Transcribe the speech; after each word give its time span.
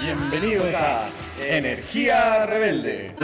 Bienvenidos 0.00 0.66
a 0.74 1.10
Energía 1.40 2.46
Rebelde. 2.46 3.14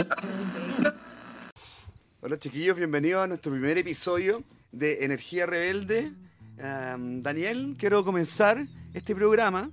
Hola 2.21 2.37
chiquillos, 2.39 2.77
bienvenidos 2.77 3.23
a 3.23 3.27
nuestro 3.27 3.51
primer 3.51 3.77
episodio 3.77 4.43
de 4.71 5.05
Energía 5.05 5.45
Rebelde. 5.45 6.13
Um, 6.57 7.21
Daniel, 7.21 7.75
quiero 7.77 8.03
comenzar 8.03 8.65
este 8.93 9.15
programa 9.15 9.69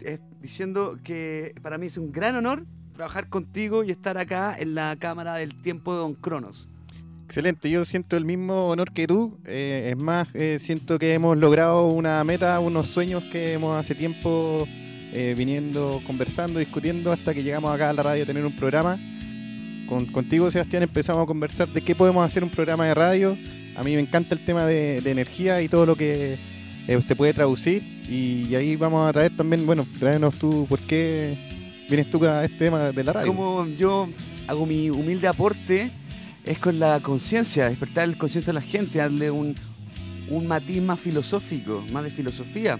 eh, 0.00 0.18
diciendo 0.40 0.98
que 1.02 1.54
para 1.62 1.78
mí 1.78 1.86
es 1.86 1.96
un 1.98 2.12
gran 2.12 2.36
honor 2.36 2.64
trabajar 2.92 3.28
contigo 3.28 3.82
y 3.82 3.90
estar 3.90 4.16
acá 4.18 4.56
en 4.58 4.74
la 4.74 4.96
Cámara 4.98 5.34
del 5.34 5.60
Tiempo 5.60 5.92
de 5.94 5.98
Don 5.98 6.14
Cronos. 6.14 6.68
Excelente, 7.24 7.68
yo 7.70 7.84
siento 7.84 8.16
el 8.16 8.24
mismo 8.24 8.68
honor 8.68 8.92
que 8.92 9.06
tú. 9.06 9.40
Eh, 9.46 9.88
es 9.90 9.96
más, 9.96 10.28
eh, 10.34 10.58
siento 10.60 10.98
que 10.98 11.14
hemos 11.14 11.36
logrado 11.36 11.86
una 11.88 12.22
meta, 12.22 12.60
unos 12.60 12.86
sueños 12.86 13.24
que 13.32 13.54
hemos 13.54 13.80
hace 13.80 13.94
tiempo 13.94 14.68
eh, 15.14 15.34
viniendo, 15.36 16.02
conversando, 16.06 16.58
discutiendo 16.58 17.12
hasta 17.12 17.32
que 17.32 17.42
llegamos 17.42 17.74
acá 17.74 17.88
a 17.88 17.92
la 17.94 18.02
radio 18.02 18.24
a 18.24 18.26
tener 18.26 18.44
un 18.44 18.54
programa. 18.54 18.98
Con, 19.88 20.06
contigo, 20.06 20.50
Sebastián, 20.50 20.82
empezamos 20.82 21.22
a 21.22 21.26
conversar 21.26 21.68
de 21.68 21.80
qué 21.80 21.94
podemos 21.94 22.26
hacer 22.26 22.44
un 22.44 22.50
programa 22.50 22.84
de 22.86 22.94
radio. 22.94 23.38
A 23.76 23.82
mí 23.82 23.94
me 23.94 24.00
encanta 24.00 24.34
el 24.34 24.44
tema 24.44 24.66
de, 24.66 25.00
de 25.00 25.10
energía 25.10 25.62
y 25.62 25.68
todo 25.68 25.86
lo 25.86 25.96
que 25.96 26.36
se 27.00 27.16
puede 27.16 27.32
traducir 27.32 27.94
y 28.08 28.54
ahí 28.54 28.76
vamos 28.76 29.08
a 29.08 29.12
traer 29.12 29.34
también, 29.36 29.64
bueno, 29.64 29.86
tráenos 29.98 30.34
tú, 30.34 30.66
¿por 30.68 30.78
qué 30.80 31.38
vienes 31.88 32.10
tú 32.10 32.24
a 32.24 32.44
este 32.44 32.58
tema 32.58 32.92
de 32.92 33.04
la 33.04 33.12
radio? 33.12 33.28
Como 33.28 33.66
yo 33.68 34.08
hago 34.46 34.66
mi 34.66 34.90
humilde 34.90 35.26
aporte, 35.26 35.90
es 36.44 36.58
con 36.58 36.78
la 36.78 37.00
conciencia, 37.00 37.68
despertar 37.68 38.08
la 38.08 38.18
conciencia 38.18 38.50
a 38.50 38.54
la 38.54 38.60
gente, 38.60 38.98
darle 38.98 39.30
un, 39.30 39.54
un 40.28 40.46
matiz 40.46 40.82
más 40.82 41.00
filosófico, 41.00 41.82
más 41.92 42.04
de 42.04 42.10
filosofía. 42.10 42.78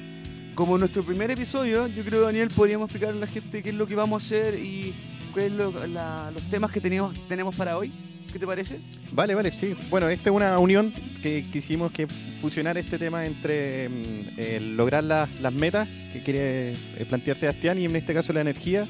Como 0.55 0.78
nuestro 0.78 1.02
primer 1.02 1.33
episodio, 1.33 1.88
yo 1.88 2.05
creo, 2.05 2.20
Daniel, 2.20 2.48
podríamos 2.48 2.86
explicarle 2.86 3.19
a 3.19 3.20
la 3.22 3.27
gente 3.27 3.60
qué 3.60 3.70
es 3.70 3.74
lo 3.74 3.88
que 3.88 3.97
vamos 3.97 4.22
a 4.22 4.27
hacer 4.27 4.55
y 4.55 4.94
cuáles 5.33 5.58
son 5.58 5.92
los 5.92 6.42
temas 6.48 6.70
que 6.70 6.80
tenemos, 6.80 7.56
para 7.56 7.77
hoy. 7.77 7.92
¿Qué 8.33 8.38
te 8.38 8.47
parece? 8.47 8.78
Vale, 9.10 9.34
vale, 9.34 9.50
sí. 9.50 9.75
Bueno, 9.91 10.08
esta 10.08 10.30
es 10.30 10.36
una 10.36 10.56
unión 10.60 10.94
que 11.22 11.50
quisimos 11.50 11.91
que 11.91 12.06
fusionar 12.41 12.78
este 12.78 12.98
tema 12.98 13.27
entre 13.27 13.88
mm, 13.88 14.77
lograr 14.77 15.02
las 15.02 15.52
metas 15.52 15.88
que 16.12 16.22
quiere 16.22 16.72
eh, 16.72 17.06
plantear 17.08 17.36
Sebastián 17.36 17.78
y 17.78 17.86
en 17.86 17.97
este 17.97 18.14
caso 18.14 18.32
la 18.32 18.41
energía. 18.41 18.86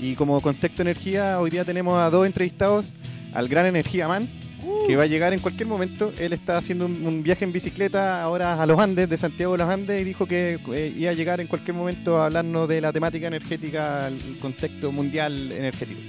Y 0.00 0.16
como 0.16 0.40
contexto 0.40 0.82
energía, 0.82 1.38
hoy 1.38 1.50
día 1.50 1.64
tenemos 1.64 1.94
a 1.94 2.10
dos 2.10 2.26
entrevistados, 2.26 2.92
al 3.32 3.46
gran 3.46 3.66
Energía 3.66 4.08
Man, 4.08 4.28
que 4.86 4.96
va 4.96 5.04
a 5.04 5.06
llegar 5.06 5.32
en 5.32 5.40
cualquier 5.40 5.68
momento. 5.68 6.12
Él 6.18 6.32
está 6.32 6.58
haciendo 6.58 6.86
un, 6.86 7.22
viaje 7.22 7.44
en 7.44 7.52
bicicleta 7.52 8.22
ahora 8.22 8.62
a 8.62 8.66
los 8.66 8.78
Andes, 8.78 9.08
de 9.08 9.16
Santiago 9.16 9.54
a 9.54 9.58
los 9.58 9.68
Andes, 9.68 10.00
y 10.00 10.04
dijo 10.04 10.26
que 10.26 10.58
eh, 10.72 10.94
iba 10.96 11.10
a 11.10 11.14
llegar 11.14 11.40
en 11.40 11.46
cualquier 11.46 11.76
momento 11.76 12.20
a 12.20 12.26
hablarnos 12.26 12.68
de 12.68 12.80
la 12.80 12.92
temática 12.92 13.26
energética, 13.26 14.08
el 14.08 14.38
contexto 14.40 14.92
mundial 14.92 15.52
energético. 15.52 16.00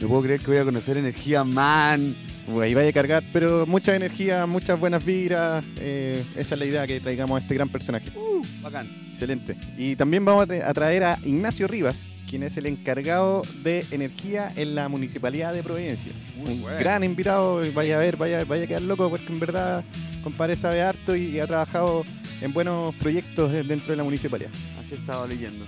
No 0.00 0.08
puedo 0.08 0.22
creer 0.22 0.40
que 0.40 0.46
voy 0.46 0.56
a 0.56 0.64
conocer 0.64 0.96
Energía 0.96 1.44
Man 1.44 2.14
ahí 2.60 2.74
vaya 2.74 2.90
a 2.90 2.92
cargar, 2.92 3.22
pero 3.32 3.66
mucha 3.66 3.94
energía, 3.94 4.46
muchas 4.46 4.78
buenas 4.78 5.04
vibras. 5.04 5.64
Eh, 5.76 6.22
esa 6.36 6.54
es 6.54 6.58
la 6.58 6.66
idea 6.66 6.86
que 6.86 7.00
traigamos 7.00 7.40
a 7.40 7.42
este 7.42 7.54
gran 7.54 7.68
personaje. 7.68 8.10
Uh, 8.16 8.42
bacán. 8.60 8.88
Excelente. 9.10 9.56
Y 9.76 9.96
también 9.96 10.24
vamos 10.24 10.48
a 10.50 10.74
traer 10.74 11.04
a 11.04 11.18
Ignacio 11.24 11.68
Rivas, 11.68 11.98
quien 12.32 12.44
es 12.44 12.56
el 12.56 12.64
encargado 12.64 13.42
de 13.62 13.84
energía 13.90 14.50
en 14.56 14.74
la 14.74 14.88
Municipalidad 14.88 15.52
de 15.52 15.62
Providencia. 15.62 16.14
Un 16.38 16.64
gran 16.80 17.04
invitado, 17.04 17.60
vaya 17.74 17.96
a 17.96 17.98
ver, 17.98 18.16
vaya, 18.16 18.42
vaya 18.46 18.64
a 18.64 18.66
quedar 18.66 18.80
loco, 18.80 19.10
porque 19.10 19.26
en 19.26 19.38
verdad, 19.38 19.84
compadre 20.24 20.56
sabe 20.56 20.80
harto 20.80 21.14
y, 21.14 21.38
ha 21.40 21.46
trabajado 21.46 22.06
en 22.40 22.54
buenos 22.54 22.94
proyectos 22.94 23.52
dentro 23.52 23.90
de 23.90 23.96
la 23.96 24.02
municipalidad. 24.02 24.50
Así 24.80 24.94
he 24.94 24.96
estado 24.96 25.26
leyendo. 25.26 25.66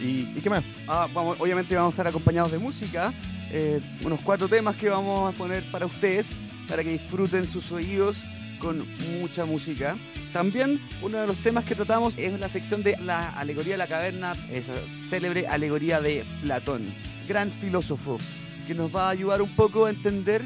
¿Y, 0.00 0.26
qué 0.40 0.48
más? 0.48 0.62
Ah, 0.86 1.08
vamos, 1.12 1.36
obviamente 1.40 1.74
vamos 1.74 1.90
a 1.90 1.94
estar 1.94 2.06
acompañados 2.06 2.52
de 2.52 2.58
música. 2.58 3.12
Eh, 3.50 3.80
unos 4.04 4.20
cuatro 4.20 4.46
temas 4.46 4.76
que 4.76 4.88
vamos 4.88 5.34
a 5.34 5.36
poner 5.36 5.68
para 5.72 5.86
ustedes, 5.86 6.36
para 6.68 6.84
que 6.84 6.90
disfruten 6.90 7.48
sus 7.48 7.72
oídos 7.72 8.24
con 8.58 8.86
mucha 9.18 9.44
música. 9.44 9.96
También 10.32 10.80
uno 11.02 11.18
de 11.18 11.26
los 11.26 11.36
temas 11.38 11.64
que 11.64 11.74
tratamos 11.74 12.14
es 12.16 12.38
la 12.38 12.48
sección 12.48 12.82
de 12.82 12.96
la 12.98 13.30
alegoría 13.30 13.74
de 13.74 13.78
la 13.78 13.86
caverna, 13.86 14.34
esa 14.50 14.74
célebre 15.08 15.46
alegoría 15.46 16.00
de 16.00 16.24
Platón, 16.42 16.92
gran 17.28 17.50
filósofo, 17.50 18.18
que 18.66 18.74
nos 18.74 18.94
va 18.94 19.08
a 19.08 19.10
ayudar 19.10 19.42
un 19.42 19.54
poco 19.54 19.86
a 19.86 19.90
entender 19.90 20.42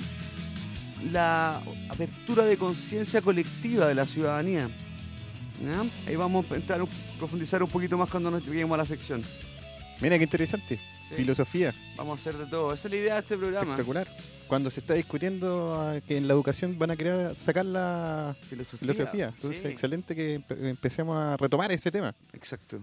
la 1.12 1.62
apertura 1.88 2.44
de 2.44 2.56
conciencia 2.56 3.22
colectiva 3.22 3.88
de 3.88 3.94
la 3.94 4.06
ciudadanía. 4.06 4.70
Ahí 6.06 6.16
vamos 6.16 6.46
a 6.50 6.54
entrar, 6.54 6.80
profundizar 7.18 7.62
un 7.62 7.68
poquito 7.68 7.98
más 7.98 8.10
cuando 8.10 8.30
nos 8.30 8.44
lleguemos 8.44 8.74
a 8.74 8.78
la 8.78 8.86
sección. 8.86 9.22
Mira 10.00 10.16
qué 10.16 10.24
interesante 10.24 10.80
filosofía. 11.16 11.74
Vamos 11.96 12.18
a 12.18 12.20
hacer 12.20 12.38
de 12.38 12.46
todo. 12.46 12.72
Esa 12.72 12.88
es 12.88 12.92
la 12.92 13.00
idea 13.00 13.14
de 13.14 13.20
este 13.20 13.36
programa. 13.36 13.72
Espectacular. 13.72 14.08
Cuando 14.46 14.70
se 14.70 14.80
está 14.80 14.94
discutiendo 14.94 15.74
ah, 15.78 16.00
que 16.06 16.16
en 16.16 16.26
la 16.26 16.34
educación 16.34 16.78
van 16.78 16.90
a 16.90 16.96
querer 16.96 17.36
sacar 17.36 17.64
la 17.64 18.36
filosofía. 18.48 19.32
Entonces, 19.34 19.64
excelente 19.64 20.14
que 20.16 20.42
empecemos 20.48 21.16
a 21.16 21.36
retomar 21.36 21.70
ese 21.72 21.90
tema. 21.90 22.14
Exacto. 22.32 22.80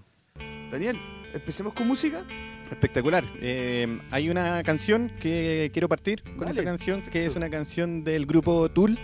Daniel, 0.71 0.97
empecemos 1.33 1.73
con 1.73 1.87
música. 1.87 2.25
Espectacular. 2.69 3.23
Eh, 3.41 3.99
hay 4.11 4.29
una 4.29 4.61
canción 4.63 5.11
que 5.21 5.69
quiero 5.73 5.87
partir 5.87 6.23
con 6.37 6.47
esa 6.47 6.63
canción, 6.63 7.01
que 7.01 7.25
es 7.25 7.35
una 7.35 7.49
canción 7.49 8.03
del 8.03 8.25
grupo 8.25 8.69
Tool 8.69 8.97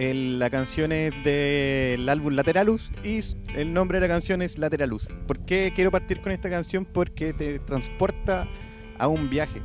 la 0.00 0.48
canción 0.48 0.92
es 0.92 1.12
del 1.24 2.08
álbum 2.08 2.32
Lateralus 2.32 2.90
y 3.04 3.20
el 3.54 3.74
nombre 3.74 4.00
de 4.00 4.08
la 4.08 4.14
canción 4.14 4.40
es 4.40 4.56
Lateralus. 4.56 5.08
¿Por 5.26 5.44
qué 5.44 5.72
quiero 5.74 5.90
partir 5.90 6.22
con 6.22 6.32
esta 6.32 6.48
canción? 6.48 6.86
Porque 6.86 7.34
te 7.34 7.58
transporta 7.58 8.48
a 8.98 9.08
un 9.08 9.28
viaje, 9.28 9.60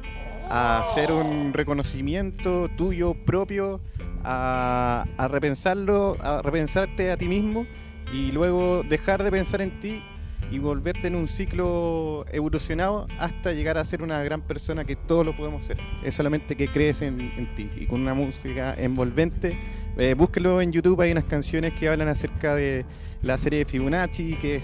a 0.49 0.81
hacer 0.81 1.13
un 1.13 1.53
reconocimiento 1.53 2.67
tuyo 2.75 3.13
propio, 3.25 3.79
a, 4.25 5.05
a 5.17 5.27
repensarlo, 5.29 6.17
a 6.19 6.41
repensarte 6.41 7.11
a 7.11 7.17
ti 7.17 7.29
mismo 7.29 7.65
y 8.13 8.33
luego 8.33 8.83
dejar 8.83 9.23
de 9.23 9.31
pensar 9.31 9.61
en 9.61 9.79
ti 9.79 10.03
y 10.51 10.59
volverte 10.59 11.07
en 11.07 11.15
un 11.15 11.27
ciclo 11.27 12.25
evolucionado 12.31 13.07
hasta 13.17 13.51
llegar 13.53 13.77
a 13.77 13.85
ser 13.85 14.03
una 14.03 14.23
gran 14.23 14.41
persona 14.41 14.85
que 14.85 14.95
todos 14.95 15.25
lo 15.25 15.35
podemos 15.35 15.63
ser. 15.63 15.77
Es 16.03 16.15
solamente 16.15 16.55
que 16.55 16.67
crees 16.67 17.01
en, 17.01 17.49
ti 17.55 17.69
y 17.75 17.87
con 17.87 18.01
una 18.01 18.13
música 18.13 18.75
envolvente. 18.77 19.57
Eh, 19.97 20.13
búsquelo 20.13 20.61
en 20.61 20.71
YouTube, 20.71 20.99
hay 21.01 21.11
unas 21.11 21.23
canciones 21.23 21.73
que 21.73 21.87
hablan 21.87 22.09
acerca 22.09 22.55
de 22.55 22.85
la 23.21 23.37
serie 23.37 23.59
de 23.59 23.65
Fibonacci, 23.65 24.35
que 24.35 24.57
es, 24.57 24.63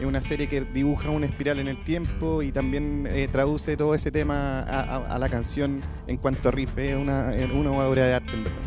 una 0.00 0.22
serie 0.22 0.46
que 0.46 0.60
dibuja 0.62 1.10
una 1.10 1.26
espiral 1.26 1.58
en 1.58 1.68
el 1.68 1.82
tiempo 1.84 2.42
y 2.42 2.52
también 2.52 3.06
eh, 3.10 3.28
traduce 3.30 3.76
todo 3.76 3.94
ese 3.94 4.10
tema 4.10 4.60
a, 4.60 5.18
la 5.18 5.28
canción 5.28 5.80
en 6.06 6.16
cuanto 6.16 6.48
a 6.48 6.52
riff. 6.52 6.76
Es 6.78 6.96
una, 6.96 7.34
una 7.54 7.72
obra 7.72 8.04
de 8.04 8.14
arte 8.14 8.32
en 8.32 8.44
verdad. 8.44 8.58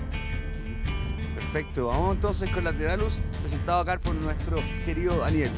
Perfecto, 1.35 1.87
vamos 1.87 2.15
entonces 2.15 2.51
con 2.51 2.63
Lateralus, 2.63 3.19
presentado 3.41 3.81
acá 3.81 3.99
por 3.99 4.13
nuestro 4.13 4.57
querido 4.85 5.17
Daniel. 5.17 5.49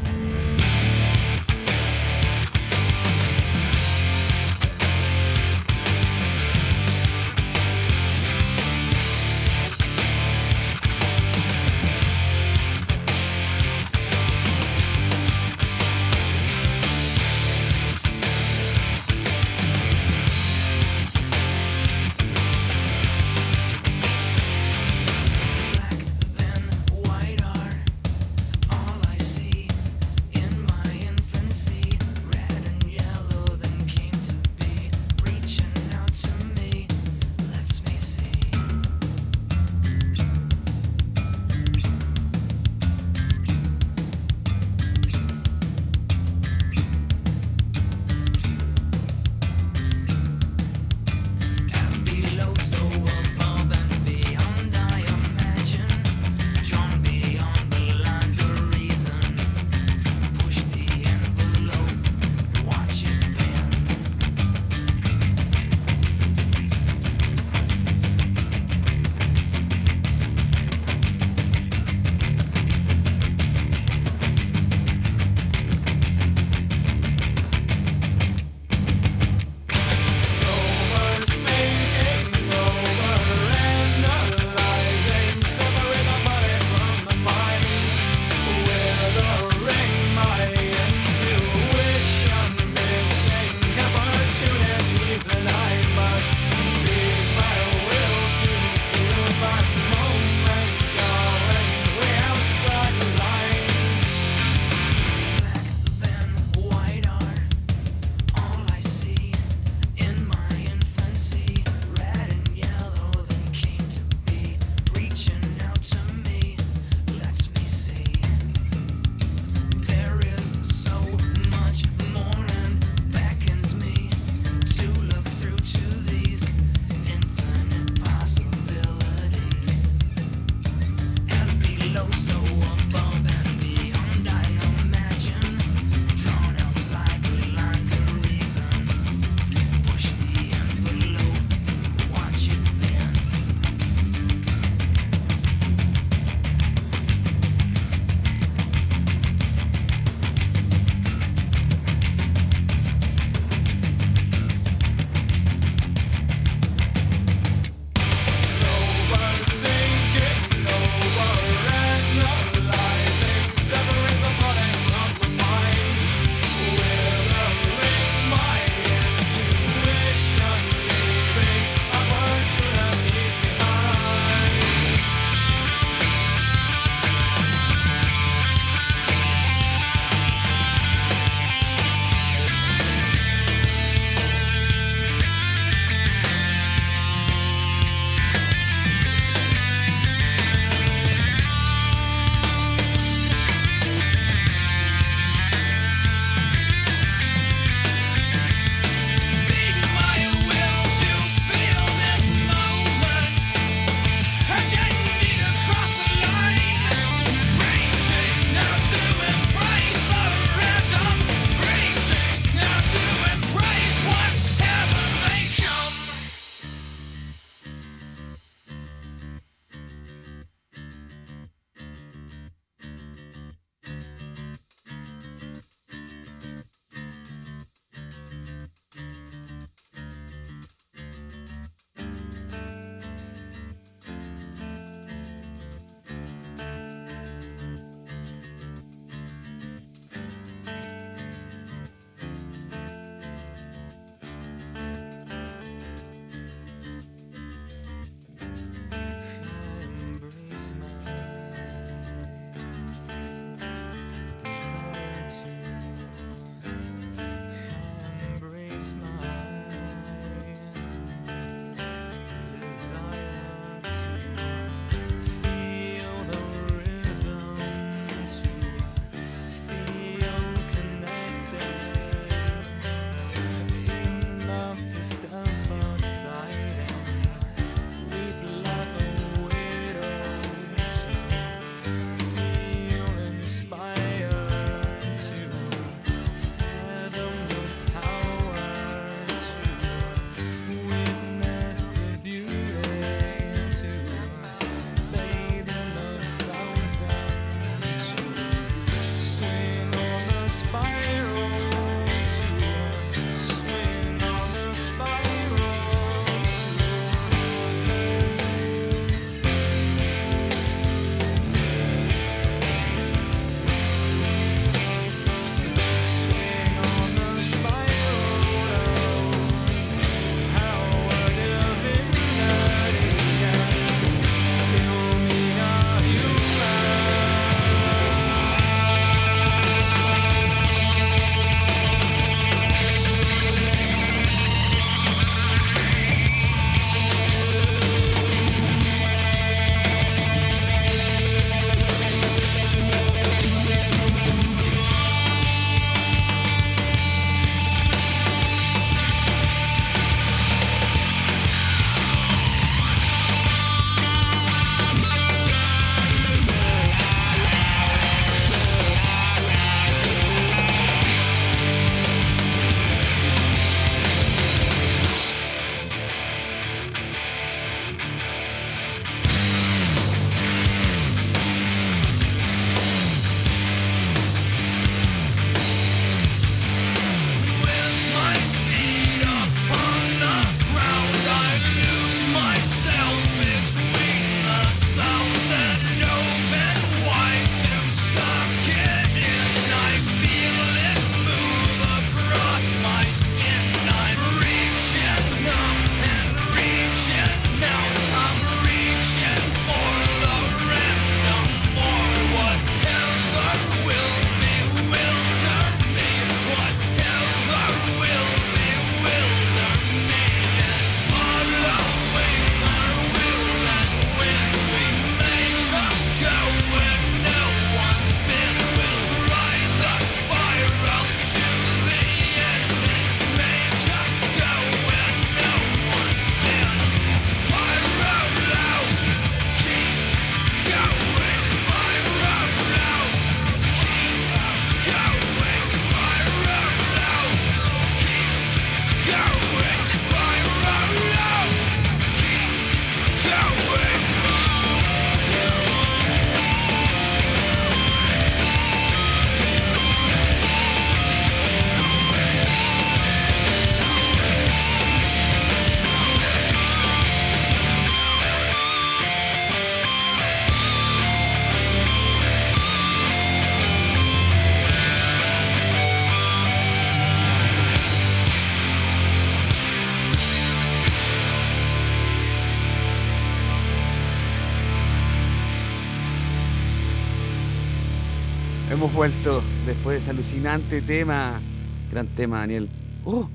Vuelto 479.02 479.44
después 479.66 479.96
de 479.96 480.00
ese 480.00 480.10
alucinante 480.12 480.80
tema. 480.80 481.42
Gran 481.90 482.14
tema, 482.14 482.42
Daniel. 482.42 482.70
¡Oh! 483.04 483.28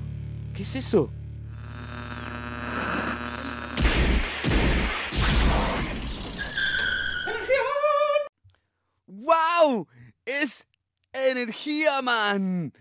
¿Qué 0.55 0.63
es 0.63 0.75
eso? 0.77 1.11
¡Wow! 9.07 9.85
¡Es 10.25 10.65
Energía 11.11 12.01
Man! 12.01 12.71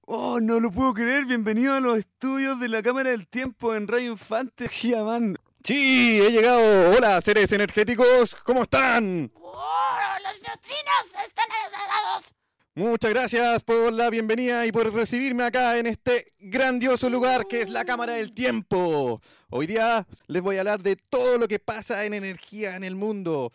¡Oh, 0.00 0.40
no 0.40 0.58
lo 0.58 0.72
puedo 0.72 0.94
creer! 0.94 1.26
Bienvenido 1.26 1.74
a 1.74 1.80
los 1.80 1.98
estudios 1.98 2.58
de 2.58 2.70
la 2.70 2.82
Cámara 2.82 3.10
del 3.10 3.28
Tiempo 3.28 3.72
en 3.72 3.86
Radio 3.86 4.10
Infante, 4.10 4.64
Energía 4.64 5.04
Man. 5.04 5.36
Sí, 5.62 6.20
he 6.20 6.32
llegado. 6.32 6.96
Hola, 6.96 7.20
seres 7.20 7.52
energéticos. 7.52 8.36
¿Cómo 8.42 8.62
están? 8.62 9.30
¡Oh, 9.36 10.03
neutrinos 10.46 11.26
están 11.26 11.46
acelerados! 11.50 12.34
Muchas 12.74 13.10
gracias 13.10 13.62
por 13.62 13.92
la 13.92 14.10
bienvenida 14.10 14.66
y 14.66 14.72
por 14.72 14.92
recibirme 14.92 15.44
acá 15.44 15.78
en 15.78 15.86
este 15.86 16.32
grandioso 16.38 17.08
lugar 17.08 17.46
que 17.46 17.62
es 17.62 17.70
la 17.70 17.84
Cámara 17.84 18.14
del 18.14 18.34
Tiempo. 18.34 19.22
Hoy 19.48 19.66
día 19.66 20.06
les 20.26 20.42
voy 20.42 20.56
a 20.56 20.60
hablar 20.60 20.82
de 20.82 20.96
todo 20.96 21.38
lo 21.38 21.48
que 21.48 21.58
pasa 21.60 22.04
en 22.04 22.14
energía 22.14 22.76
en 22.76 22.84
el 22.84 22.96
mundo. 22.96 23.52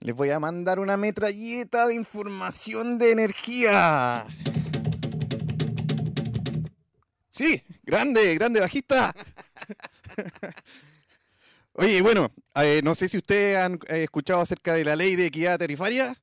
Les 0.00 0.14
voy 0.14 0.30
a 0.30 0.40
mandar 0.40 0.78
una 0.78 0.96
metralleta 0.96 1.86
de 1.86 1.94
información 1.94 2.98
de 2.98 3.10
energía. 3.10 4.24
Sí, 7.30 7.62
grande, 7.82 8.34
grande 8.36 8.60
bajista. 8.60 9.12
Oye, 11.74 12.02
bueno, 12.02 12.30
eh, 12.56 12.80
no 12.84 12.94
sé 12.94 13.08
si 13.08 13.16
ustedes 13.16 13.56
han 13.56 13.78
eh, 13.88 14.02
escuchado 14.02 14.40
acerca 14.40 14.74
de 14.74 14.84
la 14.84 14.94
ley 14.94 15.16
de 15.16 15.26
equidad 15.26 15.58
tarifaria. 15.58 16.16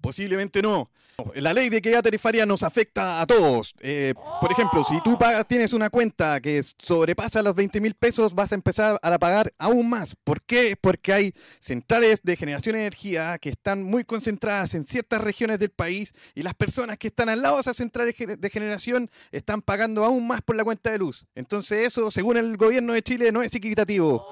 posiblemente 0.00 0.62
no. 0.62 0.90
La 1.34 1.54
ley 1.54 1.70
de 1.70 1.78
equidad 1.78 2.02
tarifaria 2.02 2.44
nos 2.44 2.62
afecta 2.62 3.20
a 3.20 3.26
todos. 3.26 3.74
Eh, 3.80 4.12
por 4.40 4.52
ejemplo, 4.52 4.84
si 4.84 5.00
tú 5.02 5.18
pagas, 5.18 5.48
tienes 5.48 5.72
una 5.72 5.88
cuenta 5.88 6.40
que 6.40 6.62
sobrepasa 6.78 7.42
los 7.42 7.54
20 7.54 7.80
mil 7.80 7.94
pesos, 7.94 8.34
vas 8.34 8.52
a 8.52 8.54
empezar 8.54 8.98
a 9.02 9.18
pagar 9.18 9.52
aún 9.58 9.88
más. 9.88 10.14
¿Por 10.24 10.42
qué? 10.42 10.76
Porque 10.78 11.14
hay 11.14 11.32
centrales 11.58 12.20
de 12.22 12.36
generación 12.36 12.74
de 12.74 12.82
energía 12.82 13.38
que 13.38 13.48
están 13.48 13.82
muy 13.82 14.04
concentradas 14.04 14.74
en 14.74 14.84
ciertas 14.84 15.20
regiones 15.20 15.58
del 15.58 15.70
país 15.70 16.12
y 16.34 16.42
las 16.42 16.54
personas 16.54 16.98
que 16.98 17.08
están 17.08 17.30
al 17.30 17.40
lado 17.40 17.56
de 17.56 17.62
esas 17.62 17.76
centrales 17.76 18.14
de 18.16 18.50
generación 18.50 19.10
están 19.32 19.62
pagando 19.62 20.04
aún 20.04 20.26
más 20.26 20.42
por 20.42 20.54
la 20.54 20.64
cuenta 20.64 20.90
de 20.90 20.98
luz. 20.98 21.26
Entonces 21.34 21.88
eso, 21.88 22.10
según 22.10 22.36
el 22.36 22.58
gobierno 22.58 22.92
de 22.92 23.02
Chile, 23.02 23.32
no 23.32 23.42
es 23.42 23.54
equitativo. 23.54 24.26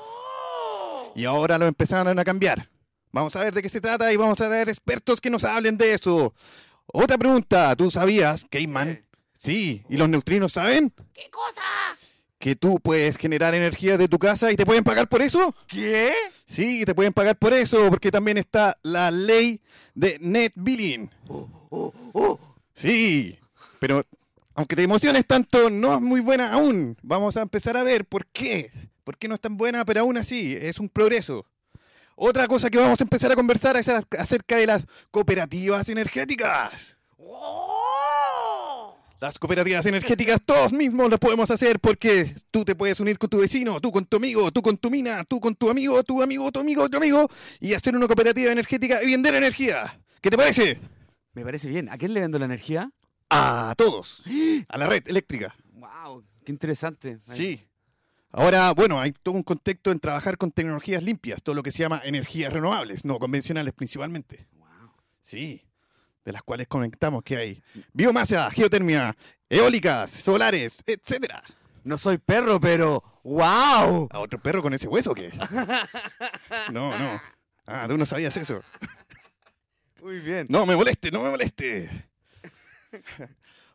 Y 1.14 1.24
ahora 1.24 1.58
lo 1.58 1.66
empezaron 1.66 2.18
a 2.18 2.24
cambiar. 2.24 2.68
Vamos 3.12 3.36
a 3.36 3.40
ver 3.40 3.54
de 3.54 3.62
qué 3.62 3.68
se 3.68 3.80
trata 3.80 4.12
y 4.12 4.16
vamos 4.16 4.40
a 4.40 4.48
ver 4.48 4.68
expertos 4.68 5.20
que 5.20 5.30
nos 5.30 5.44
hablen 5.44 5.78
de 5.78 5.94
eso. 5.94 6.34
Otra 6.86 7.16
pregunta, 7.16 7.74
¿tú 7.76 7.90
sabías, 7.90 8.44
Cayman? 8.50 9.04
Sí, 9.38 9.84
¿y 9.88 9.96
los 9.96 10.08
neutrinos 10.08 10.52
saben? 10.52 10.92
¿Qué 11.12 11.30
cosa? 11.30 11.62
Que 12.38 12.56
tú 12.56 12.80
puedes 12.80 13.16
generar 13.16 13.54
energía 13.54 13.96
de 13.96 14.08
tu 14.08 14.18
casa 14.18 14.50
y 14.50 14.56
te 14.56 14.66
pueden 14.66 14.82
pagar 14.84 15.08
por 15.08 15.22
eso. 15.22 15.54
¿Qué? 15.68 16.12
Sí, 16.46 16.84
te 16.84 16.94
pueden 16.94 17.12
pagar 17.12 17.36
por 17.36 17.52
eso, 17.52 17.88
porque 17.88 18.10
también 18.10 18.36
está 18.36 18.76
la 18.82 19.10
ley 19.10 19.60
de 19.94 20.18
net 20.20 20.52
billing. 20.56 21.10
Oh, 21.28 21.48
oh, 21.70 21.92
oh. 22.14 22.38
Sí, 22.74 23.38
pero 23.78 24.02
aunque 24.54 24.76
te 24.76 24.82
emociones 24.82 25.26
tanto, 25.26 25.70
no 25.70 25.94
es 25.94 26.00
muy 26.00 26.20
buena 26.20 26.52
aún. 26.52 26.96
Vamos 27.02 27.36
a 27.36 27.42
empezar 27.42 27.76
a 27.76 27.82
ver 27.82 28.04
por 28.04 28.26
qué. 28.26 28.70
¿Por 29.04 29.18
qué 29.18 29.28
no 29.28 29.34
es 29.34 29.40
tan 29.40 29.56
buena? 29.56 29.84
Pero 29.84 30.00
aún 30.00 30.16
así, 30.16 30.56
es 30.58 30.80
un 30.80 30.88
progreso. 30.88 31.46
Otra 32.16 32.48
cosa 32.48 32.70
que 32.70 32.78
vamos 32.78 33.00
a 33.00 33.04
empezar 33.04 33.30
a 33.30 33.36
conversar 33.36 33.76
es 33.76 33.88
acerca 33.88 34.56
de 34.56 34.66
las 34.66 34.86
cooperativas 35.10 35.88
energéticas. 35.88 36.96
Las 39.20 39.38
cooperativas 39.38 39.86
energéticas 39.86 40.40
todos 40.44 40.72
mismos 40.72 41.10
las 41.10 41.18
podemos 41.18 41.50
hacer 41.50 41.80
porque 41.80 42.34
tú 42.50 42.64
te 42.64 42.74
puedes 42.74 43.00
unir 43.00 43.18
con 43.18 43.30
tu 43.30 43.38
vecino, 43.38 43.80
tú 43.80 43.90
con 43.90 44.04
tu 44.04 44.16
amigo, 44.18 44.50
tú 44.50 44.62
con 44.62 44.76
tu 44.76 44.90
mina, 44.90 45.24
tú 45.24 45.40
con 45.40 45.54
tu 45.54 45.70
amigo, 45.70 46.02
tu 46.02 46.22
amigo, 46.22 46.52
tu 46.52 46.60
amigo, 46.60 46.88
tu 46.88 46.96
amigo 46.96 47.28
y 47.60 47.74
hacer 47.74 47.96
una 47.96 48.06
cooperativa 48.06 48.52
energética 48.52 49.02
y 49.02 49.10
vender 49.10 49.34
energía. 49.34 50.00
¿Qué 50.20 50.30
te 50.30 50.36
parece? 50.36 50.78
Me 51.32 51.42
parece 51.42 51.68
bien. 51.68 51.88
¿A 51.88 51.98
quién 51.98 52.14
le 52.14 52.20
vendo 52.20 52.38
la 52.38 52.44
energía? 52.44 52.90
A 53.30 53.74
todos. 53.76 54.22
A 54.68 54.78
la 54.78 54.86
red 54.86 55.08
eléctrica. 55.08 55.54
Wow, 55.72 56.24
qué 56.44 56.52
interesante. 56.52 57.18
Sí. 57.32 57.66
Ahora, 58.36 58.72
bueno, 58.72 59.00
hay 59.00 59.12
todo 59.12 59.36
un 59.36 59.44
contexto 59.44 59.92
en 59.92 60.00
trabajar 60.00 60.36
con 60.36 60.50
tecnologías 60.50 61.04
limpias, 61.04 61.40
todo 61.40 61.54
lo 61.54 61.62
que 61.62 61.70
se 61.70 61.78
llama 61.78 62.02
energías 62.04 62.52
renovables, 62.52 63.04
no 63.04 63.20
convencionales 63.20 63.72
principalmente. 63.74 64.48
Wow. 64.54 64.90
Sí, 65.20 65.62
de 66.24 66.32
las 66.32 66.42
cuales 66.42 66.66
conectamos 66.66 67.22
que 67.22 67.36
hay 67.36 67.62
biomasa, 67.92 68.50
geotermia, 68.50 69.16
eólicas, 69.48 70.10
solares, 70.10 70.82
etcétera. 70.84 71.44
No 71.84 71.96
soy 71.96 72.18
perro, 72.18 72.58
pero 72.58 73.04
¡wow! 73.22 74.08
¿A 74.10 74.18
otro 74.18 74.42
perro 74.42 74.62
con 74.62 74.74
ese 74.74 74.88
hueso 74.88 75.12
o 75.12 75.14
qué? 75.14 75.30
No, 76.72 76.90
no. 76.98 77.20
Ah, 77.68 77.86
tú 77.88 77.96
no 77.96 78.04
sabías 78.04 78.36
eso. 78.36 78.60
Muy 80.02 80.18
bien. 80.18 80.46
No 80.48 80.66
me 80.66 80.74
moleste, 80.74 81.12
no 81.12 81.22
me 81.22 81.30
moleste. 81.30 81.88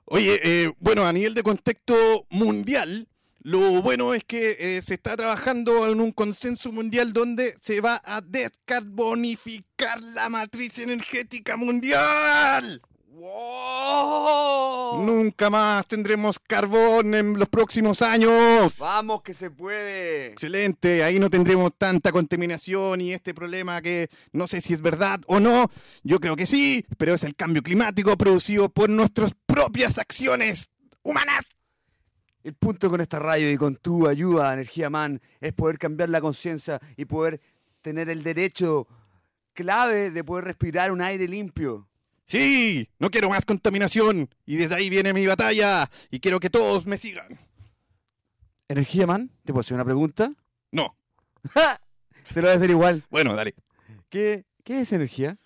Oye, 0.04 0.42
eh, 0.44 0.74
bueno, 0.80 1.06
a 1.06 1.14
nivel 1.14 1.34
de 1.34 1.44
contexto 1.44 2.26
mundial, 2.30 3.08
lo 3.42 3.82
bueno 3.82 4.14
es 4.14 4.24
que 4.26 4.58
eh, 4.60 4.82
se 4.82 4.96
está 4.96 5.16
trabajando 5.16 5.88
en 5.88 6.02
un 6.02 6.12
consenso 6.12 6.72
mundial 6.72 7.14
donde 7.14 7.56
se 7.62 7.80
va 7.80 8.02
a 8.04 8.22
descarbonificar 8.22 10.04
la 10.04 10.28
matriz 10.30 10.78
energética 10.80 11.56
mundial. 11.56 12.82
¡Wow! 13.20 15.04
Nunca 15.04 15.50
más 15.50 15.86
tendremos 15.88 16.40
carbón 16.40 17.14
en 17.16 17.38
los 17.38 17.50
próximos 17.50 18.02
años. 18.02 18.78
Vamos 18.78 19.22
que 19.24 19.34
se 19.34 19.52
puede. 19.52 20.28
Excelente, 20.28 21.04
ahí 21.04 21.20
no 21.20 21.30
tendremos 21.30 21.72
tanta 21.78 22.14
contaminación 22.14 23.02
y 23.02 23.14
este 23.14 23.34
problema 23.34 23.82
que 23.82 24.10
no 24.32 24.48
sé 24.48 24.62
si 24.62 24.74
es 24.74 24.82
verdad 24.82 25.20
o 25.28 25.40
no. 25.40 25.70
Yo 26.04 26.20
creo 26.20 26.38
que 26.38 26.46
sí, 26.46 26.86
pero 26.98 27.14
es 27.14 27.24
el 27.24 27.36
cambio 27.36 27.62
climático 27.62 28.18
producido 28.18 28.70
por 28.70 28.90
nuestras 28.90 29.34
propias 29.46 29.98
acciones 29.98 30.70
humanas. 31.04 31.46
El 32.50 32.56
punto 32.56 32.90
con 32.90 33.00
esta 33.00 33.20
radio 33.20 33.52
y 33.52 33.58
con 33.58 33.76
tu 33.76 34.08
ayuda, 34.08 34.52
Energía 34.52 34.90
Man, 34.90 35.22
es 35.40 35.54
poder 35.54 35.78
cambiar 35.78 36.10
la 36.10 36.20
conciencia 36.20 36.80
y 36.98 37.06
poder 37.06 37.40
tener 37.84 38.10
el 38.10 38.24
derecho 38.24 38.88
clave 39.54 40.10
de 40.10 40.24
poder 40.24 40.46
respirar 40.46 40.92
un 40.92 41.00
aire 41.00 41.28
limpio. 41.28 41.88
Sí, 42.26 42.90
no 42.98 43.12
quiero 43.12 43.30
más 43.30 43.46
contaminación 43.46 44.28
y 44.48 44.56
desde 44.56 44.74
ahí 44.74 44.90
viene 44.90 45.14
mi 45.14 45.28
batalla 45.28 45.92
y 46.10 46.20
quiero 46.20 46.40
que 46.40 46.50
todos 46.50 46.88
me 46.88 46.98
sigan. 46.98 47.38
Energía 48.68 49.06
Man, 49.06 49.30
¿te 49.46 49.54
puedo 49.54 49.62
hacer 49.62 49.76
una 49.76 49.86
pregunta? 49.86 50.34
No. 50.72 50.98
Te 52.34 52.42
lo 52.42 52.48
voy 52.48 52.54
a 52.54 52.56
hacer 52.56 52.72
igual. 52.72 53.04
Bueno, 53.12 53.36
dale. 53.36 53.54
¿Qué, 54.10 54.48
qué 54.64 54.82
es 54.82 54.92
energía? 54.92 55.38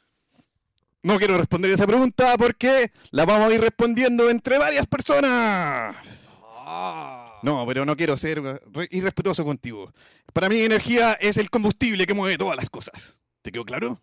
No 1.01 1.17
quiero 1.17 1.37
responder 1.37 1.69
esa 1.69 1.85
pregunta 1.85 2.37
porque 2.37 2.93
la 3.11 3.25
vamos 3.25 3.51
a 3.51 3.53
ir 3.53 3.59
respondiendo 3.59 4.29
entre 4.29 4.57
varias 4.57 4.87
personas. 4.87 6.22
No, 7.43 7.65
pero 7.67 7.85
no 7.85 7.95
quiero 7.95 8.17
ser 8.17 8.61
irrespetuoso 8.89 9.43
contigo. 9.43 9.93
Para 10.31 10.49
mí, 10.49 10.59
energía 10.59 11.13
es 11.13 11.37
el 11.37 11.49
combustible 11.49 12.07
que 12.07 12.13
mueve 12.13 12.37
todas 12.37 12.55
las 12.55 12.69
cosas. 12.69 13.19
¿Te 13.41 13.51
quedó 13.51 13.65
claro? 13.65 13.99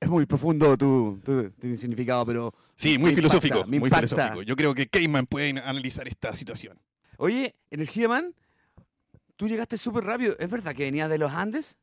Es 0.00 0.08
muy 0.08 0.26
profundo 0.26 0.76
tu, 0.76 1.20
tu, 1.24 1.76
significado, 1.76 2.26
pero. 2.26 2.54
Sí, 2.74 2.98
muy 2.98 3.14
filosófico. 3.14 3.64
muy 3.66 3.90
filosófico. 3.90 4.42
Yo 4.42 4.56
creo 4.56 4.74
que 4.74 4.88
Cayman 4.88 5.26
puede 5.26 5.50
analizar 5.50 6.06
esta 6.06 6.34
situación. 6.34 6.78
Oye, 7.16 7.56
Energía 7.70 8.08
Man, 8.08 8.34
tú 9.36 9.48
llegaste 9.48 9.76
súper 9.76 10.04
rápido. 10.04 10.36
¿Es 10.38 10.48
verdad 10.48 10.74
que 10.74 10.84
venías 10.84 11.10
de 11.10 11.18
los 11.18 11.32
Andes? 11.32 11.76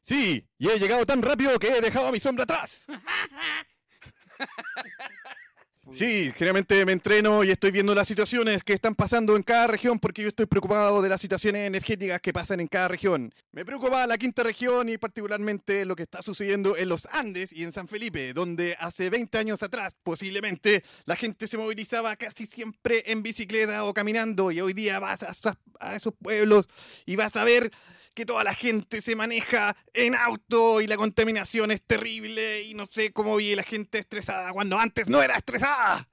Sí, 0.00 0.46
y 0.58 0.68
he 0.68 0.78
llegado 0.78 1.04
tan 1.06 1.22
rápido 1.22 1.58
que 1.58 1.68
he 1.68 1.80
dejado 1.80 2.08
a 2.08 2.12
mi 2.12 2.20
sombra 2.20 2.44
atrás. 2.44 2.84
Sí, 5.92 6.32
generalmente 6.36 6.84
me 6.84 6.92
entreno 6.92 7.44
y 7.44 7.50
estoy 7.50 7.70
viendo 7.70 7.94
las 7.94 8.08
situaciones 8.08 8.62
que 8.62 8.72
están 8.72 8.94
pasando 8.94 9.36
en 9.36 9.42
cada 9.42 9.66
región 9.66 9.98
porque 9.98 10.22
yo 10.22 10.28
estoy 10.28 10.46
preocupado 10.46 11.02
de 11.02 11.08
las 11.08 11.20
situaciones 11.20 11.66
energéticas 11.66 12.20
que 12.20 12.32
pasan 12.32 12.60
en 12.60 12.68
cada 12.68 12.88
región. 12.88 13.32
Me 13.52 13.64
preocupa 13.64 14.06
la 14.06 14.18
quinta 14.18 14.42
región 14.42 14.88
y 14.88 14.98
particularmente 14.98 15.84
lo 15.84 15.94
que 15.94 16.02
está 16.02 16.22
sucediendo 16.22 16.76
en 16.76 16.88
los 16.88 17.06
Andes 17.12 17.52
y 17.52 17.62
en 17.64 17.72
San 17.72 17.86
Felipe, 17.86 18.32
donde 18.32 18.76
hace 18.80 19.10
20 19.10 19.38
años 19.38 19.62
atrás 19.62 19.94
posiblemente 20.02 20.82
la 21.04 21.16
gente 21.16 21.46
se 21.46 21.58
movilizaba 21.58 22.16
casi 22.16 22.46
siempre 22.46 23.04
en 23.06 23.22
bicicleta 23.22 23.84
o 23.84 23.94
caminando 23.94 24.50
y 24.50 24.60
hoy 24.60 24.72
día 24.72 24.98
vas 24.98 25.22
a, 25.22 25.32
a 25.80 25.96
esos 25.96 26.14
pueblos 26.14 26.66
y 27.06 27.16
vas 27.16 27.36
a 27.36 27.44
ver 27.44 27.70
que 28.14 28.24
toda 28.24 28.44
la 28.44 28.54
gente 28.54 29.00
se 29.00 29.16
maneja 29.16 29.76
en 29.92 30.14
auto 30.14 30.80
y 30.80 30.86
la 30.86 30.96
contaminación 30.96 31.70
es 31.72 31.82
terrible 31.82 32.62
y 32.62 32.74
no 32.74 32.86
sé 32.90 33.12
cómo 33.12 33.36
vive 33.36 33.56
la 33.56 33.62
gente 33.64 33.98
estresada 33.98 34.52
cuando 34.52 34.78
antes 34.78 35.08
no 35.08 35.20
era 35.20 35.36
estresada. 35.36 36.08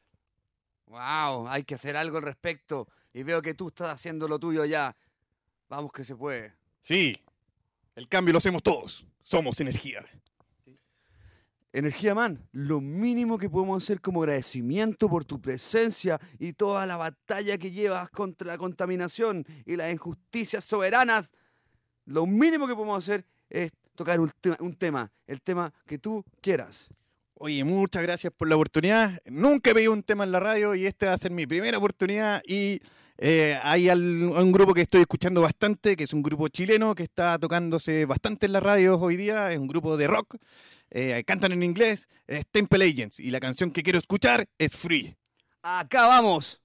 Wow, 0.88 1.48
hay 1.48 1.64
que 1.64 1.76
hacer 1.76 1.96
algo 1.96 2.18
al 2.18 2.24
respecto 2.24 2.88
y 3.14 3.24
veo 3.24 3.42
que 3.42 3.54
tú 3.54 3.70
estás 3.70 3.92
haciendo 3.92 4.28
lo 4.28 4.40
tuyo 4.40 4.66
ya. 4.66 4.96
Vamos 5.70 5.92
que 5.94 6.04
se 6.04 6.16
puede. 6.16 6.54
Sí, 6.82 7.16
el 7.96 8.08
cambio 8.10 8.34
lo 8.34 8.40
hacemos 8.40 8.64
todos. 8.64 9.06
Somos 9.24 9.60
energía. 9.62 10.04
Energía 11.74 12.14
Man, 12.14 12.50
lo 12.52 12.82
mínimo 12.82 13.38
que 13.38 13.50
podemos 13.50 13.82
hacer 13.82 14.02
como 14.02 14.24
agradecimiento 14.24 15.08
por 15.08 15.24
tu 15.24 15.40
presencia 15.40 16.20
y 16.38 16.52
toda 16.52 16.86
la 16.86 16.98
batalla 16.98 17.58
que 17.58 17.72
llevas 17.72 18.10
contra 18.10 18.48
la 18.48 18.58
contaminación 18.58 19.46
y 19.66 19.78
las 19.78 19.90
injusticias 19.90 20.66
soberanas 20.66 21.32
lo 22.06 22.26
mínimo 22.26 22.68
que 22.68 22.76
podemos 22.76 22.98
hacer 22.98 23.26
es 23.50 23.72
tocar 23.96 24.20
un, 24.20 24.32
tema, 24.76 25.12
el 25.28 25.42
tema 25.42 25.74
que 25.86 25.98
tú 25.98 26.24
quieras. 26.42 26.90
Oye, 27.36 27.64
muchas 27.64 28.04
gracias 28.04 28.32
por 28.36 28.48
la 28.48 28.56
oportunidad. 28.56 29.20
Nunca 29.26 29.72
he 29.72 29.74
pedido 29.74 29.94
un 29.94 30.04
tema 30.04 30.24
en 30.24 30.32
la 30.32 30.40
radio 30.40 30.76
y 30.76 30.86
esta 30.86 31.08
va 31.08 31.14
a 31.14 31.18
ser 31.18 31.32
mi 31.32 31.48
primera 31.48 31.78
oportunidad. 31.78 32.42
Y 32.46 32.80
eh, 33.18 33.60
hay 33.64 33.90
un 33.90 34.52
grupo 34.52 34.74
que 34.74 34.82
estoy 34.82 35.02
escuchando 35.02 35.42
bastante, 35.42 35.96
que 35.96 36.04
es 36.04 36.14
un 36.14 36.22
grupo 36.22 36.48
chileno 36.50 36.94
que 36.96 37.04
está 37.04 37.40
tocándose 37.40 38.06
bastante 38.06 38.46
en 38.46 38.54
la 38.54 38.60
radio 38.60 39.00
hoy 39.00 39.18
día. 39.18 39.52
Es 39.52 39.60
un 39.60 39.68
grupo 39.68 39.98
de 39.98 40.08
rock. 40.08 40.36
Eh, 40.92 41.24
cantan 41.26 41.52
en 41.52 41.64
inglés. 41.64 42.08
Es 42.28 42.46
Temple 42.52 42.86
Agents. 42.86 43.20
Y 43.20 43.32
la 43.32 43.40
canción 43.40 43.72
que 43.72 43.84
quiero 43.84 43.98
escuchar 43.98 44.48
es 44.58 44.78
Free. 44.78 45.16
Acá 45.64 46.08
vamos. 46.08 46.61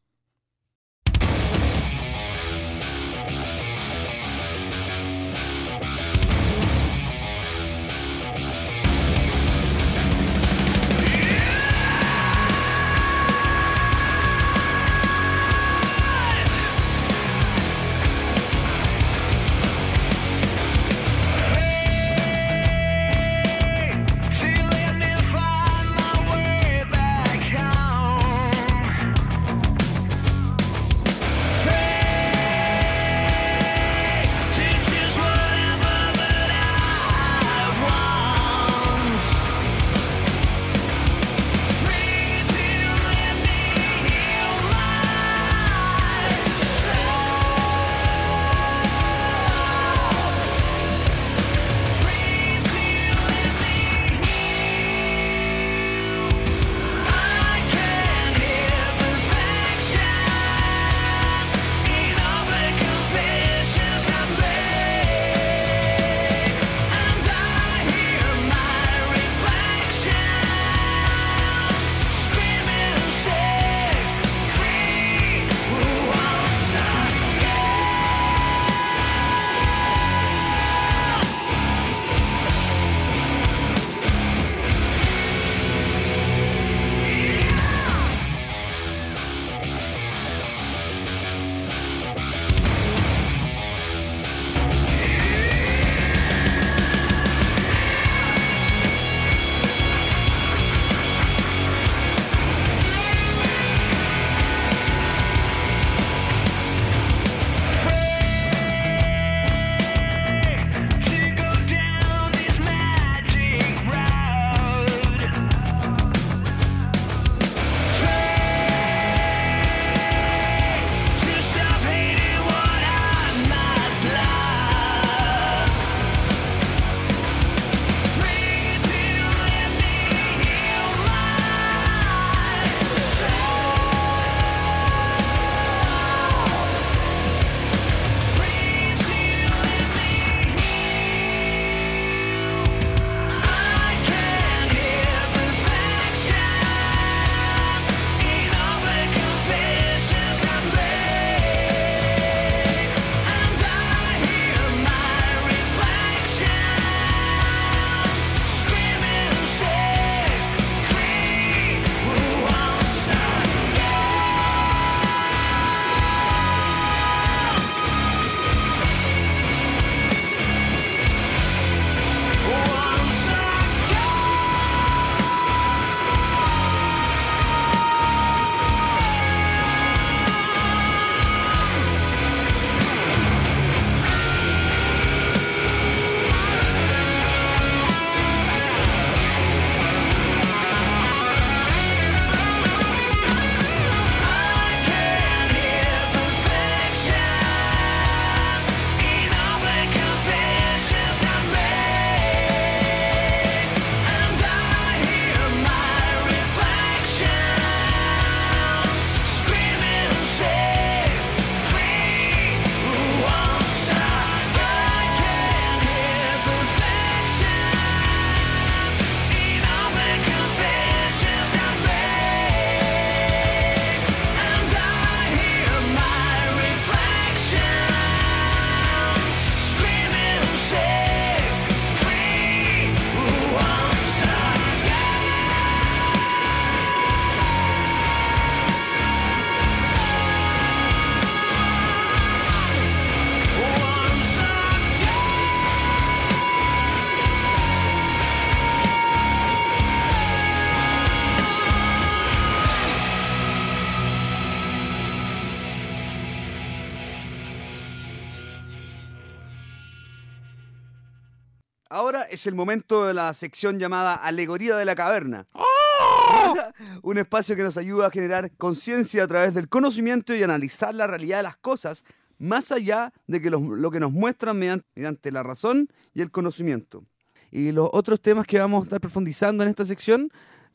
Es 262.47 262.53
el 262.53 262.55
momento 262.55 263.07
de 263.07 263.13
la 263.15 263.35
sección 263.35 263.79
llamada 263.81 264.15
Alegoría 264.15 264.77
de 264.77 264.85
la 264.85 264.95
Caverna. 264.95 265.49
Un 267.03 267.19
espacio 267.19 267.57
que 267.57 267.63
nos 267.65 267.77
ayuda 267.77 268.07
a 268.07 268.11
generar 268.11 268.53
conciencia 268.57 269.25
a 269.25 269.27
través 269.27 269.53
del 269.53 269.69
conocimiento 269.69 270.33
y 270.35 270.43
analizar 270.45 270.95
la 270.95 271.07
realidad 271.09 271.39
de 271.39 271.43
las 271.43 271.57
cosas, 271.57 272.05
más 272.39 272.71
allá 272.71 273.13
de 273.27 273.41
que 273.43 273.51
los- 273.51 273.63
lo 273.63 273.91
que 273.91 273.99
nos 273.99 274.13
muestran 274.13 274.59
mediante, 274.59 274.87
mediante 274.95 275.33
la 275.33 275.43
razón 275.43 275.89
y 276.15 276.23
el 276.23 276.31
conocimiento. 276.31 277.05
Y 277.51 277.73
los 277.73 277.89
otros 277.93 278.21
temas 278.21 278.47
que 278.47 278.59
vamos 278.61 278.83
a 278.83 278.85
estar 278.85 279.01
profundizando 279.01 279.65
en 279.65 279.71
esta 279.71 279.85
sección 279.85 280.31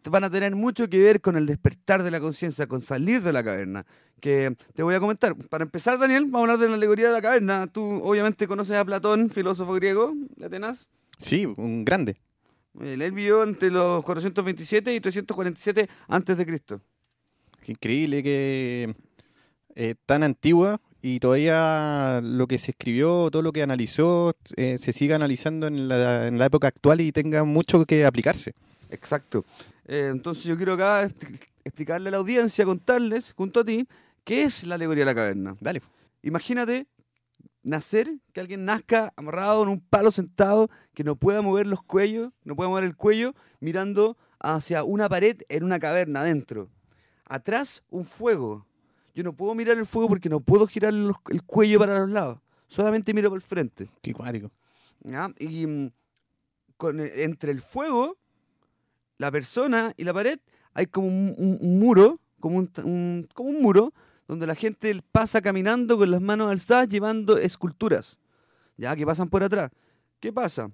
van 0.10 0.24
a 0.26 0.30
tener 0.30 0.56
mucho 0.56 0.90
que 0.90 1.00
ver 1.00 1.22
con 1.22 1.38
el 1.38 1.46
despertar 1.46 2.04
de 2.04 2.12
la 2.12 2.20
conciencia, 2.20 2.68
con 2.68 2.82
salir 2.82 3.22
de 3.22 3.32
la 3.32 3.44
caverna. 3.44 3.86
Que 4.20 4.56
te 4.74 4.84
voy 4.84 4.96
a 4.96 5.00
comentar. 5.00 5.36
Para 5.36 5.64
empezar, 5.64 5.98
Daniel, 6.00 6.26
vamos 6.26 6.40
a 6.40 6.42
hablar 6.54 6.58
de 6.58 6.68
la 6.70 6.76
alegoría 6.76 7.08
de 7.08 7.14
la 7.14 7.22
caverna. 7.22 7.68
Tú 7.68 8.02
obviamente 8.04 8.48
conoces 8.48 8.76
a 8.76 8.84
Platón, 8.84 9.30
filósofo 9.30 9.74
griego 9.74 10.14
de 10.38 10.46
Atenas. 10.48 10.88
Sí, 11.22 11.46
un 11.46 11.86
grande. 11.86 12.18
Él 12.80 13.02
él 13.02 13.12
vivió 13.12 13.44
entre 13.44 13.70
los 13.70 14.04
427 14.04 14.94
y 14.96 15.00
347 15.00 15.90
antes 16.08 16.38
de 16.38 16.46
Cristo. 16.46 16.82
Qué 17.64 17.74
increíble 17.74 18.24
que 18.24 18.96
eh, 19.76 19.96
tan 20.06 20.24
antigua 20.24 20.80
y 21.02 21.20
todavía 21.20 22.22
lo 22.24 22.48
que 22.48 22.58
se 22.58 22.72
escribió, 22.72 23.30
todo 23.32 23.42
lo 23.42 23.52
que 23.52 23.62
analizó, 23.62 24.36
eh, 24.56 24.78
se 24.80 24.94
siga 24.94 25.16
analizando 25.16 25.68
en 25.68 25.88
la, 25.88 26.28
en 26.28 26.38
la 26.38 26.46
época 26.46 26.68
actual 26.68 27.02
y 27.02 27.12
tenga 27.12 27.44
mucho 27.44 27.86
que 27.86 28.06
aplicarse. 28.06 28.54
Exacto. 28.90 29.46
Eh, 29.88 30.10
entonces 30.12 30.44
yo 30.46 30.56
quiero 30.58 30.74
acá 30.74 31.08
expli- 31.08 31.40
explicarle 31.66 32.10
a 32.10 32.12
la 32.12 32.18
audiencia, 32.18 32.66
contarles, 32.66 33.34
junto 33.34 33.60
a 33.62 33.64
ti, 33.66 33.88
qué 34.24 34.44
es 34.44 34.64
la 34.64 34.76
alegoría 34.76 35.02
de 35.02 35.06
la 35.12 35.16
caverna. 35.16 35.54
Dale. 35.60 35.82
Imagínate 36.24 36.86
nacer, 37.64 38.18
que 38.34 38.40
alguien 38.42 38.66
nazca 38.66 39.14
amarrado 39.16 39.64
en 39.64 39.70
un 39.70 39.80
palo 39.82 40.12
sentado, 40.12 40.70
que 40.94 41.04
no 41.04 41.16
pueda 41.16 41.42
mover 41.42 41.68
los 41.68 41.84
cuellos, 41.84 42.32
no 42.44 42.56
pueda 42.56 42.70
mover 42.70 42.84
el 42.84 42.96
cuello, 42.96 43.34
mirando 43.60 44.18
hacia 44.40 44.84
una 44.84 45.08
pared 45.10 45.38
en 45.50 45.64
una 45.64 45.80
caverna 45.80 46.22
adentro. 46.22 46.70
Atrás, 47.26 47.84
un 47.90 48.06
fuego. 48.06 48.66
Yo 49.14 49.24
no 49.24 49.34
puedo 49.34 49.54
mirar 49.56 49.78
el 49.78 49.86
fuego 49.86 50.08
porque 50.10 50.30
no 50.30 50.40
puedo 50.40 50.66
girar 50.68 50.94
los- 50.94 51.18
el 51.30 51.44
cuello 51.44 51.80
para 51.80 52.00
los 52.00 52.10
lados. 52.10 52.40
Solamente 52.68 53.14
miro 53.14 53.30
por 53.30 53.38
el 53.38 53.42
frente. 53.44 53.90
Qué 54.02 54.14
cuático. 54.14 54.50
¿ya? 55.04 55.30
Y 55.40 55.68
mm, 55.68 55.92
con, 56.78 57.00
e- 57.00 57.24
entre 57.24 57.52
el 57.52 57.62
fuego, 57.62 58.18
la 59.18 59.32
persona 59.32 59.94
y 59.98 60.04
la 60.04 60.14
pared, 60.14 60.40
hay 60.74 60.88
como 60.88 61.08
un, 61.08 61.36
un- 61.38 61.58
un 61.62 61.80
muro, 61.80 62.20
como 62.40 62.58
un- 62.58 63.28
como 63.34 63.50
un 63.50 63.62
muro, 63.62 63.94
donde 64.32 64.48
la 64.48 64.56
gente 64.56 65.04
pasa 65.12 65.42
caminando 65.42 65.98
con 65.98 66.10
las 66.10 66.22
manos 66.22 66.50
alzadas 66.50 66.88
llevando 66.88 67.38
esculturas, 67.38 68.18
ya 68.78 68.96
que 68.96 69.06
pasan 69.06 69.30
por 69.30 69.44
atrás. 69.44 69.70
¿Qué 70.22 70.32
pasa? 70.32 70.72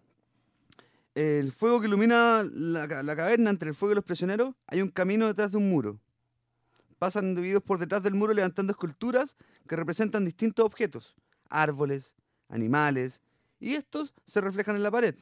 El 1.15 1.51
fuego 1.51 1.81
que 1.81 1.87
ilumina 1.87 2.43
la, 2.53 2.87
ca- 2.87 3.01
la 3.01 3.15
caverna 3.15 3.49
entre 3.49 3.69
el 3.69 3.73
fuego 3.75 3.93
y 3.93 3.95
los 3.95 4.03
prisioneros, 4.03 4.53
hay 4.67 4.83
un 4.83 4.89
camino 4.89 5.25
detrás 5.25 5.53
de 5.53 5.57
un 5.57 5.71
muro. 5.71 5.99
Pasan 6.99 7.29
individuos 7.29 7.63
por 7.63 7.79
detrás 7.79 8.03
del 8.03 8.13
muro 8.13 8.31
levantando 8.31 8.69
esculturas 8.73 9.35
que 9.67 9.75
representan 9.75 10.23
distintos 10.23 10.63
objetos, 10.63 11.15
árboles, 11.49 12.13
animales, 12.49 13.21
y 13.59 13.73
estos 13.73 14.13
se 14.27 14.39
reflejan 14.39 14.75
en 14.75 14.83
la 14.83 14.91
pared. 14.91 15.15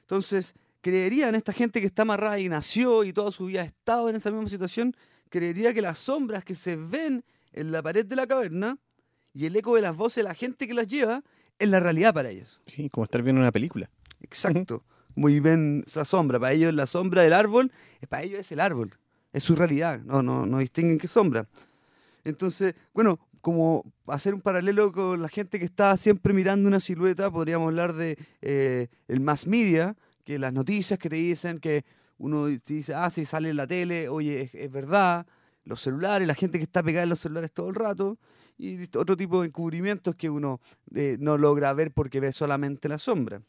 Entonces, 0.00 0.54
creerían 0.80 1.34
esta 1.34 1.52
gente 1.52 1.78
que 1.82 1.88
está 1.88 2.02
amarrada 2.02 2.38
y 2.38 2.48
nació 2.48 3.04
y 3.04 3.12
toda 3.12 3.30
su 3.32 3.44
vida 3.44 3.60
ha 3.60 3.66
estado 3.66 4.08
en 4.08 4.16
esa 4.16 4.30
misma 4.30 4.48
situación, 4.48 4.96
creería 5.30 5.74
que 5.74 5.82
las 5.82 5.98
sombras 5.98 6.44
que 6.44 6.54
se 6.54 6.76
ven 6.76 7.24
en 7.52 7.72
la 7.72 7.82
pared 7.82 8.04
de 8.04 8.16
la 8.16 8.26
caverna 8.26 8.78
y 9.32 9.46
el 9.46 9.56
eco 9.56 9.74
de 9.76 9.82
las 9.82 9.96
voces 9.96 10.16
de 10.16 10.28
la 10.28 10.34
gente 10.34 10.66
que 10.66 10.74
las 10.74 10.86
lleva 10.86 11.22
es 11.58 11.68
la 11.68 11.80
realidad 11.80 12.14
para 12.14 12.30
ellos. 12.30 12.60
Sí, 12.64 12.88
como 12.90 13.04
estar 13.04 13.22
viendo 13.22 13.40
una 13.40 13.52
película. 13.52 13.90
Exacto. 14.20 14.84
Muy 15.14 15.40
bien 15.40 15.84
esa 15.86 16.04
sombra. 16.04 16.38
Para 16.38 16.52
ellos 16.52 16.74
la 16.74 16.86
sombra 16.86 17.22
del 17.22 17.32
árbol, 17.32 17.72
eh, 18.00 18.06
para 18.06 18.22
ellos 18.22 18.40
es 18.40 18.52
el 18.52 18.60
árbol. 18.60 18.98
Es 19.32 19.44
su 19.44 19.56
realidad. 19.56 20.00
No, 20.00 20.22
no, 20.22 20.46
no 20.46 20.58
distinguen 20.58 20.98
qué 20.98 21.08
sombra. 21.08 21.48
Entonces, 22.24 22.74
bueno, 22.92 23.18
como 23.40 23.84
hacer 24.08 24.34
un 24.34 24.40
paralelo 24.40 24.90
con 24.90 25.22
la 25.22 25.28
gente 25.28 25.58
que 25.58 25.64
está 25.64 25.96
siempre 25.96 26.32
mirando 26.34 26.68
una 26.68 26.80
silueta, 26.80 27.30
podríamos 27.30 27.68
hablar 27.68 27.94
de 27.94 28.18
eh, 28.42 28.88
el 29.06 29.20
mass 29.20 29.46
media, 29.46 29.96
que 30.24 30.38
las 30.38 30.52
noticias 30.52 30.98
que 30.98 31.08
te 31.08 31.16
dicen 31.16 31.60
que 31.60 31.84
uno 32.18 32.46
di- 32.46 32.58
dice, 32.66 32.94
ah, 32.94 33.10
sí, 33.10 33.24
sale 33.24 33.50
en 33.50 33.56
la 33.56 33.66
tele, 33.66 34.08
oye, 34.08 34.42
es, 34.42 34.54
es 34.54 34.70
verdad. 34.70 35.26
Los 35.64 35.80
celulares, 35.82 36.26
la 36.28 36.34
gente 36.34 36.58
que 36.58 36.64
está 36.64 36.82
pegada 36.82 37.02
en 37.04 37.08
los 37.10 37.18
celulares 37.20 37.50
todo 37.52 37.68
el 37.68 37.74
rato. 37.74 38.18
Y 38.58 38.84
otro 38.96 39.16
tipo 39.16 39.40
de 39.42 39.48
encubrimientos 39.48 40.14
que 40.14 40.30
uno 40.30 40.60
eh, 40.94 41.16
no 41.20 41.36
logra 41.36 41.72
ver 41.74 41.90
porque 41.92 42.20
ve 42.20 42.32
solamente 42.32 42.88
la 42.88 42.98
sombra. 42.98 43.42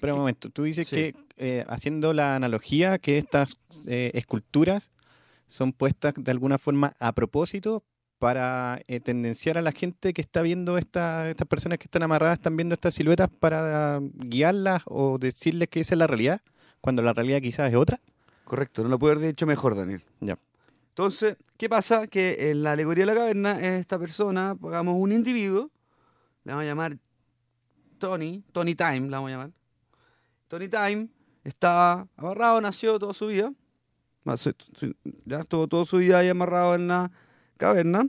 Pero 0.00 0.14
un 0.14 0.20
momento, 0.20 0.50
tú 0.50 0.64
dices 0.64 0.86
Sí. 0.88 0.96
que 0.96 1.14
eh, 1.36 1.64
haciendo 1.68 2.12
la 2.12 2.36
analogía 2.36 2.98
que 2.98 3.18
estas 3.18 3.56
eh, 3.86 4.10
esculturas 4.14 4.90
son 5.46 5.72
puestas 5.72 6.14
de 6.16 6.30
alguna 6.30 6.58
forma 6.58 6.92
a 7.00 7.12
propósito 7.12 7.84
para 8.18 8.80
eh, 8.86 9.00
tendenciar 9.00 9.58
a 9.58 9.62
la 9.62 9.72
gente 9.72 10.12
que 10.12 10.20
está 10.20 10.42
viendo 10.42 10.78
esta, 10.78 11.28
estas 11.28 11.48
personas 11.48 11.78
que 11.78 11.84
están 11.84 12.02
amarradas, 12.04 12.38
están 12.38 12.56
viendo 12.56 12.74
estas 12.74 12.94
siluetas 12.94 13.28
para 13.40 14.00
guiarlas 14.14 14.82
o 14.86 15.18
decirles 15.18 15.68
que 15.68 15.80
esa 15.80 15.94
es 15.94 15.98
la 15.98 16.06
realidad, 16.06 16.40
cuando 16.80 17.02
la 17.02 17.12
realidad 17.12 17.40
quizás 17.40 17.70
es 17.70 17.76
otra. 17.76 18.00
Correcto, 18.44 18.82
no 18.82 18.88
lo 18.88 18.98
puedo 18.98 19.14
haber 19.14 19.28
dicho 19.28 19.46
mejor, 19.46 19.74
Daniel. 19.74 20.02
Ya. 20.20 20.38
Entonces, 20.90 21.36
¿qué 21.56 21.68
pasa? 21.68 22.06
Que 22.06 22.50
en 22.50 22.62
la 22.62 22.72
alegoría 22.72 23.06
de 23.06 23.12
la 23.12 23.18
caverna, 23.18 23.60
esta 23.60 23.98
persona, 23.98 24.54
pongamos 24.54 24.96
un 24.98 25.12
individuo, 25.12 25.70
le 26.44 26.52
vamos 26.52 26.64
a 26.64 26.66
llamar 26.66 26.98
Tony, 27.98 28.44
Tony 28.52 28.74
Time, 28.74 29.08
la 29.08 29.16
vamos 29.16 29.28
a 29.28 29.32
llamar. 29.32 29.50
Tony 30.48 30.68
Time 30.68 31.08
está 31.44 32.06
amarrado, 32.16 32.60
nació 32.60 32.98
toda 32.98 33.14
su 33.14 33.28
vida, 33.28 33.52
ya 35.24 35.40
estuvo 35.40 35.66
toda 35.66 35.84
su 35.86 35.96
vida 35.96 36.18
ahí 36.18 36.28
amarrado 36.28 36.74
en 36.74 36.88
la 36.88 37.10
caverna, 37.56 38.06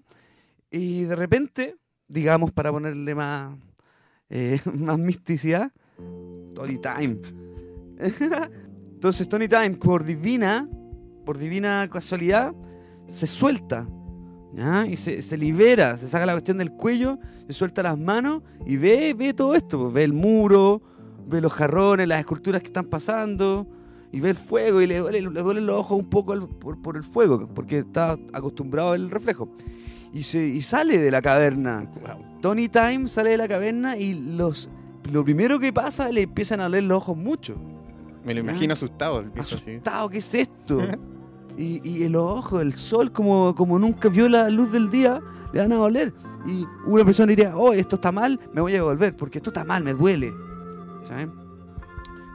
y 0.70 1.04
de 1.04 1.16
repente, 1.16 1.78
digamos, 2.10 2.52
para 2.52 2.72
ponerle 2.72 3.16
más, 3.16 3.58
eh, 4.30 4.60
más 4.74 5.00
misticidad, 5.00 5.72
Tony 6.54 6.80
Time. 6.80 7.22
Entonces 9.04 9.28
Tony 9.28 9.50
Time, 9.50 9.72
por 9.72 10.06
divina, 10.06 10.66
por 11.26 11.38
divina 11.38 11.90
casualidad, 11.92 12.56
se 13.06 13.28
suelta. 13.28 13.86
¿ya? 14.54 14.88
Y 14.88 14.96
se, 14.96 15.22
se 15.22 15.38
libera, 15.38 15.98
se 15.98 16.08
saca 16.08 16.26
la 16.26 16.32
cuestión 16.32 16.58
del 16.58 16.72
cuello, 16.72 17.20
se 17.46 17.52
suelta 17.52 17.84
las 17.84 18.00
manos 18.00 18.44
y 18.66 18.78
ve, 18.78 19.14
ve 19.14 19.34
todo 19.34 19.56
esto. 19.56 19.78
pues, 19.78 19.94
ve 19.94 20.06
el 20.06 20.14
muro, 20.14 20.82
ve 21.28 21.42
los 21.42 21.52
jarrones, 21.52 22.08
las 22.08 22.22
esculturas 22.22 22.62
que 22.62 22.68
están 22.68 22.86
pasando, 22.86 23.68
y 24.10 24.22
ve 24.22 24.30
el 24.30 24.38
fuego 24.38 24.82
y 24.82 24.88
le, 24.88 25.00
duele, 25.00 25.20
le 25.20 25.42
duelen 25.42 25.66
los 25.66 25.76
ojos 25.76 26.00
un 26.00 26.10
poco 26.10 26.48
por, 26.48 26.82
por 26.82 26.96
el 26.96 27.04
fuego, 27.04 27.46
porque 27.54 27.80
está 27.80 28.18
acostumbrado 28.32 28.94
al 28.94 29.12
reflejo. 29.12 29.50
Y, 30.14 30.24
se, 30.24 30.48
y 30.48 30.62
sale 30.62 30.98
de 30.98 31.12
la 31.12 31.22
caverna. 31.22 31.92
Tony 32.42 32.70
Time 32.70 33.10
sale 33.10 33.32
de 33.32 33.38
la 33.38 33.50
caverna 33.50 33.98
y 33.98 34.14
los, 34.14 34.70
lo 35.12 35.26
primero 35.26 35.60
que 35.60 35.74
pasa 35.74 36.10
le 36.10 36.22
empiezan 36.22 36.62
a 36.62 36.64
doler 36.64 36.84
los 36.86 37.00
ojos 37.00 37.18
mucho. 37.18 37.58
Me 38.26 38.34
lo 38.34 38.40
imagino 38.40 38.74
asustado. 38.74 39.20
el 39.20 39.30
viejo, 39.30 39.42
asustado, 39.42 40.10
¿qué 40.10 40.18
es 40.20 40.34
esto? 40.34 40.82
y, 41.58 41.88
y 41.88 42.04
en 42.04 42.14
los 42.14 42.24
ojos, 42.24 42.62
el 42.62 42.74
sol, 42.74 43.12
como, 43.12 43.54
como 43.56 43.78
nunca 43.80 44.10
vio 44.10 44.30
la 44.30 44.50
luz 44.50 44.72
del 44.72 44.90
día, 44.90 45.22
le 45.52 45.62
van 45.62 45.72
a 45.72 45.76
doler. 45.76 46.14
Y 46.46 46.66
una 46.86 47.06
persona 47.06 47.28
diría, 47.28 47.56
oh, 47.56 47.74
esto 47.74 47.96
está 47.96 48.12
mal, 48.12 48.40
me 48.54 48.62
voy 48.62 48.74
a 48.74 48.76
devolver, 48.76 49.16
porque 49.16 49.38
esto 49.38 49.50
está 49.50 49.64
mal, 49.64 49.84
me 49.84 49.94
duele. 49.94 50.34
¿Saben? 51.08 51.32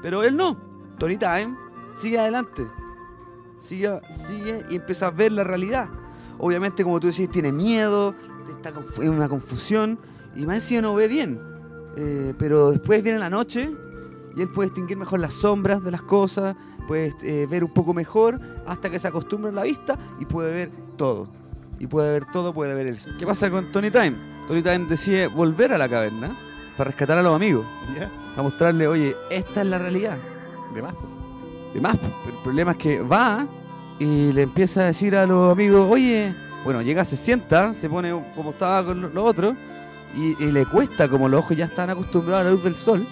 Pero 0.02 0.22
él 0.22 0.36
no. 0.36 0.56
Tony 0.98 1.16
Time 1.16 1.56
sigue 2.00 2.18
adelante. 2.18 2.66
Sigue, 3.60 4.00
sigue 4.26 4.62
y 4.70 4.76
empieza 4.76 5.08
a 5.08 5.10
ver 5.10 5.32
la 5.32 5.44
realidad. 5.44 5.88
Obviamente, 6.38 6.84
como 6.84 7.00
tú 7.00 7.08
decís, 7.08 7.28
tiene 7.30 7.52
miedo, 7.52 8.14
está 8.48 8.72
en 9.02 9.10
una 9.10 9.28
confusión, 9.28 9.98
y 10.34 10.46
más 10.46 10.56
encima 10.56 10.82
no 10.82 10.94
ve 10.94 11.08
bien. 11.08 11.40
Eh, 11.96 12.34
pero 12.38 12.70
después 12.70 13.02
viene 13.02 13.18
la 13.18 13.28
noche 13.28 13.72
y 14.38 14.42
él 14.42 14.48
puede 14.48 14.68
distinguir 14.70 14.96
mejor 14.96 15.18
las 15.20 15.34
sombras 15.34 15.82
de 15.82 15.90
las 15.90 16.02
cosas, 16.02 16.54
puede 16.86 17.12
eh, 17.22 17.46
ver 17.50 17.64
un 17.64 17.70
poco 17.72 17.92
mejor 17.92 18.40
hasta 18.66 18.88
que 18.88 18.98
se 18.98 19.08
acostumbra 19.08 19.50
a 19.50 19.54
la 19.54 19.62
vista 19.64 19.98
y 20.20 20.24
puede 20.24 20.52
ver 20.52 20.70
todo. 20.96 21.28
Y 21.80 21.86
puede 21.88 22.12
ver 22.12 22.24
todo, 22.32 22.54
puede 22.54 22.74
ver 22.74 22.86
el... 22.86 22.98
¿Qué 23.18 23.26
pasa 23.26 23.50
con 23.50 23.70
Tony 23.72 23.90
Time? 23.90 24.16
Tony 24.46 24.62
Time 24.62 24.86
decide 24.86 25.26
volver 25.26 25.72
a 25.72 25.78
la 25.78 25.88
caverna 25.88 26.38
para 26.76 26.90
rescatar 26.90 27.18
a 27.18 27.22
los 27.22 27.34
amigos, 27.34 27.66
a 28.36 28.42
mostrarle, 28.42 28.86
oye, 28.86 29.16
esta 29.30 29.60
es 29.62 29.66
la 29.66 29.78
realidad. 29.78 30.16
de 30.74 30.82
más. 30.82 30.94
De 31.74 31.80
más, 31.80 31.98
pero 31.98 32.36
el 32.36 32.42
problema 32.42 32.70
es 32.72 32.78
que 32.78 33.00
va 33.00 33.46
y 33.98 34.32
le 34.32 34.42
empieza 34.42 34.82
a 34.82 34.84
decir 34.84 35.14
a 35.16 35.26
los 35.26 35.52
amigos, 35.52 35.86
oye, 35.90 36.34
bueno, 36.64 36.80
llega, 36.82 37.04
se 37.04 37.16
sienta, 37.16 37.74
se 37.74 37.88
pone 37.90 38.10
como 38.34 38.50
estaba 38.50 38.84
con 38.86 39.00
lo- 39.00 39.08
los 39.10 39.24
otros 39.24 39.54
y, 40.16 40.42
y 40.42 40.50
le 40.52 40.64
cuesta, 40.66 41.08
como 41.08 41.28
los 41.28 41.40
ojos 41.40 41.56
ya 41.56 41.66
están 41.66 41.90
acostumbrados 41.90 42.40
a 42.40 42.44
la 42.44 42.50
luz 42.52 42.62
del 42.64 42.74
sol, 42.76 43.06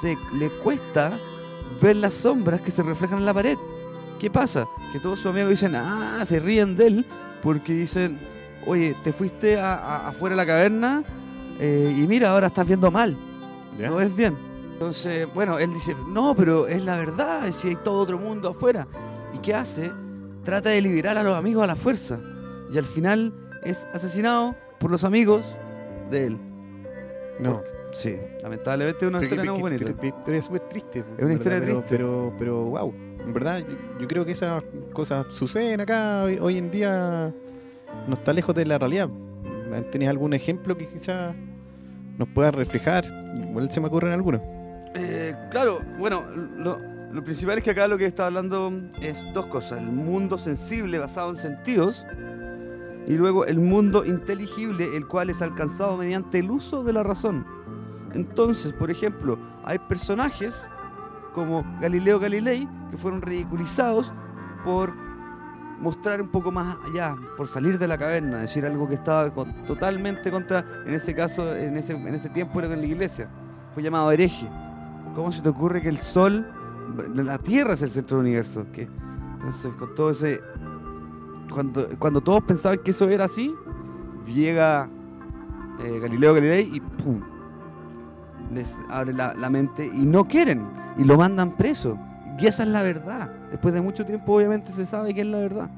se 0.00 0.16
le 0.34 0.50
cuesta 0.58 1.18
ver 1.80 1.96
las 1.96 2.14
sombras 2.14 2.60
que 2.60 2.70
se 2.70 2.82
reflejan 2.82 3.18
en 3.18 3.26
la 3.26 3.34
pared. 3.34 3.56
¿Qué 4.18 4.30
pasa? 4.30 4.66
Que 4.92 4.98
todos 5.00 5.20
sus 5.20 5.30
amigos 5.30 5.50
dicen, 5.50 5.74
ah, 5.76 6.22
se 6.26 6.40
ríen 6.40 6.76
de 6.76 6.86
él 6.88 7.06
porque 7.42 7.72
dicen, 7.72 8.18
oye, 8.66 8.96
te 9.04 9.12
fuiste 9.12 9.58
a- 9.60 9.74
a- 9.74 10.08
afuera 10.08 10.34
de 10.34 10.36
la 10.38 10.46
caverna 10.46 11.04
eh, 11.60 11.94
y 11.96 12.06
mira, 12.06 12.30
ahora 12.30 12.48
estás 12.48 12.66
viendo 12.66 12.90
mal, 12.90 13.16
Ya. 13.76 13.88
no 13.90 13.96
ves 13.96 14.14
bien. 14.14 14.36
Entonces, 14.72 15.26
bueno, 15.34 15.58
él 15.58 15.72
dice, 15.72 15.96
no, 16.08 16.34
pero 16.36 16.66
es 16.68 16.84
la 16.84 16.96
verdad, 16.96 17.50
si 17.52 17.68
hay 17.68 17.76
todo 17.76 18.00
otro 18.00 18.18
mundo 18.18 18.50
afuera. 18.50 18.86
¿Y 19.34 19.38
qué 19.38 19.54
hace? 19.54 19.90
Trata 20.44 20.70
de 20.70 20.80
liberar 20.80 21.18
a 21.18 21.22
los 21.22 21.34
amigos 21.34 21.64
a 21.64 21.66
la 21.66 21.74
fuerza. 21.76 22.20
Y 22.72 22.78
al 22.78 22.84
final 22.84 23.32
es 23.64 23.86
asesinado 23.92 24.54
por 24.78 24.90
los 24.92 25.02
amigos 25.04 25.44
de 26.10 26.26
él. 26.28 26.38
No. 27.40 27.62
Sí, 27.92 28.16
lamentablemente 28.42 29.04
es 29.04 29.08
una 29.08 29.18
Pero 29.20 29.26
historia 29.34 29.42
que- 29.42 29.48
no 29.48 29.54
que- 29.54 29.60
bonita. 29.84 30.06
historia 30.06 30.42
súper 30.42 30.60
triste. 30.68 31.04
Es 31.16 31.24
una 31.24 31.34
historia 31.34 31.58
pero, 31.60 31.74
triste. 31.76 31.96
Pero, 31.96 32.32
pero, 32.38 32.64
wow. 32.64 32.94
En 33.24 33.32
verdad, 33.32 33.58
yo, 33.60 33.74
yo 34.00 34.08
creo 34.08 34.24
que 34.24 34.32
esas 34.32 34.62
cosas 34.92 35.26
suceden 35.34 35.80
acá 35.80 36.22
hoy, 36.24 36.38
hoy 36.40 36.58
en 36.58 36.70
día. 36.70 37.32
No 38.06 38.14
está 38.14 38.32
lejos 38.32 38.54
de 38.54 38.66
la 38.66 38.78
realidad. 38.78 39.08
¿Tenés 39.90 40.08
algún 40.08 40.32
ejemplo 40.34 40.76
que 40.76 40.86
quizás 40.86 41.34
nos 42.18 42.28
pueda 42.28 42.50
reflejar? 42.50 43.04
Igual 43.50 43.70
se 43.70 43.80
me 43.80 43.86
ocurren 43.88 44.12
algunos. 44.12 44.40
Eh, 44.94 45.34
claro, 45.50 45.80
bueno, 45.98 46.22
lo, 46.56 46.78
lo 47.12 47.24
principal 47.24 47.58
es 47.58 47.64
que 47.64 47.70
acá 47.70 47.86
lo 47.88 47.98
que 47.98 48.06
está 48.06 48.26
hablando 48.26 48.72
es 49.02 49.26
dos 49.34 49.46
cosas. 49.46 49.80
El 49.82 49.92
mundo 49.92 50.38
sensible 50.38 50.98
basado 50.98 51.30
en 51.30 51.36
sentidos 51.36 52.04
y 53.06 53.14
luego 53.14 53.44
el 53.46 53.58
mundo 53.58 54.04
inteligible, 54.04 54.96
el 54.96 55.06
cual 55.06 55.30
es 55.30 55.40
alcanzado 55.42 55.96
mediante 55.96 56.38
el 56.38 56.50
uso 56.50 56.84
de 56.84 56.92
la 56.92 57.02
razón. 57.02 57.46
Entonces, 58.14 58.72
por 58.72 58.90
ejemplo, 58.90 59.38
hay 59.64 59.78
personajes 59.78 60.54
como 61.34 61.64
Galileo 61.80 62.18
Galilei 62.18 62.68
que 62.90 62.96
fueron 62.96 63.22
ridiculizados 63.22 64.12
por 64.64 64.92
mostrar 65.80 66.20
un 66.20 66.28
poco 66.28 66.50
más 66.50 66.76
allá, 66.86 67.16
por 67.36 67.46
salir 67.48 67.78
de 67.78 67.86
la 67.86 67.96
caverna, 67.96 68.38
decir 68.38 68.66
algo 68.66 68.88
que 68.88 68.94
estaba 68.94 69.30
totalmente 69.66 70.30
contra, 70.30 70.64
en 70.84 70.94
ese 70.94 71.14
caso, 71.14 71.54
en 71.54 71.76
ese, 71.76 71.92
en 71.92 72.14
ese 72.14 72.28
tiempo 72.30 72.58
era 72.58 72.68
con 72.68 72.80
la 72.80 72.86
iglesia. 72.86 73.28
Fue 73.72 73.82
llamado 73.82 74.10
hereje. 74.10 74.48
¿Cómo 75.14 75.32
se 75.32 75.40
te 75.40 75.48
ocurre 75.48 75.80
que 75.80 75.88
el 75.88 75.98
sol, 75.98 76.46
la 77.14 77.38
Tierra 77.38 77.74
es 77.74 77.82
el 77.82 77.90
centro 77.90 78.18
del 78.18 78.26
universo? 78.26 78.66
¿Qué? 78.72 78.88
Entonces, 79.34 79.72
con 79.74 79.94
todo 79.94 80.10
ese... 80.10 80.40
Cuando, 81.52 81.88
cuando 81.98 82.20
todos 82.20 82.42
pensaban 82.42 82.78
que 82.78 82.90
eso 82.90 83.08
era 83.08 83.24
así, 83.24 83.54
llega 84.26 84.90
eh, 85.80 85.98
Galileo 86.00 86.34
Galilei 86.34 86.76
y 86.76 86.80
¡pum! 86.80 87.22
Les 88.52 88.76
abre 88.88 89.12
la, 89.12 89.34
la 89.34 89.50
mente 89.50 89.86
y 89.86 90.06
no 90.06 90.26
quieren, 90.26 90.66
y 90.96 91.04
lo 91.04 91.16
mandan 91.16 91.56
preso. 91.56 91.98
Y 92.38 92.46
esa 92.46 92.62
es 92.62 92.68
la 92.68 92.82
verdad. 92.82 93.30
Después 93.50 93.74
de 93.74 93.80
mucho 93.80 94.04
tiempo, 94.04 94.34
obviamente, 94.34 94.72
se 94.72 94.86
sabe 94.86 95.12
que 95.12 95.22
es 95.22 95.26
la 95.26 95.40
verdad. 95.40 95.70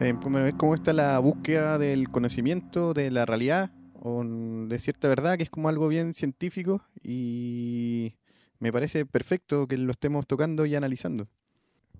Eh, 0.00 0.14
¿Cómo 0.22 0.38
ves 0.38 0.54
cómo 0.54 0.74
está 0.74 0.92
la 0.92 1.18
búsqueda 1.18 1.78
del 1.78 2.10
conocimiento, 2.10 2.94
de 2.94 3.10
la 3.10 3.24
realidad, 3.24 3.70
o 3.94 4.22
de 4.24 4.78
cierta 4.78 5.08
verdad, 5.08 5.36
que 5.36 5.42
es 5.42 5.50
como 5.50 5.68
algo 5.68 5.88
bien 5.88 6.14
científico? 6.14 6.82
Y 7.02 8.14
me 8.58 8.72
parece 8.72 9.06
perfecto 9.06 9.66
que 9.66 9.78
lo 9.78 9.90
estemos 9.90 10.26
tocando 10.26 10.66
y 10.66 10.74
analizando. 10.74 11.28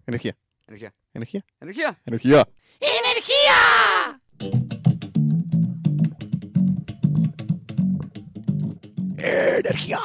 Energía. 0.07 0.37
Energía. 0.68 0.94
Energía. 1.14 1.44
Energía. 1.61 1.99
Energía. 2.05 2.49
¡Energía! 2.81 4.20
Energía. 9.26 9.98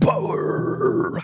Power. 0.00 1.22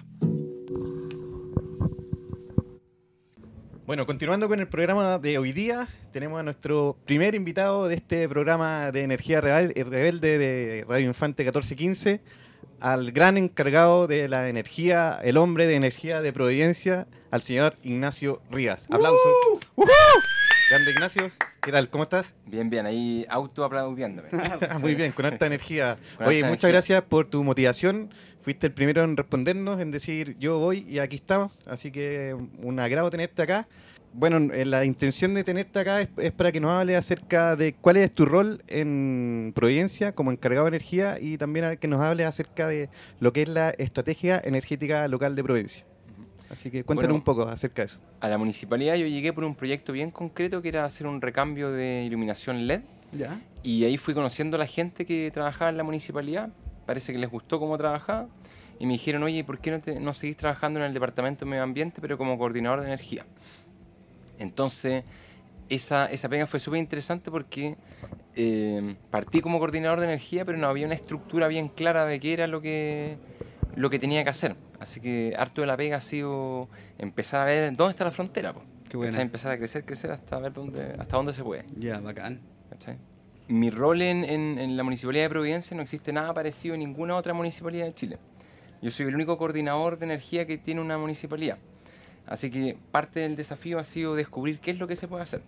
Bueno, 3.87 4.05
continuando 4.05 4.49
con 4.49 4.61
el 4.61 4.69
programa 4.69 5.19
de 5.19 5.38
hoy 5.38 5.53
día, 5.53 5.88
tenemos 6.12 6.40
a 6.40 6.42
nuestro 6.42 6.99
primer 7.07 7.35
invitado 7.35 7.88
de 7.88 7.95
este 7.95 8.29
programa 8.29 8.92
de 8.92 9.03
energía 9.05 9.40
Rebel- 9.40 9.73
rebelde 9.88 10.37
de 10.38 10.85
Radio 10.87 11.07
Infante 11.07 11.42
1415, 11.45 12.21
al 12.81 13.12
gran 13.12 13.38
encargado 13.38 14.07
de 14.07 14.29
la 14.29 14.49
energía, 14.51 15.19
el 15.25 15.38
hombre 15.38 15.66
de 15.66 15.75
energía 15.75 16.21
de 16.21 16.33
Providencia, 16.35 17.07
al 17.31 17.40
señor 17.40 17.77
Ignacio 17.83 18.42
Rías. 18.51 18.87
Aplausos. 18.90 19.21
Grande 20.69 20.90
Ignacio, 20.90 21.31
¿qué 21.67 21.73
tal? 21.73 21.91
¿Cómo 21.91 22.05
estás? 22.05 22.33
Bien, 22.47 22.71
bien, 22.71 22.87
ahí 22.87 23.27
autoaplaudiéndome. 23.29 24.29
Muy 24.81 24.95
bien, 24.95 25.11
con 25.11 25.27
harta 25.27 25.47
energía. 25.47 25.99
Con 26.17 26.29
Oye, 26.29 26.45
muchas 26.45 26.63
energía. 26.63 26.71
gracias 26.71 27.03
por 27.03 27.27
tu 27.27 27.43
motivación. 27.43 28.11
Fuiste 28.41 28.69
el 28.69 28.73
primero 28.73 29.03
en 29.03 29.17
respondernos, 29.17 29.81
en 29.81 29.91
decir 29.91 30.37
yo 30.39 30.61
voy 30.61 30.87
y 30.89 31.01
aquí 31.01 31.17
estamos. 31.17 31.59
Así 31.67 31.91
que 31.91 32.37
un 32.63 32.79
agrado 32.79 33.11
tenerte 33.11 33.43
acá. 33.43 33.67
Bueno, 34.13 34.55
eh, 34.55 34.65
la 34.65 34.85
intención 34.85 35.35
de 35.35 35.43
tenerte 35.43 35.81
acá 35.81 36.03
es, 36.03 36.09
es 36.19 36.31
para 36.31 36.53
que 36.53 36.61
nos 36.61 36.71
hable 36.71 36.97
acerca 36.97 37.57
de 37.57 37.75
cuál 37.75 37.97
es 37.97 38.15
tu 38.15 38.27
rol 38.27 38.63
en 38.69 39.53
Providencia 39.53 40.15
como 40.15 40.31
encargado 40.31 40.67
de 40.67 40.69
energía 40.69 41.19
y 41.21 41.37
también 41.37 41.79
que 41.79 41.89
nos 41.89 42.01
hable 42.01 42.25
acerca 42.25 42.69
de 42.69 42.91
lo 43.19 43.33
que 43.33 43.43
es 43.43 43.49
la 43.49 43.71
estrategia 43.71 44.41
energética 44.45 45.09
local 45.09 45.35
de 45.35 45.43
Providencia. 45.43 45.85
Así 46.51 46.71
que 46.71 46.85
cuéntanos 46.85 47.09
Bueno, 47.09 47.15
un 47.17 47.23
poco 47.25 47.43
acerca 47.49 47.83
de 47.83 47.87
eso. 47.87 47.99
A 48.21 48.29
la 48.29 48.39
municipalidad 48.39 48.95
yo 48.95 49.07
llegué 49.07 49.33
por 49.33 49.45
un 49.45 49.55
proyecto 49.55 49.93
bien 49.93 50.11
concreto 50.11 50.63
que 50.63 50.69
era 50.69 50.85
hacer 50.85 51.07
un 51.07 51.21
recambio 51.21 51.71
de 51.73 52.03
iluminación 52.05 52.67
LED 52.67 52.83
Ya. 53.13 53.41
y 53.63 53.85
ahí 53.85 53.97
fui 53.97 54.15
conociendo 54.15 54.57
a 54.57 54.59
la 54.59 54.67
gente 54.67 55.05
que 55.05 55.31
trabajaba 55.33 55.71
en 55.71 55.77
la 55.77 55.83
municipalidad. 55.85 56.51
Parece 56.87 57.13
que 57.13 57.19
les 57.19 57.31
gustó 57.31 57.59
cómo 57.59 57.77
trabajaba 57.77 58.29
y 58.79 58.87
me 58.87 58.93
dijeron, 58.93 59.23
oye, 59.25 59.43
¿por 59.43 59.59
qué 59.59 59.71
no, 59.73 59.81
te- 59.81 59.99
no 59.99 60.15
seguís 60.15 60.37
trabajando 60.37 60.79
en 60.79 60.87
el 60.87 60.95
Departamento 60.95 61.45
de 61.45 61.51
Medio 61.51 61.63
Ambiente 61.65 62.01
pero 62.01 62.17
como 62.17 62.39
coordinador 62.39 62.81
de 62.81 62.87
energía? 62.87 63.25
Entonces, 64.39 65.03
esa, 65.69 66.07
esa 66.07 66.29
pega 66.29 66.47
fue 66.47 66.61
súper 66.61 66.79
interesante 66.79 67.31
porque 67.31 67.77
eh, 68.37 68.95
partí 69.11 69.41
como 69.41 69.59
coordinador 69.59 69.99
de 70.01 70.07
energía, 70.07 70.45
pero 70.45 70.59
no 70.59 70.69
había 70.69 70.87
una 70.87 70.95
estructura 70.95 71.49
bien 71.49 71.69
clara 71.69 72.05
de 72.05 72.21
qué 72.21 72.35
era 72.35 72.47
lo 72.47 72.61
que, 72.61 73.17
lo 73.75 73.89
que 73.91 73.99
tenía 73.99 74.23
que 74.25 74.31
hacer. 74.31 74.55
Así 74.81 75.01
que 75.01 75.35
harto 75.39 75.61
de 75.62 75.67
la 75.67 75.77
pega 75.77 75.97
ha 75.97 76.01
sido 76.01 76.69
empezar 76.99 77.41
a 77.41 77.45
ver 77.45 77.77
dónde 77.77 77.91
está 77.93 78.05
la 78.05 78.11
frontera. 78.11 78.53
po. 78.53 78.62
Qué. 78.89 78.99
¿Cachai? 78.99 79.23
Empezar 79.23 79.53
a 79.53 79.59
crecer, 79.59 79.85
crecer 79.85 80.11
hasta 80.12 80.39
ver 80.39 80.53
dónde, 80.53 80.95
hasta 80.99 81.17
dónde 81.17 81.33
se 81.33 81.43
puede. 81.43 81.65
Ya, 81.79 81.99
bacán. 82.01 82.41
¿cachai? 82.71 82.97
Mi 83.49 83.71
rol 83.71 84.03
en, 84.03 84.25
en- 84.25 84.59
en 84.59 84.77
la 84.77 84.83
Municipalidad 84.83 85.25
de 85.25 85.31
Providencia 85.31 85.77
no 85.77 85.83
existe 85.83 86.12
nada 86.12 86.33
parecido 86.35 86.75
en 86.75 86.81
ninguna 86.81 87.17
otra 87.17 87.33
municipalidad 87.35 87.87
de 87.87 87.95
Chile. 87.95 88.19
Yo 88.83 88.91
soy 88.91 89.07
el 89.07 89.15
único 89.15 89.39
coordinador 89.39 89.99
de 89.99 90.05
energía 90.07 90.47
que 90.47 90.59
tiene 90.59 90.81
una 90.81 90.99
municipalidad. 90.99 91.59
Así 92.27 92.51
que 92.51 92.77
parte 92.91 93.21
del 93.21 93.37
desafío 93.37 93.79
ha 93.79 93.85
sido 93.85 94.15
descubrir 94.17 94.59
qué 94.59 94.73
es 94.73 94.79
lo 94.79 94.87
que 94.89 94.97
se 94.97 95.07
puede 95.09 95.23
hacer. 95.23 95.43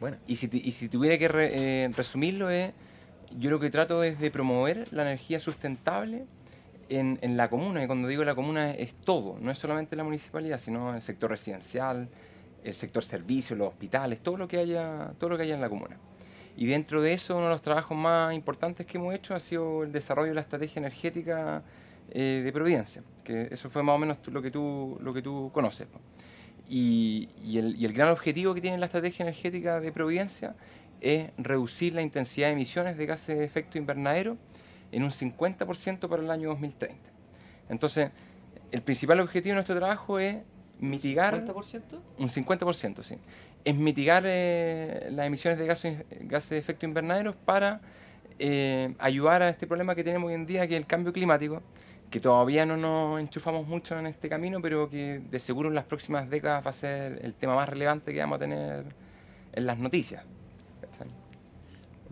Bueno. 0.00 0.16
Y 0.26 0.36
si, 0.36 0.48
y 0.52 0.72
si 0.72 0.88
tuviera 0.88 1.16
que 1.18 1.28
re- 1.28 1.84
eh, 1.84 1.90
resumirlo, 1.94 2.50
es, 2.50 2.72
yo 3.38 3.50
lo 3.50 3.60
que 3.60 3.70
trato 3.70 4.02
es 4.02 4.18
de 4.18 4.30
promover 4.30 4.90
la 4.92 5.02
energía 5.02 5.38
sustentable 5.40 6.24
en, 6.96 7.18
en 7.22 7.36
la 7.36 7.48
comuna. 7.48 7.82
Y 7.82 7.86
cuando 7.86 8.08
digo 8.08 8.24
la 8.24 8.34
comuna 8.34 8.72
es, 8.72 8.94
todo, 8.94 9.38
no 9.40 9.50
es 9.50 9.58
solamente 9.58 9.96
la 9.96 10.04
municipalidad, 10.04 10.58
sino 10.58 10.94
el 10.94 11.02
sector 11.02 11.30
residencial, 11.30 12.08
el 12.64 12.74
sector 12.74 13.02
servicios, 13.02 13.58
los 13.58 13.68
hospitales, 13.68 14.20
todo 14.20 14.36
lo 14.36 14.48
que 14.48 14.58
haya, 14.58 15.12
todo 15.18 15.30
lo 15.30 15.36
que 15.36 15.44
haya 15.44 15.54
en 15.54 15.60
la 15.60 15.68
comuna. 15.68 15.98
Y 16.56 16.66
dentro 16.66 17.00
de 17.00 17.12
eso, 17.12 17.36
uno 17.36 17.46
de 17.46 17.52
los 17.52 17.62
trabajos 17.62 17.96
más 17.96 18.34
importantes 18.34 18.86
que 18.86 18.98
hemos 18.98 19.14
hecho 19.14 19.34
ha 19.34 19.40
sido 19.40 19.84
el 19.84 19.92
desarrollo 19.92 20.28
de 20.28 20.34
la 20.34 20.42
estrategia 20.42 20.80
energética 20.80 21.62
eh, 22.10 22.42
de 22.44 22.52
Providencia, 22.52 23.02
que 23.24 23.48
eso 23.50 23.70
fue 23.70 23.82
más 23.82 23.94
o 23.94 23.98
menos 23.98 24.18
lo 24.26 24.42
que 24.42 24.50
tú, 24.50 24.98
lo 25.00 25.14
que 25.14 25.22
tú 25.22 25.50
conoces. 25.52 25.88
¿no? 25.92 26.00
Y, 26.68 27.30
y 27.42 27.58
el, 27.58 27.74
y 27.76 27.86
el 27.86 27.92
gran 27.92 28.10
objetivo 28.10 28.54
que 28.54 28.60
tiene 28.60 28.76
la 28.78 28.86
estrategia 28.86 29.22
energética 29.22 29.80
de 29.80 29.92
Providencia 29.92 30.54
es 31.00 31.30
reducir 31.36 31.94
la 31.94 32.02
intensidad 32.02 32.48
de 32.48 32.52
emisiones 32.52 32.96
de 32.96 33.06
gases 33.06 33.38
de 33.38 33.44
efecto 33.44 33.78
invernadero 33.78 34.36
en 34.92 35.02
un 35.02 35.10
50% 35.10 36.08
para 36.08 36.22
el 36.22 36.30
año 36.30 36.50
2030. 36.50 37.10
Entonces, 37.68 38.10
el 38.70 38.82
principal 38.82 39.20
objetivo 39.20 39.50
de 39.50 39.54
nuestro 39.54 39.76
trabajo 39.76 40.18
es 40.18 40.36
mitigar... 40.78 41.44
¿50%? 41.44 42.00
Un 42.18 42.28
50%, 42.28 43.02
sí. 43.02 43.16
Es 43.64 43.74
mitigar 43.74 44.24
eh, 44.26 45.08
las 45.10 45.26
emisiones 45.26 45.58
de 45.58 45.66
gases, 45.66 46.04
gases 46.20 46.50
de 46.50 46.58
efecto 46.58 46.86
invernadero 46.86 47.34
para 47.34 47.80
eh, 48.38 48.94
ayudar 48.98 49.42
a 49.42 49.48
este 49.48 49.66
problema 49.66 49.94
que 49.94 50.04
tenemos 50.04 50.28
hoy 50.28 50.34
en 50.34 50.46
día, 50.46 50.66
que 50.66 50.74
es 50.74 50.80
el 50.80 50.86
cambio 50.86 51.12
climático, 51.12 51.62
que 52.10 52.20
todavía 52.20 52.66
no 52.66 52.76
nos 52.76 53.20
enchufamos 53.20 53.66
mucho 53.66 53.98
en 53.98 54.06
este 54.06 54.28
camino, 54.28 54.60
pero 54.60 54.90
que 54.90 55.20
de 55.20 55.38
seguro 55.38 55.68
en 55.68 55.74
las 55.74 55.84
próximas 55.84 56.28
décadas 56.28 56.64
va 56.66 56.70
a 56.70 56.74
ser 56.74 57.20
el 57.22 57.34
tema 57.34 57.54
más 57.54 57.68
relevante 57.68 58.12
que 58.12 58.20
vamos 58.20 58.36
a 58.36 58.40
tener 58.40 58.84
en 59.52 59.66
las 59.66 59.78
noticias. 59.78 60.24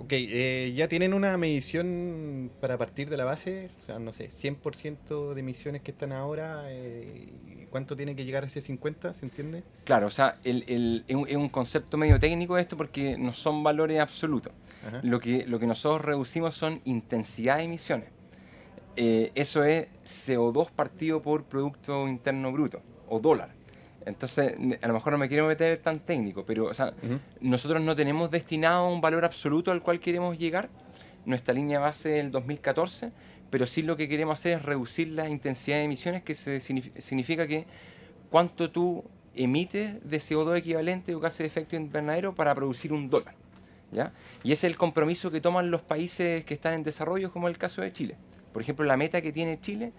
Ok, 0.00 0.12
eh, 0.12 0.72
¿ya 0.74 0.88
tienen 0.88 1.14
una 1.14 1.36
medición 1.36 2.50
para 2.60 2.76
partir 2.78 3.08
de 3.10 3.16
la 3.16 3.24
base? 3.24 3.68
O 3.80 3.84
sea, 3.84 3.98
no 3.98 4.12
sé, 4.12 4.28
100% 4.30 5.34
de 5.34 5.40
emisiones 5.40 5.82
que 5.82 5.90
están 5.90 6.12
ahora, 6.12 6.62
eh, 6.66 7.28
¿y 7.46 7.66
¿cuánto 7.66 7.96
tiene 7.96 8.16
que 8.16 8.24
llegar 8.24 8.44
a 8.44 8.46
ese 8.46 8.60
50? 8.60 9.12
¿Se 9.14 9.26
entiende? 9.26 9.62
Claro, 9.84 10.06
o 10.06 10.10
sea, 10.10 10.38
el- 10.44 10.64
el- 10.68 11.04
es, 11.06 11.16
un, 11.16 11.28
es 11.28 11.36
un 11.36 11.48
concepto 11.48 11.96
medio 11.96 12.18
técnico 12.18 12.56
esto 12.58 12.76
porque 12.76 13.16
no 13.18 13.32
son 13.32 13.62
valores 13.62 14.00
absolutos. 14.00 14.52
Ajá. 14.86 15.00
Lo 15.02 15.20
que, 15.20 15.44
lo 15.46 15.58
que 15.58 15.66
nosotros 15.66 16.04
reducimos 16.04 16.54
son 16.54 16.80
intensidad 16.84 17.58
de 17.58 17.64
emisiones. 17.64 18.08
Eh, 18.96 19.30
eso 19.34 19.62
es 19.64 19.86
CO2 20.04 20.70
partido 20.70 21.22
por 21.22 21.44
Producto 21.44 22.08
Interno 22.08 22.50
Bruto 22.52 22.82
o 23.08 23.20
dólar. 23.20 23.54
Entonces, 24.06 24.54
a 24.80 24.88
lo 24.88 24.94
mejor 24.94 25.12
no 25.12 25.18
me 25.18 25.28
quiero 25.28 25.46
meter 25.46 25.78
tan 25.78 26.00
técnico, 26.00 26.44
pero 26.44 26.66
o 26.66 26.74
sea, 26.74 26.94
nosotros 27.40 27.82
no 27.82 27.94
tenemos 27.94 28.30
destinado 28.30 28.88
un 28.88 29.00
valor 29.00 29.24
absoluto 29.24 29.70
al 29.70 29.82
cual 29.82 30.00
queremos 30.00 30.38
llegar. 30.38 30.68
Nuestra 31.26 31.52
línea 31.52 31.78
base 31.80 32.18
es 32.18 32.24
el 32.24 32.30
2014, 32.30 33.12
pero 33.50 33.66
sí 33.66 33.82
lo 33.82 33.96
que 33.96 34.08
queremos 34.08 34.38
hacer 34.38 34.58
es 34.58 34.62
reducir 34.62 35.08
la 35.08 35.28
intensidad 35.28 35.78
de 35.78 35.84
emisiones, 35.84 36.22
que 36.22 36.34
se, 36.34 36.60
significa 36.60 37.46
que 37.46 37.66
cuánto 38.30 38.70
tú 38.70 39.04
emites 39.34 39.96
de 40.08 40.16
CO2 40.16 40.58
equivalente 40.58 41.14
o 41.14 41.20
gases 41.20 41.38
de 41.38 41.46
efecto 41.46 41.76
invernadero 41.76 42.34
para 42.34 42.54
producir 42.54 42.92
un 42.92 43.10
dólar. 43.10 43.34
¿ya? 43.92 44.12
Y 44.42 44.52
ese 44.52 44.66
es 44.66 44.72
el 44.72 44.78
compromiso 44.78 45.30
que 45.30 45.40
toman 45.40 45.70
los 45.70 45.82
países 45.82 46.44
que 46.44 46.54
están 46.54 46.74
en 46.74 46.82
desarrollo, 46.82 47.32
como 47.32 47.48
el 47.48 47.58
caso 47.58 47.82
de 47.82 47.92
Chile. 47.92 48.16
Por 48.52 48.62
ejemplo, 48.62 48.84
la 48.84 48.96
meta 48.96 49.20
que 49.20 49.32
tiene 49.32 49.60
Chile 49.60 49.92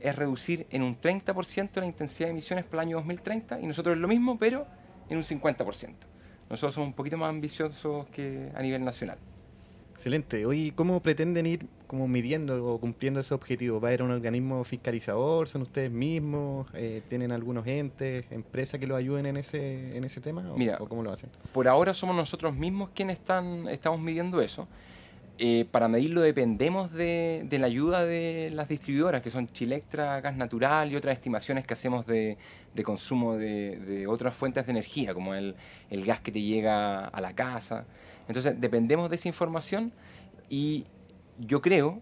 es 0.00 0.16
reducir 0.16 0.66
en 0.70 0.82
un 0.82 1.00
30% 1.00 1.80
la 1.80 1.86
intensidad 1.86 2.28
de 2.28 2.32
emisiones 2.32 2.64
para 2.64 2.82
el 2.82 2.88
año 2.88 2.96
2030 2.98 3.60
y 3.60 3.66
nosotros 3.66 3.96
es 3.96 4.00
lo 4.00 4.08
mismo, 4.08 4.38
pero 4.38 4.66
en 5.08 5.16
un 5.16 5.22
50%. 5.22 5.94
Nosotros 6.50 6.74
somos 6.74 6.88
un 6.88 6.94
poquito 6.94 7.16
más 7.16 7.28
ambiciosos 7.28 8.06
que 8.08 8.50
a 8.54 8.62
nivel 8.62 8.84
nacional. 8.84 9.18
Excelente. 9.98 10.46
Hoy, 10.46 10.72
¿cómo 10.76 11.00
pretenden 11.00 11.44
ir 11.44 11.66
como 11.88 12.06
midiendo 12.06 12.64
o 12.64 12.78
cumpliendo 12.78 13.18
ese 13.18 13.34
objetivo? 13.34 13.80
¿Va 13.80 13.88
a 13.88 13.90
haber 13.90 14.04
un 14.04 14.12
organismo 14.12 14.62
fiscalizador? 14.62 15.48
¿Son 15.48 15.62
ustedes 15.62 15.90
mismos? 15.90 16.68
Eh, 16.74 17.02
¿Tienen 17.08 17.32
algunos 17.32 17.66
entes, 17.66 18.24
empresas 18.30 18.78
que 18.78 18.86
lo 18.86 18.94
ayuden 18.94 19.26
en 19.26 19.36
ese, 19.36 19.96
en 19.96 20.04
ese 20.04 20.20
tema? 20.20 20.52
Mira, 20.56 20.78
cómo 20.78 21.02
lo 21.02 21.10
hacen? 21.10 21.30
Por 21.52 21.66
ahora 21.66 21.92
somos 21.94 22.14
nosotros 22.14 22.54
mismos 22.54 22.90
quienes 22.94 23.18
están, 23.18 23.66
estamos 23.68 23.98
midiendo 23.98 24.40
eso. 24.40 24.68
Eh, 25.40 25.66
para 25.70 25.86
medirlo 25.86 26.20
dependemos 26.20 26.92
de, 26.92 27.46
la 27.50 27.66
ayuda 27.66 28.04
de 28.04 28.50
las 28.52 28.68
distribuidoras, 28.68 29.22
que 29.22 29.30
son 29.30 29.46
Chilectra, 29.46 30.20
Gas 30.20 30.36
Natural 30.36 30.90
y 30.90 30.96
otras 30.96 31.14
estimaciones 31.14 31.64
que 31.64 31.74
hacemos 31.74 32.06
de, 32.06 32.36
consumo 32.84 33.36
de, 33.36 34.06
otras 34.08 34.34
fuentes 34.34 34.66
de 34.66 34.72
energía, 34.72 35.14
como 35.14 35.34
el, 35.34 35.54
el 35.90 36.04
gas 36.04 36.20
que 36.20 36.32
te 36.32 36.42
llega 36.42 37.06
a 37.06 37.20
la 37.20 37.34
casa. 37.34 37.84
Entonces, 38.26 38.60
dependemos 38.60 39.08
de 39.10 39.16
esa 39.16 39.28
información 39.28 39.92
y 40.48 40.86
yo 41.38 41.60
creo, 41.60 42.00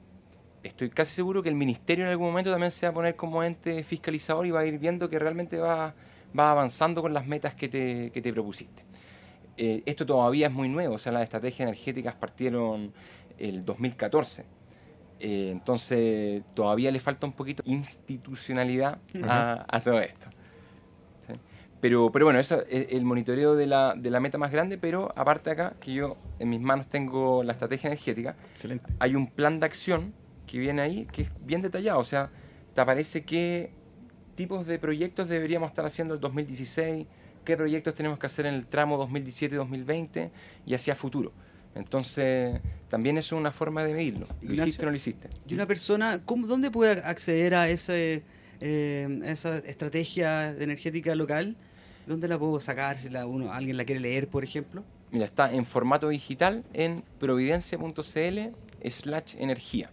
estoy 0.62 0.88
casi 0.88 1.14
seguro 1.14 1.42
que 1.42 1.51
el 1.51 1.55
ministerio 1.55 2.07
en 2.07 2.11
algún 2.11 2.29
momento 2.29 2.51
también 2.51 2.72
se 2.72 2.87
va 2.87 2.90
a 2.90 2.94
poner 2.94 3.16
como 3.16 3.42
ente 3.42 3.85
fiscalizador 3.85 4.46
y 4.46 4.51
va 4.51 4.61
a 4.61 4.66
ir 4.66 4.79
viendo 4.79 5.11
que 5.11 5.18
realmente 5.18 5.59
va, 5.59 5.94
va 6.37 6.51
avanzando 6.51 7.03
con 7.03 7.12
las 7.12 7.27
metas 7.27 7.55
que 7.55 7.68
te, 7.68 8.33
propusiste. 8.33 8.83
Eh, 9.59 9.83
esto 9.87 10.05
todavía 10.05 10.49
es 10.49 10.53
muy 10.53 10.68
nuevo, 10.68 10.94
o 10.94 10.99
sea, 10.99 11.12
las 11.12 11.22
estrategias 11.22 11.68
energéticas 11.68 12.14
partieron 12.14 12.92
el 13.38 13.64
2014. 13.64 14.44
Eh, 15.18 15.49
entonces, 15.51 16.42
todavía 16.55 16.90
le 16.90 17.01
falta 17.01 17.27
un 17.27 17.33
poquito 17.33 17.62
institucionalidad 17.66 18.99
a 19.25 19.81
todo 19.81 20.01
esto. 20.01 20.29
Pero, 21.81 22.11
pero 22.11 22.25
bueno, 22.25 22.40
eso 22.40 22.62
es 22.68 22.87
el 22.90 23.05
monitoreo 23.05 23.55
de 23.55 23.66
la, 23.66 23.94
de 23.96 24.11
la 24.11 24.18
meta 24.18 24.38
más 24.38 24.51
grande, 24.51 24.79
pero 24.79 25.12
aparte 25.14 25.51
acá, 25.51 25.75
que 25.79 25.92
yo 25.92 26.16
en 26.38 26.49
mis 26.49 26.61
manos 26.61 26.88
tengo 26.88 27.42
la 27.42 27.53
estrategia 27.53 27.88
energética, 27.88 28.35
Excelente. 28.51 28.92
hay 28.99 29.14
un 29.14 29.27
plan 29.27 29.61
de 29.61 29.66
acción 29.66 30.14
que 30.46 30.59
viene 30.59 30.81
ahí, 30.81 31.07
que 31.12 31.22
es 31.22 31.31
bien 31.44 31.61
detallado, 31.61 31.99
o 31.99 32.05
sea, 32.05 32.31
te 32.75 32.81
aparece 32.81 33.25
qué 33.25 33.72
tipos 34.37 34.66
de 34.66 34.79
proyectos 34.79 35.29
deberíamos 35.29 35.68
estar 35.68 35.85
haciendo 35.85 36.14
el 36.14 36.20
2016, 36.20 37.07
qué 37.44 37.57
proyectos 37.57 37.94
tenemos 37.94 38.18
que 38.18 38.27
hacer 38.27 38.46
en 38.46 38.55
el 38.55 38.66
tramo 38.66 38.99
2017-2020 39.07 40.31
y 40.64 40.75
hacia 40.75 40.94
futuro. 40.94 41.33
Entonces, 41.77 42.61
también 42.89 43.19
es 43.19 43.31
una 43.33 43.53
forma 43.53 43.85
de 43.85 43.93
medirlo. 43.93 44.27
¿Lo 44.43 44.55
hiciste 44.55 44.83
o 44.83 44.87
no 44.87 44.91
lo 44.91 44.97
hiciste? 44.97 45.29
¿Y 45.47 45.55
una 45.55 45.67
persona, 45.67 46.21
cómo, 46.25 46.47
dónde 46.47 46.71
puede 46.71 47.01
acceder 47.03 47.55
a 47.55 47.69
ese 47.69 48.25
eh, 48.61 49.21
esa 49.25 49.59
estrategia 49.59 50.51
energética 50.51 51.15
local, 51.15 51.57
¿dónde 52.07 52.27
la 52.29 52.39
puedo 52.39 52.61
sacar 52.61 52.97
si 52.97 53.11
la, 53.11 53.27
uno, 53.27 53.53
alguien 53.53 53.77
la 53.77 53.85
quiere 53.85 54.01
leer, 54.01 54.29
por 54.29 54.45
ejemplo? 54.45 54.83
Mira, 55.11 55.27
está 55.27 55.53
en 55.53 55.67
formato 55.67 56.09
digital 56.09 56.65
en 56.73 57.05
providencia.cl 57.19 58.39
slash 58.91 59.35
energía. 59.39 59.91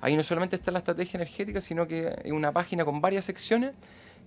Ahí 0.00 0.16
no 0.16 0.22
solamente 0.22 0.56
está 0.56 0.70
la 0.70 0.78
estrategia 0.78 1.18
energética, 1.18 1.60
sino 1.60 1.86
que 1.86 2.14
es 2.24 2.32
una 2.32 2.52
página 2.52 2.84
con 2.84 3.00
varias 3.00 3.24
secciones 3.24 3.72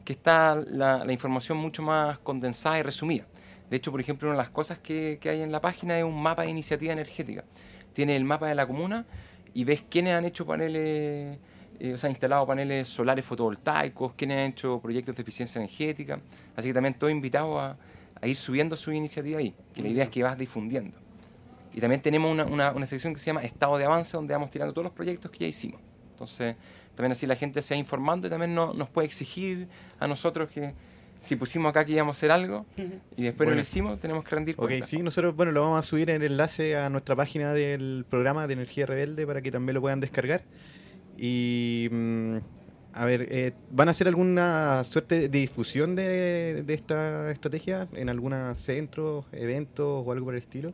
que 0.06 0.14
está 0.14 0.56
la, 0.56 1.06
información 1.12 1.58
mucho 1.58 1.82
más 1.82 2.20
condensada 2.20 2.80
y 2.80 2.84
resumida. 2.84 3.26
De 3.70 3.78
hecho, 3.78 3.92
por 3.92 4.02
ejemplo, 4.02 4.28
una 4.28 4.38
de 4.38 4.44
las 4.44 4.50
cosas 4.50 4.80
que, 4.80 5.20
hay 5.24 5.42
en 5.42 5.52
la 5.52 5.62
página 5.62 5.98
es 5.98 6.04
un 6.04 6.22
mapa 6.22 6.44
de 6.44 6.50
iniciativa 6.50 6.92
energética. 6.92 7.44
Tiene 7.94 8.16
el 8.16 8.24
mapa 8.24 8.48
de 8.48 8.56
la 8.56 8.66
comuna 8.66 9.06
y 9.54 9.64
ves 9.64 9.84
quiénes 9.90 10.14
han 10.14 10.26
hecho 10.26 10.46
paneles 10.46 11.38
eh, 11.80 11.98
se 11.98 12.08
han 12.08 12.12
instalado 12.12 12.46
paneles 12.46 12.90
solares 12.90 13.24
fotovoltaicos, 13.24 14.14
quienes 14.14 14.38
han 14.38 14.52
hecho 14.52 14.80
proyectos 14.82 15.16
de 15.16 15.22
eficiencia 15.22 15.60
energética. 15.60 16.20
Así 16.56 16.70
que 16.70 16.74
también 16.74 16.96
todo 16.96 17.10
invitado 17.10 17.60
a, 17.60 17.78
ir 18.24 18.36
subiendo 18.36 18.76
su 18.76 18.92
iniciativa 18.92 19.40
ahí, 19.40 19.56
que 19.74 19.82
la 19.82 19.88
idea 19.88 20.04
es 20.04 20.10
que 20.10 20.22
vas 20.22 20.38
difundiendo. 20.38 20.98
Y 21.74 21.80
también 21.80 22.02
tenemos 22.02 22.38
una, 22.50 22.86
sección 22.86 23.14
que 23.14 23.20
se 23.20 23.28
llama 23.28 23.44
Estado 23.44 23.78
de 23.78 23.86
Avance, 23.86 24.18
donde 24.18 24.34
vamos 24.34 24.50
tirando 24.50 24.74
todos 24.74 24.84
los 24.84 24.94
proyectos 24.94 25.32
que 25.32 25.40
ya 25.40 25.48
hicimos. 25.48 25.80
Entonces, 26.12 26.58
también 26.96 27.14
así 27.14 27.26
la 27.26 27.38
gente 27.38 27.62
se 27.62 27.76
va 27.76 27.78
informando 27.78 28.28
y 28.28 28.30
también 28.30 28.54
nos 28.54 28.90
puede 28.90 29.06
exigir 29.06 29.70
a 30.00 30.08
nosotros 30.08 30.50
que 30.50 30.74
si 31.20 31.36
pusimos 31.36 31.70
acá 31.70 31.86
que 31.86 31.94
íbamos 31.94 32.16
a 32.16 32.18
hacer 32.18 32.32
algo 32.32 32.66
y 33.18 33.24
después 33.24 33.48
no 33.50 33.56
lo 33.56 33.62
hicimos, 33.62 34.00
tenemos 34.00 34.24
que 34.24 34.36
rendir 34.36 34.56
cuenta. 34.56 34.84
Ok, 34.84 34.90
sí, 34.90 35.02
nosotros 35.02 35.36
bueno, 35.36 35.52
lo 35.52 35.62
vamos 35.62 35.80
a 35.80 35.88
subir 35.88 36.10
en 36.10 36.22
el 36.22 36.32
enlace 36.32 36.78
a 36.78 36.90
nuestra 36.90 37.16
página 37.16 37.54
del 37.54 38.06
programa 38.10 38.48
de 38.48 38.54
Energía 38.54 38.86
Rebelde 38.86 39.26
para 39.28 39.42
que 39.42 39.52
también 39.52 39.76
lo 39.76 39.82
puedan 39.82 40.00
descargar. 40.00 40.42
Y 41.18 41.90
mm, 41.92 42.38
a 42.94 43.06
ver, 43.06 43.28
eh, 43.30 43.54
¿van 43.72 43.88
a 43.88 43.92
hacer 43.92 44.08
alguna 44.08 44.84
suerte 44.84 45.28
de 45.28 45.40
difusión 45.40 45.96
de, 45.96 46.64
esta 46.68 47.30
estrategia 47.32 47.88
en 47.94 48.10
algún 48.10 48.34
centro, 48.56 49.26
eventos 49.32 50.04
o 50.06 50.12
algo 50.12 50.26
por 50.26 50.36
el 50.36 50.42
estilo? 50.42 50.74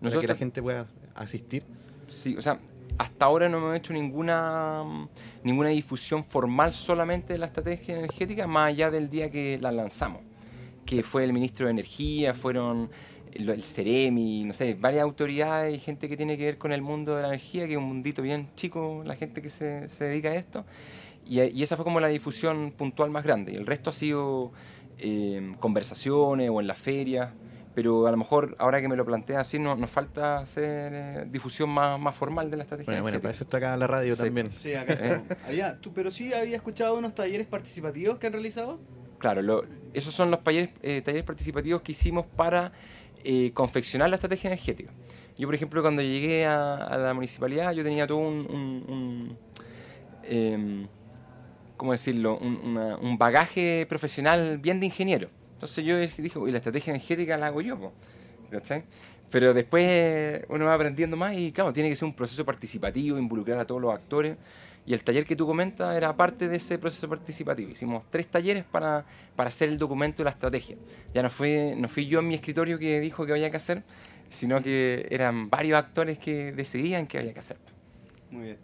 Nosotros, 0.00 0.14
para 0.14 0.20
que 0.20 0.26
la 0.28 0.38
gente 0.38 0.62
pueda 0.62 0.86
asistir. 1.14 1.62
Sí, 2.08 2.36
o 2.36 2.42
sea, 2.42 2.58
hasta 3.00 3.24
ahora 3.24 3.48
no 3.48 3.56
hemos 3.56 3.74
hecho 3.74 3.94
ninguna, 3.94 5.08
ninguna 5.42 5.70
difusión 5.70 6.22
formal 6.22 6.74
solamente 6.74 7.32
de 7.32 7.38
la 7.38 7.46
estrategia 7.46 7.96
energética, 7.96 8.46
más 8.46 8.68
allá 8.68 8.90
del 8.90 9.08
día 9.08 9.30
que 9.30 9.58
la 9.58 9.72
lanzamos, 9.72 10.20
que 10.84 11.02
fue 11.02 11.24
el 11.24 11.32
ministro 11.32 11.64
de 11.64 11.70
Energía, 11.70 12.34
fueron 12.34 12.90
el 13.32 13.62
Ceremi, 13.62 14.44
no 14.44 14.52
sé, 14.52 14.74
varias 14.74 15.02
autoridades 15.02 15.74
y 15.74 15.78
gente 15.78 16.10
que 16.10 16.16
tiene 16.18 16.36
que 16.36 16.44
ver 16.44 16.58
con 16.58 16.72
el 16.72 16.82
mundo 16.82 17.16
de 17.16 17.22
la 17.22 17.28
energía, 17.28 17.66
que 17.66 17.72
es 17.72 17.78
un 17.78 17.84
mundito 17.84 18.20
bien 18.20 18.50
chico, 18.54 19.02
la 19.06 19.16
gente 19.16 19.40
que 19.40 19.48
se, 19.48 19.88
se 19.88 20.04
dedica 20.04 20.28
a 20.28 20.34
esto. 20.34 20.66
Y, 21.24 21.40
y, 21.40 21.62
esa 21.62 21.76
fue 21.76 21.86
como 21.86 22.00
la 22.00 22.08
difusión 22.08 22.70
puntual 22.76 23.10
más 23.10 23.24
grande. 23.24 23.52
El 23.52 23.64
resto 23.64 23.88
ha 23.88 23.94
sido 23.94 24.52
eh, 24.98 25.54
conversaciones 25.58 26.50
o 26.50 26.60
en 26.60 26.66
las 26.66 26.76
ferias, 26.76 27.32
pero 27.80 28.06
a 28.06 28.10
lo 28.10 28.18
mejor 28.18 28.56
ahora 28.58 28.82
que 28.82 28.88
me 28.88 28.96
lo 28.96 29.06
plantea 29.06 29.40
así, 29.40 29.58
no, 29.58 29.74
nos 29.74 29.90
falta 29.90 30.40
hacer 30.40 30.92
eh, 30.94 31.24
difusión 31.30 31.70
más, 31.70 31.98
más 31.98 32.14
formal 32.14 32.50
de 32.50 32.58
la 32.58 32.64
estrategia. 32.64 32.92
Bueno, 32.92 33.04
bueno, 33.04 33.20
para 33.20 33.32
eso 33.32 33.44
está 33.44 33.56
acá 33.56 33.74
la 33.78 33.86
radio 33.86 34.14
también. 34.14 34.50
Sí, 34.50 34.74
acá 34.74 34.92
¿Eh? 35.00 35.22
había, 35.48 35.80
tú, 35.80 35.90
pero 35.94 36.10
sí 36.10 36.34
había 36.34 36.56
escuchado 36.56 36.98
unos 36.98 37.14
talleres 37.14 37.46
participativos 37.46 38.18
que 38.18 38.26
han 38.26 38.34
realizado. 38.34 38.80
Claro, 39.16 39.40
lo, 39.40 39.64
esos 39.94 40.14
son 40.14 40.30
los 40.30 40.44
talleres, 40.44 40.74
talleres 40.78 41.22
participativos 41.22 41.80
que 41.80 41.92
hicimos 41.92 42.26
para 42.26 42.70
eh, 43.24 43.52
confeccionar 43.54 44.10
la 44.10 44.16
estrategia 44.16 44.48
energética. 44.48 44.92
Yo, 45.38 45.48
por 45.48 45.54
ejemplo, 45.54 45.80
cuando 45.80 46.02
llegué 46.02 46.44
a, 46.44 46.98
la 46.98 47.14
municipalidad, 47.14 47.72
yo 47.72 47.82
tenía 47.82 48.06
todo 48.06 48.18
un, 48.18 49.38
em, 50.22 50.86
¿cómo 51.78 51.92
decirlo?, 51.92 52.36
un, 52.36 53.16
bagaje 53.16 53.86
profesional 53.88 54.58
bien 54.58 54.80
de 54.80 54.86
ingeniero. 54.86 55.30
Entonces 55.60 55.84
yo 55.84 55.98
dije, 55.98 56.38
y 56.46 56.50
la 56.50 56.56
estrategia 56.56 56.90
energética 56.92 57.36
la 57.36 57.48
hago 57.48 57.60
yo, 57.60 57.92
Pero 59.30 59.52
después 59.52 60.42
uno 60.48 60.64
va 60.64 60.72
aprendiendo 60.72 61.18
más 61.18 61.36
y, 61.36 61.52
claro, 61.52 61.70
tiene 61.70 61.90
que 61.90 61.96
ser 61.96 62.06
un 62.06 62.14
proceso 62.14 62.46
participativo, 62.46 63.18
involucrar 63.18 63.58
a 63.58 63.66
todos 63.66 63.78
los 63.78 63.92
actores. 63.92 64.38
Y 64.86 64.94
el 64.94 65.04
taller 65.04 65.26
que 65.26 65.36
tú 65.36 65.46
comentas 65.46 65.94
era 65.94 66.16
parte 66.16 66.48
de 66.48 66.56
ese 66.56 66.78
proceso 66.78 67.06
participativo. 67.10 67.70
Hicimos 67.70 68.04
tres 68.08 68.26
talleres 68.28 68.64
para, 68.64 69.04
para 69.36 69.48
hacer 69.48 69.68
el 69.68 69.76
documento 69.76 70.22
de 70.22 70.24
la 70.24 70.30
estrategia. 70.30 70.76
Ya 71.12 71.22
no, 71.22 71.28
fue, 71.28 71.74
no 71.76 71.90
fui 71.90 72.06
yo 72.06 72.20
en 72.20 72.28
mi 72.28 72.36
escritorio 72.36 72.78
que 72.78 72.98
dijo 72.98 73.26
que 73.26 73.32
había 73.32 73.50
que 73.50 73.58
hacer, 73.58 73.82
sino 74.30 74.62
que 74.62 75.08
eran 75.10 75.50
varios 75.50 75.78
actores 75.78 76.18
que 76.18 76.52
decidían 76.52 77.06
que 77.06 77.18
había 77.18 77.34
que 77.34 77.40
hacer. 77.40 77.58
Muy 78.30 78.44
bien. 78.44 78.58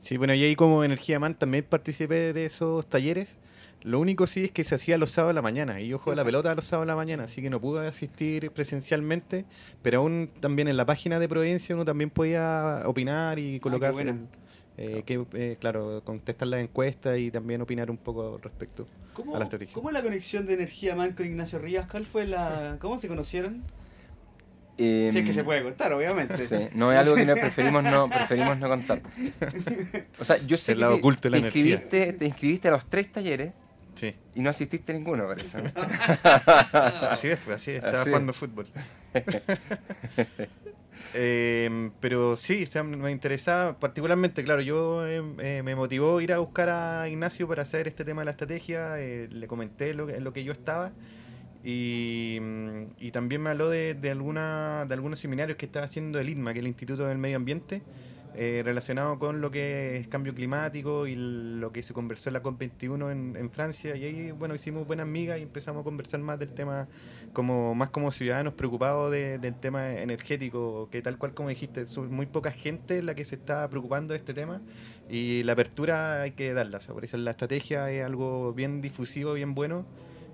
Sí, 0.00 0.16
bueno, 0.16 0.34
y 0.34 0.42
ahí 0.42 0.56
como 0.56 0.82
Energía 0.82 1.20
Man 1.20 1.36
también 1.36 1.62
participé 1.62 2.32
de 2.32 2.46
esos 2.46 2.88
talleres. 2.88 3.38
Lo 3.82 3.98
único 3.98 4.26
sí 4.26 4.44
es 4.44 4.50
que 4.50 4.62
se 4.62 4.74
hacía 4.74 4.98
los 4.98 5.10
sábados 5.10 5.30
de 5.30 5.34
la 5.36 5.42
mañana 5.42 5.80
y 5.80 5.88
yo 5.88 5.98
juego 5.98 6.16
la 6.16 6.24
pelota 6.24 6.54
los 6.54 6.66
sábados 6.66 6.86
de 6.86 6.92
la 6.92 6.96
mañana, 6.96 7.24
así 7.24 7.40
que 7.40 7.48
no 7.48 7.60
pude 7.60 7.86
asistir 7.86 8.50
presencialmente, 8.50 9.46
pero 9.82 10.00
aún 10.00 10.30
también 10.40 10.68
en 10.68 10.76
la 10.76 10.84
página 10.84 11.18
de 11.18 11.28
Providencia 11.28 11.74
uno 11.74 11.84
también 11.84 12.10
podía 12.10 12.82
opinar 12.84 13.38
y 13.38 13.56
ah, 13.56 13.60
colocar 13.60 13.94
eh, 14.76 15.02
que, 15.04 15.24
eh, 15.32 15.56
claro, 15.58 16.02
contestar 16.04 16.48
la 16.48 16.60
encuesta 16.60 17.16
y 17.16 17.30
también 17.30 17.62
opinar 17.62 17.90
un 17.90 17.96
poco 17.96 18.38
respecto 18.42 18.86
a 19.34 19.38
la 19.38 19.44
estrategia. 19.44 19.74
¿Cómo 19.74 19.88
es 19.88 19.94
la 19.94 20.02
conexión 20.02 20.46
de 20.46 20.54
Energía 20.54 20.94
Man 20.94 21.12
con 21.12 21.26
Ignacio 21.26 21.58
Rías? 21.58 21.86
¿Cuál 21.90 22.04
fue 22.04 22.26
la, 22.26 22.76
¿Cómo 22.80 22.98
se 22.98 23.08
conocieron? 23.08 23.62
Eh, 24.76 25.10
si 25.12 25.18
es 25.18 25.24
que 25.24 25.34
se 25.34 25.44
puede 25.44 25.62
contar, 25.62 25.92
obviamente. 25.92 26.38
Sí, 26.38 26.56
no 26.74 26.90
es 26.92 26.98
algo 26.98 27.14
que 27.14 27.26
no 27.26 27.34
preferimos 27.34 27.82
no, 27.82 28.08
preferimos 28.08 28.58
no 28.58 28.68
contar. 28.68 29.02
O 30.18 30.24
sea, 30.24 30.38
yo 30.46 30.56
sé 30.56 30.74
que 30.74 30.80
te, 31.20 31.38
inscribiste, 31.38 32.12
te 32.14 32.24
inscribiste 32.24 32.68
a 32.68 32.70
los 32.70 32.86
tres 32.86 33.12
talleres 33.12 33.52
sí. 33.94 34.14
y 34.34 34.40
no 34.40 34.50
asististe 34.50 34.92
a 34.92 34.94
ninguno, 34.94 35.26
parece. 35.26 35.58
así 37.10 37.28
es, 37.28 37.38
pues, 37.44 37.56
así 37.56 37.72
es, 37.72 37.76
estaba 37.76 38.04
jugando 38.04 38.32
fútbol. 38.32 38.66
eh, 41.14 41.90
pero 42.00 42.36
sí, 42.36 42.68
me 42.84 43.10
interesaba 43.10 43.78
particularmente, 43.78 44.44
claro, 44.44 44.60
yo 44.62 45.06
eh, 45.06 45.62
me 45.62 45.74
motivó 45.74 46.20
ir 46.20 46.32
a 46.32 46.38
buscar 46.38 46.68
a 46.68 47.08
Ignacio 47.08 47.48
para 47.48 47.62
hacer 47.62 47.88
este 47.88 48.04
tema 48.04 48.22
de 48.22 48.26
la 48.26 48.30
estrategia, 48.32 48.96
le 48.96 49.46
comenté 49.46 49.94
lo, 49.94 50.08
en 50.08 50.24
lo 50.24 50.32
que 50.32 50.44
yo 50.44 50.52
estaba 50.52 50.92
y, 51.62 52.38
y 52.98 53.10
también 53.10 53.42
me 53.42 53.50
habló 53.50 53.68
de, 53.68 53.94
de, 53.94 54.10
alguna, 54.10 54.86
de 54.86 54.94
algunos 54.94 55.18
seminarios 55.18 55.58
que 55.58 55.66
estaba 55.66 55.84
haciendo 55.84 56.18
el 56.18 56.28
ITMA, 56.28 56.52
que 56.52 56.60
es 56.60 56.62
el 56.62 56.68
Instituto 56.68 57.06
del 57.06 57.18
Medio 57.18 57.36
Ambiente, 57.36 57.82
eh, 58.34 58.62
relacionado 58.64 59.18
con 59.18 59.40
lo 59.40 59.50
que 59.50 59.96
es 59.96 60.08
cambio 60.08 60.34
climático 60.34 61.06
y 61.06 61.14
lo 61.16 61.72
que 61.72 61.82
se 61.82 61.92
conversó 61.92 62.28
en 62.28 62.34
la 62.34 62.42
COP21 62.42 63.10
en, 63.10 63.36
en, 63.36 63.50
Francia. 63.50 63.96
Y 63.96 64.04
ahí, 64.04 64.30
bueno, 64.30 64.54
hicimos 64.54 64.86
buenas 64.86 65.04
amigas 65.04 65.38
y 65.40 65.42
empezamos 65.42 65.80
a 65.80 65.84
conversar 65.84 66.20
más 66.20 66.38
del 66.38 66.50
tema, 66.50 66.88
como 67.32 67.74
más 67.74 67.90
como 67.90 68.12
ciudadanos 68.12 68.54
preocupados 68.54 69.10
del 69.10 69.54
tema 69.56 69.94
energético, 69.94 70.88
que 70.90 71.02
tal 71.02 71.18
cual 71.18 71.34
como 71.34 71.48
dijiste, 71.48 71.82
es 71.82 71.98
muy 71.98 72.26
poca 72.26 72.52
gente 72.52 73.02
la 73.02 73.14
que 73.14 73.24
se 73.24 73.34
está 73.34 73.68
preocupando 73.68 74.12
de 74.12 74.18
este 74.18 74.32
tema 74.32 74.60
y 75.08 75.42
la 75.42 75.52
apertura 75.54 76.22
hay 76.22 76.30
que 76.32 76.54
darla. 76.54 76.78
por 76.78 77.04
eso 77.04 77.16
la 77.16 77.32
estrategia 77.32 77.90
es 77.90 78.04
algo 78.04 78.52
bien 78.52 78.80
difusivo, 78.80 79.34
bien 79.34 79.54
bueno 79.54 79.84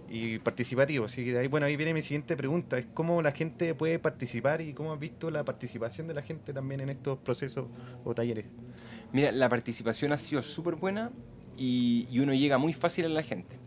y 0.09 0.39
participativo. 0.39 1.07
Así 1.07 1.25
que 1.25 1.37
ahí, 1.39 1.49
bueno, 1.49 1.67
ahí 1.67 1.77
viene 1.77 1.95
mi 1.95 2.03
siguiente 2.03 2.37
pregunta, 2.37 2.83
cómo 2.95 3.23
la 3.23 3.33
gente 3.33 3.75
puede 3.75 3.99
participar 3.99 4.61
y 4.61 4.73
cómo 4.73 4.93
has 4.93 5.01
visto 5.01 5.31
la 5.31 5.45
participación 5.45 6.07
de 6.07 6.15
la 6.15 6.23
gente 6.23 6.53
también 6.53 6.81
en 6.81 6.91
estos 6.91 7.19
procesos 7.19 7.67
o 8.05 8.15
talleres. 8.15 8.47
Mira, 9.13 9.33
la 9.33 9.49
participación 9.49 10.13
ha 10.13 10.19
sido 10.19 10.43
súper 10.43 10.75
buena 10.75 11.11
y, 11.57 12.07
uno 12.19 12.35
llega 12.35 12.59
muy 12.59 12.73
fácil 12.73 13.07
a 13.07 13.09
la 13.09 13.23
gente. 13.23 13.59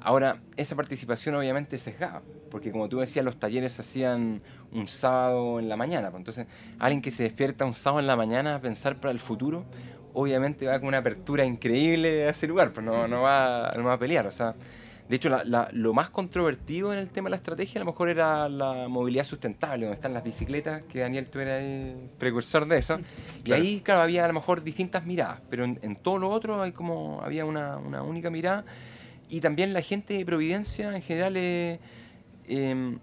Ahora, 0.00 0.40
esa 0.56 0.76
participación 0.76 1.34
obviamente 1.34 1.76
es 1.76 1.82
sesgada, 1.82 2.22
porque 2.50 2.70
como 2.70 2.88
tú 2.88 3.00
decías, 3.00 3.24
los 3.24 3.38
talleres 3.38 3.72
se 3.72 3.82
hacían 3.82 4.42
un 4.72 4.86
sábado 4.86 5.58
en 5.58 5.68
la 5.68 5.76
mañana. 5.76 6.10
Pues 6.10 6.20
entonces, 6.20 6.46
alguien 6.78 7.02
que 7.02 7.10
se 7.10 7.24
despierta 7.24 7.64
un 7.64 7.74
sábado 7.74 8.00
en 8.00 8.06
la 8.06 8.16
mañana 8.16 8.56
a 8.56 8.60
pensar 8.60 9.00
para 9.00 9.10
el 9.10 9.18
futuro, 9.18 9.64
obviamente 10.12 10.66
va 10.66 10.78
con 10.78 10.88
una 10.88 10.98
apertura 10.98 11.44
increíble 11.44 12.26
a 12.26 12.30
ese 12.30 12.46
lugar, 12.46 12.72
pero 12.72 12.86
pues 12.86 12.98
no, 12.98 13.08
no, 13.08 13.22
va, 13.22 13.72
no 13.76 13.84
va 13.84 13.94
a 13.94 13.98
pelear. 13.98 14.26
O 14.26 14.32
sea, 14.32 14.54
de 15.08 15.16
hecho, 15.16 15.30
lo 15.72 15.94
más 15.94 16.10
controvertido 16.10 16.92
en 16.92 16.98
el 16.98 17.08
tema 17.08 17.26
de 17.26 17.30
la 17.30 17.36
estrategia 17.36 17.80
a 17.80 17.84
lo 17.84 17.92
mejor 17.92 18.08
era 18.08 18.48
la 18.48 18.88
movilidad 18.88 19.22
sustentable, 19.22 19.86
donde 19.86 19.94
están 19.94 20.12
las 20.12 20.24
bicicletas, 20.24 20.82
que 20.82 21.00
Daniel 21.00 21.28
tú 21.28 21.38
eras 21.38 21.62
el 21.62 22.10
precursor 22.18 22.66
de 22.66 22.78
eso. 22.78 22.98
Y 23.44 23.52
ahí, 23.52 23.80
claro, 23.80 24.00
había 24.00 24.24
a 24.24 24.28
lo 24.28 24.34
mejor 24.34 24.64
distintas 24.64 25.06
miradas, 25.06 25.40
pero 25.48 25.64
en, 25.64 25.96
todo 25.96 26.18
lo 26.18 26.30
otro 26.30 26.60
hay 26.60 26.72
como 26.72 27.20
había 27.22 27.44
una, 27.44 27.78
única 27.78 28.30
mirada. 28.30 28.64
Y 29.28 29.40
también 29.40 29.72
la 29.72 29.80
gente 29.80 30.14
de 30.14 30.26
Providencia 30.26 30.94
en 30.94 31.02
general 31.02 31.36
es, 31.36 31.78
em, 32.48 32.98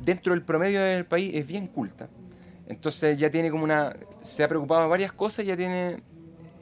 dentro 0.00 0.32
del 0.34 0.42
promedio 0.42 0.80
del 0.80 1.06
país 1.06 1.30
es 1.34 1.46
bien 1.46 1.68
culta. 1.68 2.08
Entonces 2.66 3.16
ya 3.16 3.30
tiene 3.30 3.50
como 3.50 3.62
una... 3.62 3.94
Se 4.22 4.42
ha 4.42 4.48
preocupado 4.48 4.82
de 4.82 4.88
varias 4.88 5.12
cosas, 5.12 5.46
ya 5.46 5.56
tiene 5.56 6.02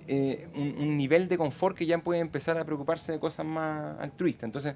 eh, 0.09 0.49
un, 0.55 0.97
nivel 0.97 1.29
de 1.29 1.39
confort 1.39 1.77
que 1.77 1.87
ya 1.87 1.99
puede 1.99 2.21
empezar 2.21 2.59
a 2.59 2.65
preocuparse 2.65 3.13
de 3.13 3.21
cosas 3.21 3.47
más 3.47 3.99
altruistas. 4.01 4.45
Entonces, 4.45 4.75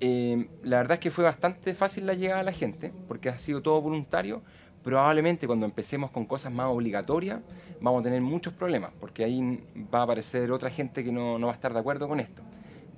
eh, 0.00 0.48
la 0.62 0.78
verdad 0.78 0.94
es 0.94 1.00
que 1.00 1.10
fue 1.10 1.24
bastante 1.24 1.74
fácil 1.74 2.06
la 2.06 2.14
llegada 2.14 2.40
a 2.40 2.44
la 2.44 2.52
gente, 2.52 2.92
porque 3.08 3.28
ha 3.28 3.38
sido 3.38 3.62
todo 3.62 3.80
voluntario. 3.80 4.42
Probablemente 4.82 5.46
cuando 5.46 5.64
empecemos 5.64 6.10
con 6.10 6.26
cosas 6.26 6.52
más 6.52 6.66
obligatorias 6.66 7.40
vamos 7.80 8.00
a 8.00 8.04
tener 8.04 8.20
muchos 8.20 8.52
problemas, 8.52 8.90
porque 8.98 9.24
ahí 9.24 9.62
va 9.94 10.00
a 10.00 10.02
aparecer 10.02 10.50
otra 10.50 10.70
gente 10.70 11.04
que 11.04 11.12
no, 11.12 11.38
va 11.40 11.52
a 11.52 11.54
estar 11.54 11.72
de 11.72 11.78
acuerdo 11.78 12.08
con 12.08 12.18
esto. 12.18 12.42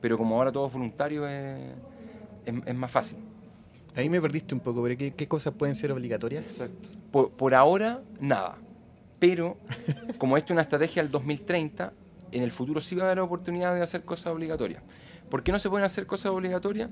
Pero 0.01 0.17
como 0.17 0.37
ahora 0.37 0.53
todo 0.53 0.67
es 0.67 0.73
voluntario, 0.73 1.27
es, 1.29 2.75
más 2.75 2.91
fácil. 2.91 3.19
Ahí 3.97 4.09
me 4.09 4.21
perdiste 4.21 4.55
un 4.55 4.61
poco, 4.61 4.83
pero 4.83 4.97
¿qué, 4.97 5.29
cosas 5.29 5.53
pueden 5.55 5.75
ser 5.75 5.93
obligatorias? 5.93 6.63
por 7.11 7.55
ahora, 7.55 8.03
nada 8.19 8.59
pero 9.27 9.57
como 10.19 10.37
esto 10.37 10.49
es 10.49 10.51
una 10.53 10.61
estrategia 10.61 11.03
del 11.03 11.11
2030, 11.11 11.95
en 12.31 12.43
el 12.43 12.53
futuro 12.53 12.79
sí 12.83 12.95
va 12.95 13.05
a 13.05 13.07
haber 13.07 13.21
oportunidad 13.21 13.75
de 13.75 13.81
hacer 13.81 14.03
cosas 14.03 14.27
obligatorias. 14.27 14.83
¿Por 15.31 15.43
qué 15.43 15.51
no 15.51 15.59
se 15.59 15.71
pueden 15.71 15.87
hacer 15.87 16.07
cosas 16.07 16.27
obligatorias? 16.27 16.91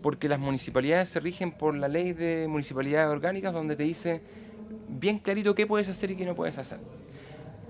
Porque 0.00 0.28
las 0.28 0.38
municipalidades 0.38 1.08
se 1.08 1.18
rigen 1.18 1.50
por 1.50 1.74
la 1.74 1.88
ley 1.88 2.12
de 2.12 2.46
municipalidades 2.48 3.10
orgánicas 3.10 3.52
donde 3.52 3.74
te 3.74 3.82
dice 3.82 4.20
bien 4.88 5.18
clarito 5.18 5.56
qué 5.56 5.66
puedes 5.66 5.88
hacer 5.88 6.12
y 6.12 6.16
qué 6.16 6.24
no 6.24 6.36
puedes 6.36 6.56
hacer. 6.56 6.78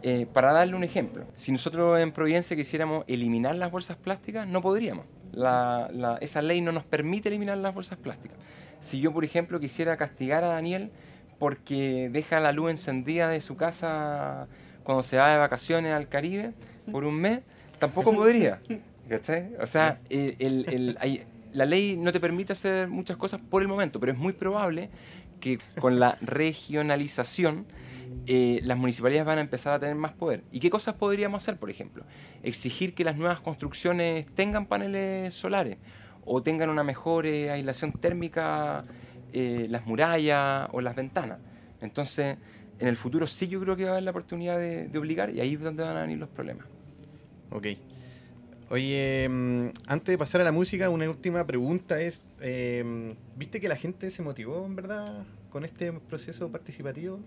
Eh, 0.03 0.27
para 0.31 0.53
darle 0.53 0.77
un 0.77 0.85
ejemplo, 0.85 1.25
si 1.35 1.51
nosotros 1.51 1.99
en 1.99 2.13
Providencia 2.13 2.55
quisiéramos 2.55 3.07
eliminar 3.07 3.55
las 3.55 3.71
bolsas 3.71 3.97
plásticas, 3.97 4.47
no 4.47 4.61
podríamos. 4.61 5.07
esa 6.21 6.43
ley 6.43 6.61
no 6.61 6.71
nos 6.71 6.85
permite 6.85 7.31
eliminar 7.31 7.57
las 7.57 7.73
bolsas 7.73 7.97
plásticas. 7.97 8.37
Si 8.79 9.01
yo, 9.01 9.11
por 9.11 9.25
ejemplo, 9.25 9.59
quisiera 9.59 9.97
castigar 9.97 10.45
a 10.45 10.49
Daniel 10.49 10.91
porque 11.43 12.09
deja 12.13 12.39
la 12.39 12.53
luz 12.53 12.71
encendida 12.71 13.29
de 13.29 13.41
su 13.41 13.57
casa 13.57 14.47
cuando 14.85 15.03
se 15.03 15.17
va 15.17 15.29
de 15.29 15.39
vacaciones 15.39 15.93
al 15.93 16.09
Caribe 16.09 16.53
por 16.93 17.03
un 17.03 17.17
mes, 17.17 17.41
tampoco 17.81 18.13
podría. 18.15 18.61
¿Cachai? 19.09 19.51
O 19.61 19.67
sea, 19.67 19.99
la 20.09 21.67
ley 21.67 21.97
no 21.97 22.13
te 22.13 22.21
permite 22.21 22.53
hacer 22.53 22.87
muchas 22.87 23.17
cosas 23.17 23.41
por 23.41 23.61
el 23.61 23.67
momento, 23.67 23.99
pero 23.99 24.13
es 24.13 24.19
muy 24.19 24.35
probable 24.35 24.89
que 25.41 25.59
con 25.81 25.99
la 25.99 26.17
regionalización 26.21 27.67
eh, 28.29 28.61
las 28.63 28.79
municipalidades 28.79 29.27
van 29.27 29.39
a 29.39 29.41
empezar 29.41 29.73
a 29.73 29.81
tener 29.81 29.97
más 29.97 30.13
poder. 30.13 30.45
¿Y 30.53 30.61
qué 30.61 30.71
cosas 30.71 30.95
podríamos 30.95 31.43
hacer, 31.43 31.57
por 31.57 31.71
ejemplo? 31.71 32.05
Exigir 32.45 32.95
que 32.95 33.03
las 33.03 33.17
nuevas 33.17 33.41
construcciones 33.41 34.27
tengan 34.37 34.67
paneles 34.67 35.35
solares 35.35 35.79
o 36.25 36.41
tengan 36.41 36.71
una 36.71 36.85
mejor 36.85 37.27
eh, 37.27 37.51
aislación 37.51 37.91
térmica 37.91 38.85
eh, 39.33 39.67
las 39.69 39.87
murallas 39.87 40.69
o 40.73 40.81
las 40.81 40.95
ventanas. 40.95 41.39
Entonces, 41.81 42.37
en 42.79 42.89
el 42.89 42.97
futuro 42.97 43.27
sí 43.27 43.49
yo 43.49 43.61
creo 43.61 43.77
que 43.77 43.85
va 43.85 43.91
a 43.91 43.93
haber 43.95 44.05
la 44.05 44.11
oportunidad 44.11 44.59
de, 44.59 44.91
obligar 44.99 45.31
y 45.31 45.41
ahí 45.41 45.55
es 45.55 45.61
donde 45.61 45.83
van 45.83 45.97
a 45.97 46.03
venir 46.03 46.19
los 46.19 46.29
problemas. 46.29 46.67
Ok. 47.51 47.67
Oye, 48.71 49.29
mm, 49.29 49.69
antes 49.87 50.13
de 50.13 50.19
pasar 50.19 50.41
a 50.41 50.45
la 50.45 50.53
música, 50.53 50.89
una 50.89 51.09
última 51.09 51.47
pregunta 51.47 52.01
es, 52.01 52.21
em, 52.41 53.11
¿viste 53.37 53.61
que 53.61 53.69
la 53.69 53.77
gente 53.77 54.11
se 54.11 54.23
motivó 54.23 54.65
en 54.65 54.77
verdad 54.77 55.25
con 55.51 55.65
este 55.65 55.93
proceso 55.93 56.51
participativo? 56.51 57.21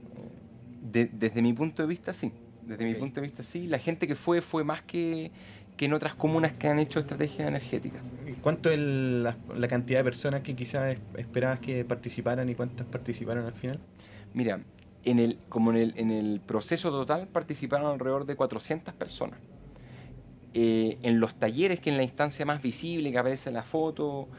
desde 0.81 1.41
mi 1.41 1.51
punto 1.51 1.81
de 1.81 1.89
vista, 1.89 2.13
sí. 2.13 2.31
Desde 2.61 2.85
mi 2.85 2.95
punto 2.95 3.21
de 3.21 3.27
vista, 3.27 3.43
sí. 3.43 3.67
La 3.67 3.79
gente 3.79 4.07
que 4.07 4.15
fue 4.15 4.41
fue 4.41 4.63
más 4.63 4.81
que, 4.83 5.31
que 5.77 5.85
en 5.85 5.93
otras 5.93 6.15
comunas 6.15 6.53
que 6.53 6.67
han 6.67 6.79
hecho 6.79 6.99
estrategias 6.99 7.47
energéticas. 7.47 8.01
¿Cuánto 8.41 8.69
es 8.69 8.79
la, 8.79 9.35
cantidad 9.67 9.99
de 9.99 10.03
personas 10.03 10.41
que 10.41 10.55
quizás 10.55 10.97
esperabas 11.17 11.59
que 11.59 11.83
participaran 11.83 12.47
y 12.49 12.55
cuántas 12.55 12.85
participaron 12.87 13.45
al 13.45 13.53
final? 13.53 13.79
Mira, 14.33 14.61
en 15.03 15.19
el, 15.19 15.37
como 15.49 15.71
en 15.71 15.77
el, 15.77 15.93
en 15.97 16.11
el 16.11 16.39
proceso 16.39 16.91
total 16.91 17.27
participaron 17.27 17.91
alrededor 17.91 18.25
de 18.25 18.35
400 18.35 18.93
personas. 18.93 19.39
Eh, 20.53 20.97
en 21.03 21.19
los 21.19 21.35
talleres, 21.35 21.81
que 21.81 21.89
en 21.89 21.97
la 21.97 22.03
instancia 22.03 22.45
más 22.45 22.61
visible 22.61 23.11
que 23.11 23.17
aparece 23.17 23.49
en 23.49 23.55
la 23.55 23.63
foto, 23.63 24.29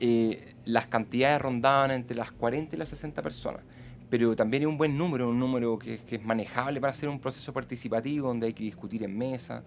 eh, 0.00 0.54
las 0.64 0.86
cantidades 0.86 1.40
rondaban 1.40 1.92
entre 1.92 2.16
las 2.16 2.32
40 2.32 2.74
y 2.74 2.78
las 2.78 2.88
60 2.88 3.22
personas. 3.22 3.62
Pero 4.08 4.34
también 4.34 4.64
es 4.64 4.68
un 4.68 4.76
buen 4.76 4.98
número, 4.98 5.28
un 5.28 5.38
número 5.38 5.78
que, 5.78 5.98
que 5.98 6.16
es 6.16 6.24
manejable 6.24 6.80
para 6.80 6.90
hacer 6.90 7.08
un 7.08 7.20
proceso 7.20 7.52
participativo 7.52 8.26
donde 8.26 8.48
hay 8.48 8.52
que 8.52 8.64
discutir 8.64 9.04
en 9.04 9.16
mesa. 9.16 9.62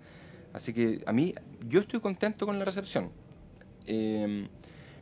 Así 0.54 0.72
que 0.72 1.04
a 1.06 1.12
mí, 1.12 1.34
yo 1.68 1.80
estoy 1.82 2.00
contento 2.00 2.46
con 2.46 2.58
la 2.60 2.66
recepción. 2.66 3.10
Em, 3.86 4.48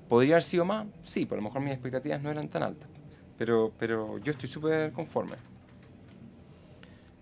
¿Podría 0.07 0.35
haber 0.35 0.43
sido 0.43 0.65
más? 0.65 0.87
Sí, 1.03 1.25
por 1.25 1.37
lo 1.37 1.43
mejor 1.43 1.61
mis 1.61 1.73
expectativas 1.73 2.21
no 2.21 2.31
eran 2.31 2.49
tan 2.49 2.63
altas. 2.63 2.89
Pero, 3.37 3.71
pero 3.77 4.17
yo 4.19 4.31
estoy 4.31 4.49
súper 4.49 4.91
conforme. 4.91 5.35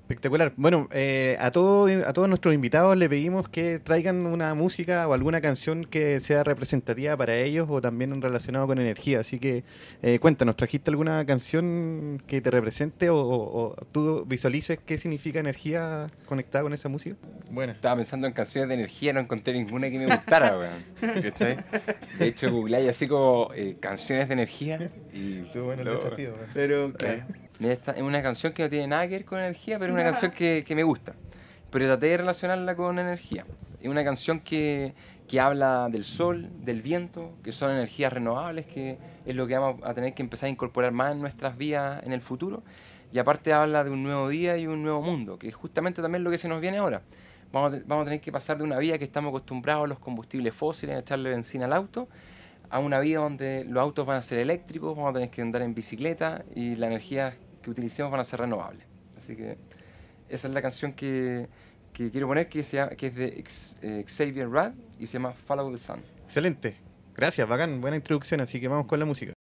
Espectacular. 0.10 0.54
Bueno, 0.58 0.90
eh, 0.92 1.38
a, 1.40 1.52
todos 1.52 1.92
a 2.04 2.14
todos 2.14 2.28
nuestros 2.28 2.56
invitados 2.56 2.98
le 2.98 3.08
pedimos 3.08 3.48
que 3.48 3.78
traigan 3.78 4.26
una 4.26 4.56
música 4.56 5.08
o 5.08 5.14
alguna 5.14 5.40
canción 5.40 5.84
que 5.84 6.20
sea 6.20 6.44
representativa 6.44 7.16
para 7.16 7.36
ellos 7.36 7.68
o 7.70 7.80
también 7.80 8.20
relacionado 8.20 8.66
con 8.66 8.80
energía. 8.80 9.20
Así 9.20 9.38
que 9.38 9.64
eh, 10.02 10.18
cuéntanos, 10.18 10.56
¿trajiste 10.56 10.90
alguna 10.90 11.24
canción 11.28 12.24
que 12.26 12.42
te 12.42 12.50
represente 12.50 13.12
o, 13.12 13.76
tú 13.92 14.26
visualices 14.26 14.80
qué 14.84 14.98
significa 14.98 15.40
energía 15.40 16.08
conectada 16.26 16.64
con 16.64 16.74
esa 16.74 16.90
música? 16.90 17.16
Bueno. 17.52 17.74
Estaba 17.74 17.98
pensando 17.98 18.26
en 18.26 18.34
canciones 18.34 18.70
de 18.70 18.74
energía, 18.74 19.14
no 19.14 19.20
encontré 19.20 19.54
ninguna 19.54 19.92
que 19.92 20.00
me 20.00 20.08
gustara, 20.08 20.58
weón. 21.02 21.64
De 22.18 22.28
hecho, 22.28 22.52
googleé 22.52 22.90
así 22.90 23.08
como 23.08 23.52
eh, 23.54 23.78
canciones 23.80 24.28
de 24.28 24.34
energía 24.34 24.90
y... 25.14 25.42
Estuvo 25.42 25.66
bueno 25.66 25.84
el 25.84 25.90
desafío, 25.90 26.34
Pero, 26.56 26.94
es 27.60 28.02
una 28.02 28.22
canción 28.22 28.54
que 28.54 28.64
no 28.64 28.70
tiene 28.70 28.88
nada 28.88 29.08
que 29.08 29.16
ver 29.16 29.26
con 29.26 29.40
energía, 29.40 29.78
pero 29.80 29.92
es 29.92 30.02
una 30.02 30.10
canción 30.10 30.32
que, 30.32 30.74
me 30.76 30.84
gusta. 30.84 31.14
Pero 31.70 31.86
traté 31.88 32.08
de 32.08 32.18
relacionarla 32.18 32.76
con 32.76 33.00
energía. 33.00 33.46
Es 33.82 33.90
una 33.90 34.04
canción 34.04 34.40
que, 34.40 34.94
habla 35.40 35.90
del 35.92 36.06
sol, 36.06 36.50
del 36.64 36.82
viento, 36.82 37.34
que 37.44 37.52
son 37.52 37.72
energías 37.72 38.14
renovables, 38.14 38.66
que 38.66 38.98
es 39.26 39.36
lo 39.36 39.46
que 39.46 39.58
vamos 39.58 39.82
a 39.84 39.94
tener 39.94 40.14
que 40.14 40.22
empezar 40.22 40.48
a 40.48 40.50
incorporar 40.50 40.92
más 40.92 41.12
en 41.12 41.22
nuestras 41.22 41.58
vidas 41.58 42.02
en 42.04 42.14
el 42.14 42.22
futuro. 42.22 42.64
Y 43.12 43.20
aparte 43.20 43.52
habla 43.52 43.84
de 43.84 43.90
un 43.90 44.04
nuevo 44.04 44.30
día 44.30 44.58
y 44.58 44.68
un 44.68 44.82
nuevo 44.82 45.02
mundo, 45.02 45.38
que 45.38 45.48
es 45.48 45.56
justamente 45.56 46.02
también 46.02 46.24
lo 46.24 46.32
que 46.32 46.38
se 46.38 46.48
nos 46.48 46.62
viene 46.62 46.78
ahora. 46.78 47.02
Vamos 47.52 47.74
a, 47.74 47.82
vamos 47.86 48.04
a 48.04 48.06
tener 48.06 48.22
que 48.22 48.32
pasar 48.32 48.58
de 48.58 48.64
una 48.64 48.78
vida 48.78 48.98
que 48.98 49.04
estamos 49.04 49.30
acostumbrados 49.30 49.86
a 49.86 49.88
los 49.88 50.00
combustibles 50.00 50.54
fósiles, 50.54 50.96
a 50.96 51.00
echarle 51.00 51.30
benzina 51.30 51.66
al 51.66 51.74
auto, 51.74 52.08
a 52.70 52.80
una 52.80 53.00
vida 53.00 53.20
donde 53.20 53.66
los 53.66 53.82
autos 53.82 54.06
van 54.06 54.18
a 54.18 54.22
ser 54.22 54.40
eléctricos, 54.40 54.96
vamos 54.96 55.10
a 55.10 55.14
tener 55.14 55.30
que 55.30 55.42
andar 55.42 55.64
en 55.64 55.74
bicicleta 55.74 56.46
y 56.56 56.76
la 56.76 56.88
energía 56.88 57.36
que 57.70 57.72
utilicemos 57.72 58.12
van 58.12 58.22
a 58.22 58.24
ser 58.24 58.40
renovables. 58.40 58.86
Así 59.18 59.36
que 59.36 59.58
esa 60.28 60.48
es 60.48 60.54
la 60.54 60.62
canción 60.62 60.94
que, 60.94 61.48
que 61.94 62.12
quiero 62.12 62.28
poner, 62.28 62.50
que, 62.50 62.64
sea, 62.64 62.90
que 62.90 63.08
es 63.08 63.16
de 63.16 63.44
eh, 63.82 64.06
Xavier 64.08 64.50
Rad 64.50 64.74
y 65.00 65.08
se 65.08 65.14
llama 65.14 65.34
Follow 65.34 65.72
the 65.72 65.78
Sun. 65.78 66.02
Excelente. 66.24 66.76
Gracias, 67.16 67.48
bacán. 67.48 67.82
Buena 67.82 67.98
introducción, 67.98 68.42
así 68.42 68.60
que 68.60 68.68
vamos 68.68 68.86
con 68.86 69.00
la 69.00 69.06
música. 69.06 69.34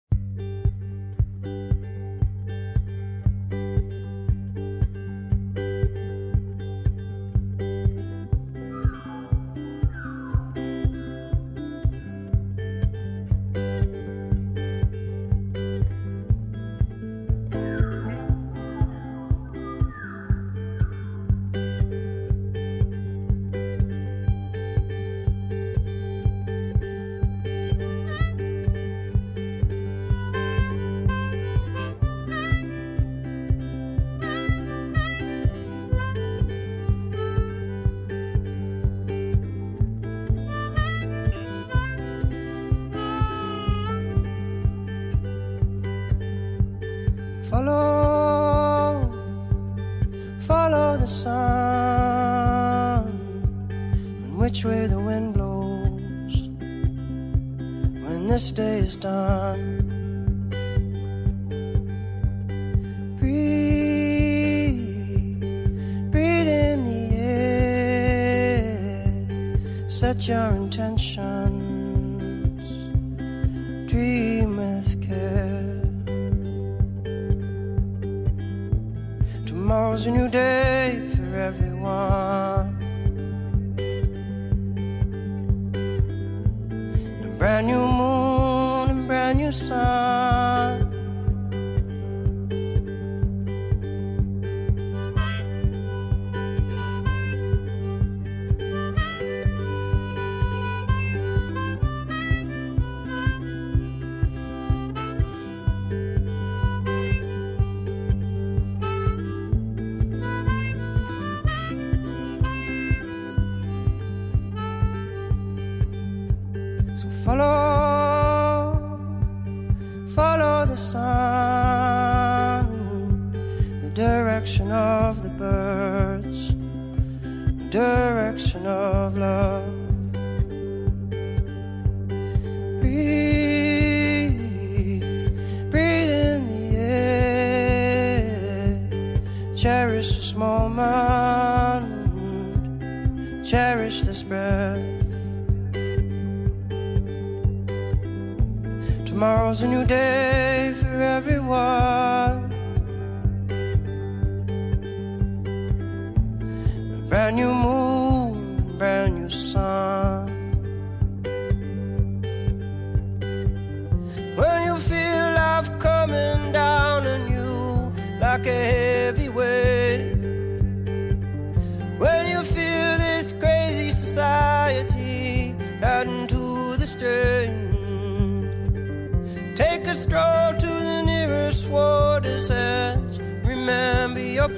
this 58.38 58.52
day 58.52 58.78
is 58.78 58.94
done. 58.96 59.66
Breathe, 63.18 64.80
breathe 66.12 66.46
in 66.46 66.84
the 66.84 67.16
air, 67.16 68.28
set 69.88 70.28
your 70.28 70.50
intention. 70.54 71.37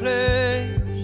place. 0.01 1.01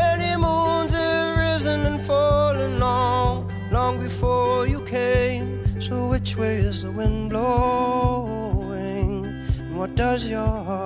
Many 0.00 0.30
moons 0.46 0.92
have 0.92 1.38
risen 1.46 1.80
and 1.90 2.00
fallen 2.00 2.72
long, 2.78 3.50
long 3.70 3.94
before 4.00 4.66
you 4.66 4.80
came. 4.82 5.46
So 5.80 5.94
which 6.12 6.36
way 6.36 6.56
is 6.70 6.82
the 6.82 6.90
wind 6.90 7.30
blowing? 7.30 9.24
And 9.60 9.78
what 9.78 9.94
does 9.94 10.28
your 10.28 10.54
heart? 10.68 10.79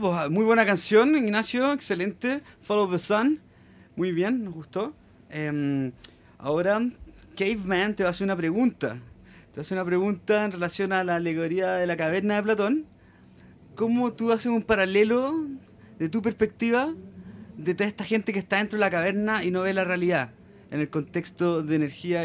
Pues, 0.00 0.28
muy 0.30 0.44
buena 0.44 0.66
canción, 0.66 1.16
Ignacio, 1.16 1.72
excelente. 1.72 2.42
Follow 2.60 2.90
the 2.90 2.98
Sun, 2.98 3.40
muy 3.94 4.12
bien, 4.12 4.44
nos 4.44 4.52
gustó. 4.52 4.94
Em, 5.30 5.90
ahora, 6.36 6.82
Caveman 7.34 7.94
te 7.94 8.02
va 8.02 8.08
a 8.08 8.10
hacer 8.10 8.26
una 8.26 8.36
pregunta. 8.36 8.98
Te 9.54 9.62
hacer 9.62 9.78
una 9.78 9.86
pregunta 9.86 10.44
en 10.44 10.52
relación 10.52 10.92
a 10.92 11.02
la 11.02 11.16
alegoría 11.16 11.74
de 11.74 11.86
la 11.86 11.96
caverna 11.96 12.36
de 12.36 12.42
Platón. 12.42 12.84
¿Cómo 13.74 14.12
tú 14.12 14.32
haces 14.32 14.46
un 14.46 14.62
paralelo 14.62 15.34
de 15.98 16.10
tu 16.10 16.20
perspectiva 16.20 16.92
de 17.56 17.74
toda 17.74 17.88
esta 17.88 18.04
gente 18.04 18.34
que 18.34 18.38
está 18.38 18.58
dentro 18.58 18.76
de 18.76 18.80
la 18.80 18.90
caverna 18.90 19.44
y 19.44 19.50
no 19.50 19.62
ve 19.62 19.72
la 19.72 19.84
realidad 19.84 20.30
en 20.70 20.80
el 20.80 20.90
contexto 20.90 21.62
de 21.62 21.74
energía 21.74 22.24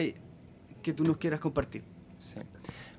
que 0.81 0.91
tú 0.91 1.05
nos 1.05 1.17
quieras 1.17 1.39
compartir? 1.39 1.83
Sí. 2.19 2.41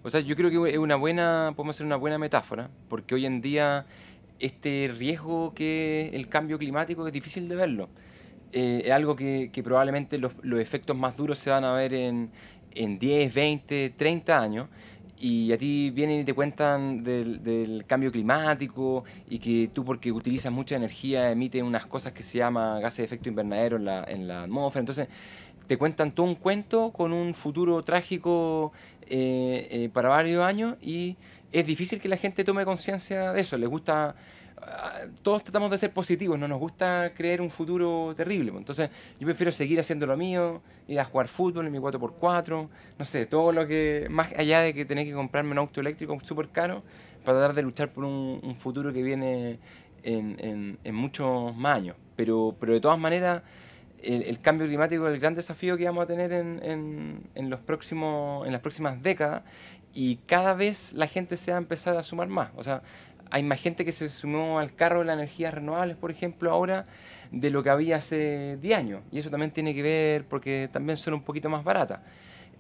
O 0.03 0.11
sea, 0.11 0.21
yo 0.21 0.35
creo 0.35 0.51
que 0.51 0.73
es 0.73 0.79
una 0.79 0.97
buena, 0.97 1.53
podemos 1.55 1.77
hacer 1.77 1.87
una 1.87 1.97
buena 1.97 2.19
metáfora, 2.19 2.71
porque 2.89 3.15
hoy 3.15 3.27
en 3.27 3.41
día 3.41 3.87
este 4.43 4.93
riesgo 4.99 5.55
que 5.55 6.11
el 6.13 6.29
cambio 6.29 6.59
climático 6.59 7.07
es 7.07 7.13
difícil 7.13 7.49
de 7.49 7.57
verlo. 7.57 7.89
eh, 8.53 8.83
es 8.85 8.91
algo 8.93 9.17
que, 9.17 9.51
que 9.53 9.63
probablemente 9.63 10.19
los, 10.19 10.33
los, 10.43 10.61
efectos 10.61 10.97
más 10.97 11.17
duros 11.17 11.39
se 11.39 11.51
van 11.51 11.65
a 11.65 11.73
ver 11.73 11.95
en, 11.95 12.31
en 12.75 12.99
10, 12.99 13.33
20, 13.33 13.91
30 13.97 14.39
años 14.39 14.69
y 15.19 15.53
a 15.53 15.59
ti 15.59 15.91
vienen 15.91 16.21
y 16.21 16.25
te 16.25 16.35
cuentan 16.35 17.05
del, 17.05 17.43
del, 17.45 17.85
cambio 17.87 18.11
climático 18.11 19.05
y 19.31 19.39
que 19.39 19.71
tú 19.73 19.85
porque 19.85 20.11
utilizas 20.11 20.53
mucha 20.53 20.75
energía 20.75 21.31
emite 21.31 21.63
unas 21.63 21.87
cosas 21.87 22.13
que 22.13 22.25
se 22.25 22.39
llama 22.39 22.81
gases 22.81 22.99
de 22.99 23.05
efecto 23.05 23.29
invernadero 23.29 23.77
en 23.77 23.85
la, 23.85 24.05
en 24.05 24.27
la 24.27 24.43
atmósfera. 24.43 24.81
Entonces 24.81 25.09
te 25.69 25.79
cuentan 25.79 26.13
todo 26.13 26.27
un 26.27 26.35
cuento 26.35 26.91
con 26.91 27.13
un 27.13 27.35
futuro 27.35 27.83
trágico 27.83 28.73
eh, 29.03 29.69
eh, 29.71 29.91
para 29.93 30.09
varios 30.09 30.45
años 30.45 30.75
y 30.83 31.17
es 31.53 31.67
difícil 31.67 32.01
que 32.01 32.09
la 32.09 32.17
gente 32.17 32.45
tome 32.45 32.65
conciencia 32.65 33.33
de 33.33 33.41
eso. 33.41 33.57
Les 33.57 33.69
gusta 33.69 34.15
todos 35.23 35.43
tratamos 35.43 35.71
de 35.71 35.79
ser 35.79 35.93
positivos, 35.93 36.39
no 36.39 36.47
nos 36.47 36.59
gusta 36.59 37.13
creer 37.15 37.41
un 37.41 37.51
futuro 37.51 38.15
terrible. 38.17 38.53
Entonces, 38.57 38.91
yo 39.19 39.27
prefiero 39.27 39.51
seguir 39.51 39.81
haciendo 39.81 40.07
lo 40.07 40.17
mío, 40.17 40.63
ir 40.89 41.01
a 41.01 41.05
jugar 41.05 41.29
fútbol 41.29 41.67
en 41.67 41.73
mi 41.73 41.79
4x4, 41.79 42.69
no 42.99 43.05
sé, 43.05 43.27
todo 43.27 43.53
lo 43.53 43.67
que, 43.67 44.07
más 44.11 44.33
allá 44.37 44.61
de 44.61 44.75
que 44.75 44.85
tener 44.85 45.07
que 45.07 45.13
comprarme 45.13 45.53
un 45.53 45.59
auto 45.59 45.81
eléctrico 45.81 46.17
súper 46.23 46.49
caro, 46.49 46.83
para 47.25 47.39
tratar 47.39 47.55
de 47.55 47.63
luchar 47.63 47.93
por 47.93 48.05
un, 48.05 48.57
futuro 48.57 48.93
que 48.93 49.03
viene 49.03 49.59
en, 50.03 50.79
en, 50.83 50.95
muchos 50.95 51.55
más 51.57 51.77
años. 51.77 51.97
Pero, 52.17 52.57
pero 52.59 52.73
de 52.73 52.81
todas 52.81 52.99
maneras, 52.99 53.43
el, 54.03 54.41
cambio 54.41 54.67
climático 54.67 55.07
es 55.07 55.15
el 55.15 55.21
gran 55.21 55.35
desafío 55.35 55.77
que 55.77 55.85
vamos 55.85 56.05
a 56.05 56.07
tener 56.07 56.33
en, 56.33 57.23
en, 57.35 57.51
los 57.51 57.61
próximos, 57.61 58.47
en 58.47 58.53
las 58.53 58.61
próximas 58.61 59.01
décadas 59.03 59.43
y 59.95 60.17
cada 60.27 60.55
vez 60.55 60.93
la 60.93 61.07
gente 61.07 61.37
se 61.37 61.51
va 61.51 61.59
a 61.59 61.61
empezar 61.61 61.97
a 61.97 62.03
sumar 62.03 62.29
más. 62.29 62.51
O 62.57 62.63
sea, 62.63 62.83
hay 63.31 63.43
más 63.43 63.61
gente 63.61 63.85
que 63.85 63.93
se 63.93 64.09
sumó 64.09 64.59
al 64.59 64.75
carro 64.75 65.01
de 65.01 65.07
las 65.07 65.17
energías 65.17 65.55
renovables, 65.55 65.97
por 65.97 66.11
ejemplo, 66.11 66.51
ahora, 66.51 66.87
de 67.31 67.51
lo 67.51 67.63
que 67.63 67.71
había 67.71 67.97
hace 67.97 68.59
10 68.61 68.79
años. 68.79 69.03
Y 69.11 69.19
eso 69.19 69.31
también 69.31 69.51
tiene 69.51 69.75
que 69.75 69.83
ver 69.83 70.25
porque 70.27 70.69
también 70.71 70.97
son 70.99 71.15
un 71.15 71.23
poquito 71.23 71.49
más 71.49 71.65
baratas. 71.65 72.01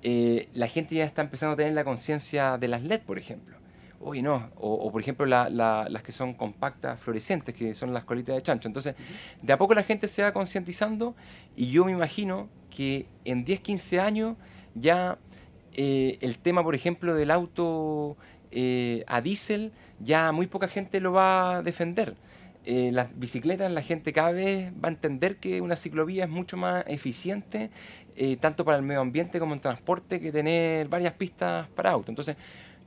Eh, 0.03 0.49
la 0.55 0.66
gente 0.66 0.95
ya 0.95 1.05
está 1.05 1.22
empezando 1.22 1.53
a 1.55 1.57
tener 1.57 1.74
la 1.74 1.85
conciencia 1.85 2.59
de 2.59 2.68
las 2.68 2.83
LED, 2.83 3.03
por 3.03 3.18
ejemplo. 3.18 3.59
Uy, 4.01 4.20
no. 4.20 4.51
O, 4.57 4.91
por 4.91 5.01
ejemplo, 5.01 5.26
las 5.26 6.03
que 6.03 6.11
son 6.11 6.35
compactas, 6.35 7.01
fluorescentes, 7.01 7.55
que 7.55 7.72
son 7.72 7.95
las 7.95 8.05
colitas 8.05 8.35
de 8.35 8.43
chancho. 8.43 8.66
Entonces, 8.66 8.97
de 9.41 9.53
a 9.53 9.59
poco 9.59 9.74
la 9.74 9.85
gente 9.85 10.09
se 10.09 10.22
va 10.22 10.33
concientizando 10.33 11.14
y 11.55 11.68
yo 11.70 11.85
me 11.85 11.93
imagino 11.93 12.49
que 12.68 13.07
en 13.24 13.45
10, 13.45 13.61
15 13.61 14.01
años 14.01 14.37
ya 14.74 15.18
eh, 15.74 16.18
el 16.20 16.38
tema, 16.38 16.62
por 16.62 16.74
ejemplo, 16.74 17.14
del 17.14 17.30
auto 17.30 18.16
eh, 18.50 19.04
a 19.06 19.20
diésel, 19.20 19.72
ya 20.00 20.32
muy 20.32 20.46
poca 20.46 20.68
gente 20.68 21.00
lo 21.00 21.12
va 21.12 21.58
a 21.58 21.62
defender. 21.62 22.14
Eh, 22.64 22.90
las 22.92 23.18
bicicletas, 23.18 23.72
la 23.72 23.82
gente 23.82 24.12
cada 24.12 24.30
vez 24.30 24.72
va 24.72 24.88
a 24.88 24.92
entender 24.92 25.36
que 25.36 25.60
una 25.60 25.74
ciclovía 25.74 26.24
es 26.24 26.30
mucho 26.30 26.56
más 26.56 26.84
eficiente, 26.86 27.70
eh, 28.14 28.36
tanto 28.36 28.64
para 28.64 28.76
el 28.76 28.84
medio 28.84 29.00
ambiente 29.00 29.40
como 29.40 29.54
en 29.54 29.60
transporte, 29.60 30.20
que 30.20 30.30
tener 30.30 30.86
varias 30.88 31.14
pistas 31.14 31.68
para 31.70 31.90
auto. 31.90 32.12
Entonces, 32.12 32.36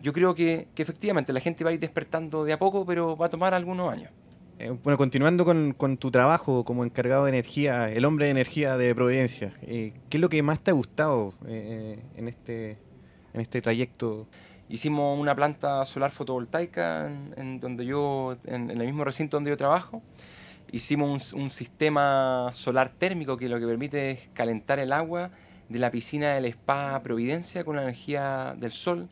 yo 0.01 0.13
creo 0.13 0.33
que, 0.33 0.67
efectivamente 0.77 1.33
la 1.33 1.41
gente 1.41 1.63
va 1.63 1.71
a 1.71 1.73
ir 1.73 1.79
despertando 1.79 2.45
de 2.45 2.53
a 2.53 2.59
poco, 2.59 2.85
pero 2.85 3.17
va 3.17 3.25
a 3.25 3.29
tomar 3.29 3.53
algunos 3.53 3.91
años. 3.91 4.11
Bueno, 4.83 4.97
continuando 4.97 5.43
con, 5.43 5.97
tu 5.97 6.11
trabajo 6.11 6.63
como 6.63 6.85
encargado 6.85 7.25
de 7.25 7.29
energía, 7.29 7.91
el 7.91 8.05
hombre 8.05 8.25
de 8.25 8.31
energía 8.31 8.77
de 8.77 8.95
Providencia, 8.95 9.53
¿qué 9.61 9.93
es 10.09 10.19
lo 10.19 10.29
que 10.29 10.41
más 10.43 10.59
te 10.61 10.71
ha 10.71 10.73
gustado 10.73 11.33
en, 11.45 12.27
este, 12.27 12.77
en 13.33 13.41
este 13.41 13.61
trayecto? 13.61 14.27
Hicimos 14.67 15.19
una 15.19 15.35
planta 15.35 15.85
solar 15.85 16.09
fotovoltaica 16.09 17.07
en, 17.35 17.59
donde 17.59 17.85
yo, 17.85 18.37
en, 18.45 18.71
el 18.71 18.79
mismo 18.79 19.03
recinto 19.03 19.37
donde 19.37 19.51
yo 19.51 19.57
trabajo. 19.57 20.01
Hicimos 20.71 21.33
un, 21.33 21.51
sistema 21.51 22.49
solar 22.51 22.89
térmico 22.97 23.37
que 23.37 23.47
lo 23.47 23.59
que 23.59 23.67
permite 23.67 24.11
es 24.11 24.29
calentar 24.33 24.79
el 24.79 24.91
agua 24.91 25.29
de 25.69 25.79
la 25.79 25.91
piscina 25.91 26.33
del 26.33 26.45
Spa 26.45 26.99
Providencia 27.03 27.63
con 27.63 27.75
la 27.75 27.83
energía 27.83 28.55
del 28.57 28.71
sol. 28.71 29.07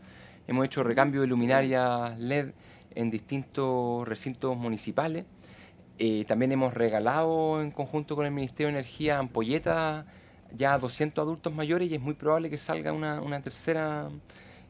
Hemos 0.48 0.66
hecho 0.66 0.84
recambio 0.84 1.22
de 1.22 1.28
luminarias 1.28 2.18
LED 2.18 2.50
en 2.96 3.12
distintos 3.12 4.08
recintos 4.08 4.58
municipales. 4.58 5.26
Eh, 6.00 6.26
también 6.28 6.52
hemos 6.52 6.74
regalado 6.74 7.62
en 7.62 7.72
conjunto 7.72 8.16
con 8.16 8.26
el 8.26 8.32
Ministerio 8.32 8.68
de 8.68 8.80
Energía 8.80 9.20
ampolletas 9.20 10.06
ya 10.56 10.74
a 10.74 10.80
200 10.80 11.22
adultos 11.22 11.54
mayores 11.54 11.90
y 11.90 11.96
es 11.96 12.02
muy 12.02 12.14
probable 12.14 12.50
que 12.50 12.58
salga 12.58 12.92
una, 12.92 13.22
una 13.22 13.42
tercera 13.42 14.10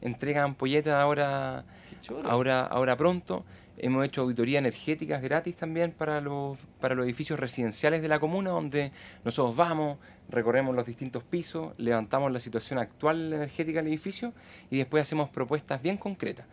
entrega 0.00 0.42
ampolletas 0.42 0.94
ahora, 0.94 1.64
ahora, 2.24 2.62
ahora 2.66 2.96
pronto. 2.96 3.44
Hemos 3.76 4.04
hecho 4.04 4.22
auditorías 4.22 4.60
energéticas 4.60 5.20
gratis 5.20 5.56
también 5.56 5.90
para 5.90 6.20
los, 6.20 6.58
para 6.80 6.94
los 6.94 7.04
edificios 7.06 7.40
residenciales 7.40 8.02
de 8.02 8.08
la 8.08 8.20
comuna, 8.20 8.50
donde 8.50 8.92
nosotros 9.24 9.56
vamos, 9.56 9.98
recorremos 10.28 10.76
los 10.76 10.86
distintos 10.86 11.24
pisos, 11.24 11.72
levantamos 11.76 12.30
la 12.30 12.38
situación 12.38 12.78
actual 12.78 13.32
energética 13.32 13.80
del 13.80 13.88
edificio 13.88 14.32
y 14.70 14.76
después 14.76 15.02
hacemos 15.02 15.28
propuestas 15.28 15.82
bien 15.82 15.96
concretas. 15.96 16.46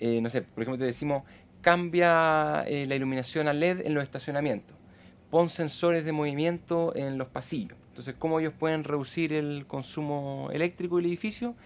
Eh, 0.00 0.20
no 0.20 0.28
sé, 0.28 0.42
por 0.42 0.62
ejemplo, 0.62 0.78
te 0.78 0.86
decimos, 0.86 1.22
cambia 1.60 2.64
eh, 2.66 2.86
la 2.86 2.94
iluminación 2.94 3.48
a 3.48 3.52
LED 3.52 3.86
en 3.86 3.94
los 3.94 4.02
estacionamientos, 4.02 4.76
pon 5.30 5.48
sensores 5.48 6.04
de 6.04 6.12
movimiento 6.12 6.94
en 6.96 7.18
los 7.18 7.28
pasillos. 7.28 7.76
Entonces, 7.88 8.14
¿cómo 8.18 8.40
ellos 8.40 8.52
pueden 8.58 8.84
reducir 8.84 9.32
el 9.32 9.66
consumo 9.66 10.50
eléctrico 10.52 10.96
del 10.96 11.06
edificio? 11.06 11.56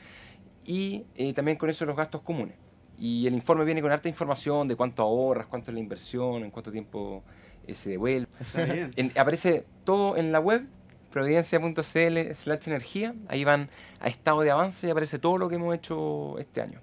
y 0.70 1.04
eh, 1.16 1.32
también 1.32 1.56
con 1.56 1.70
eso 1.70 1.84
los 1.84 1.96
gastos 1.96 2.22
comunes. 2.22 2.54
Y 2.98 3.26
el 3.26 3.34
informe 3.34 3.64
viene 3.64 3.80
con 3.80 3.90
harta 3.90 4.08
información 4.08 4.68
de 4.68 4.76
cuánto 4.76 5.02
ahorras, 5.02 5.46
cuánto 5.46 5.70
es 5.70 5.74
la 5.74 5.80
inversión, 5.80 6.44
en 6.44 6.50
cuánto 6.50 6.70
tiempo 6.70 7.22
eh, 7.66 7.74
se 7.74 7.90
devuelve. 7.90 8.28
aparece 9.18 9.64
todo 9.84 10.16
en 10.16 10.32
la 10.32 10.38
web, 10.38 10.66
providencia.cl 11.10 12.34
slash 12.34 12.68
energía. 12.68 13.14
Ahí 13.28 13.44
van 13.44 13.70
a 14.00 14.08
estado 14.08 14.42
de 14.42 14.50
avance 14.50 14.86
y 14.86 14.90
aparece 14.90 15.18
todo 15.18 15.38
lo 15.38 15.48
que 15.48 15.56
hemos 15.56 15.74
hecho 15.74 16.38
este 16.38 16.60
año. 16.60 16.80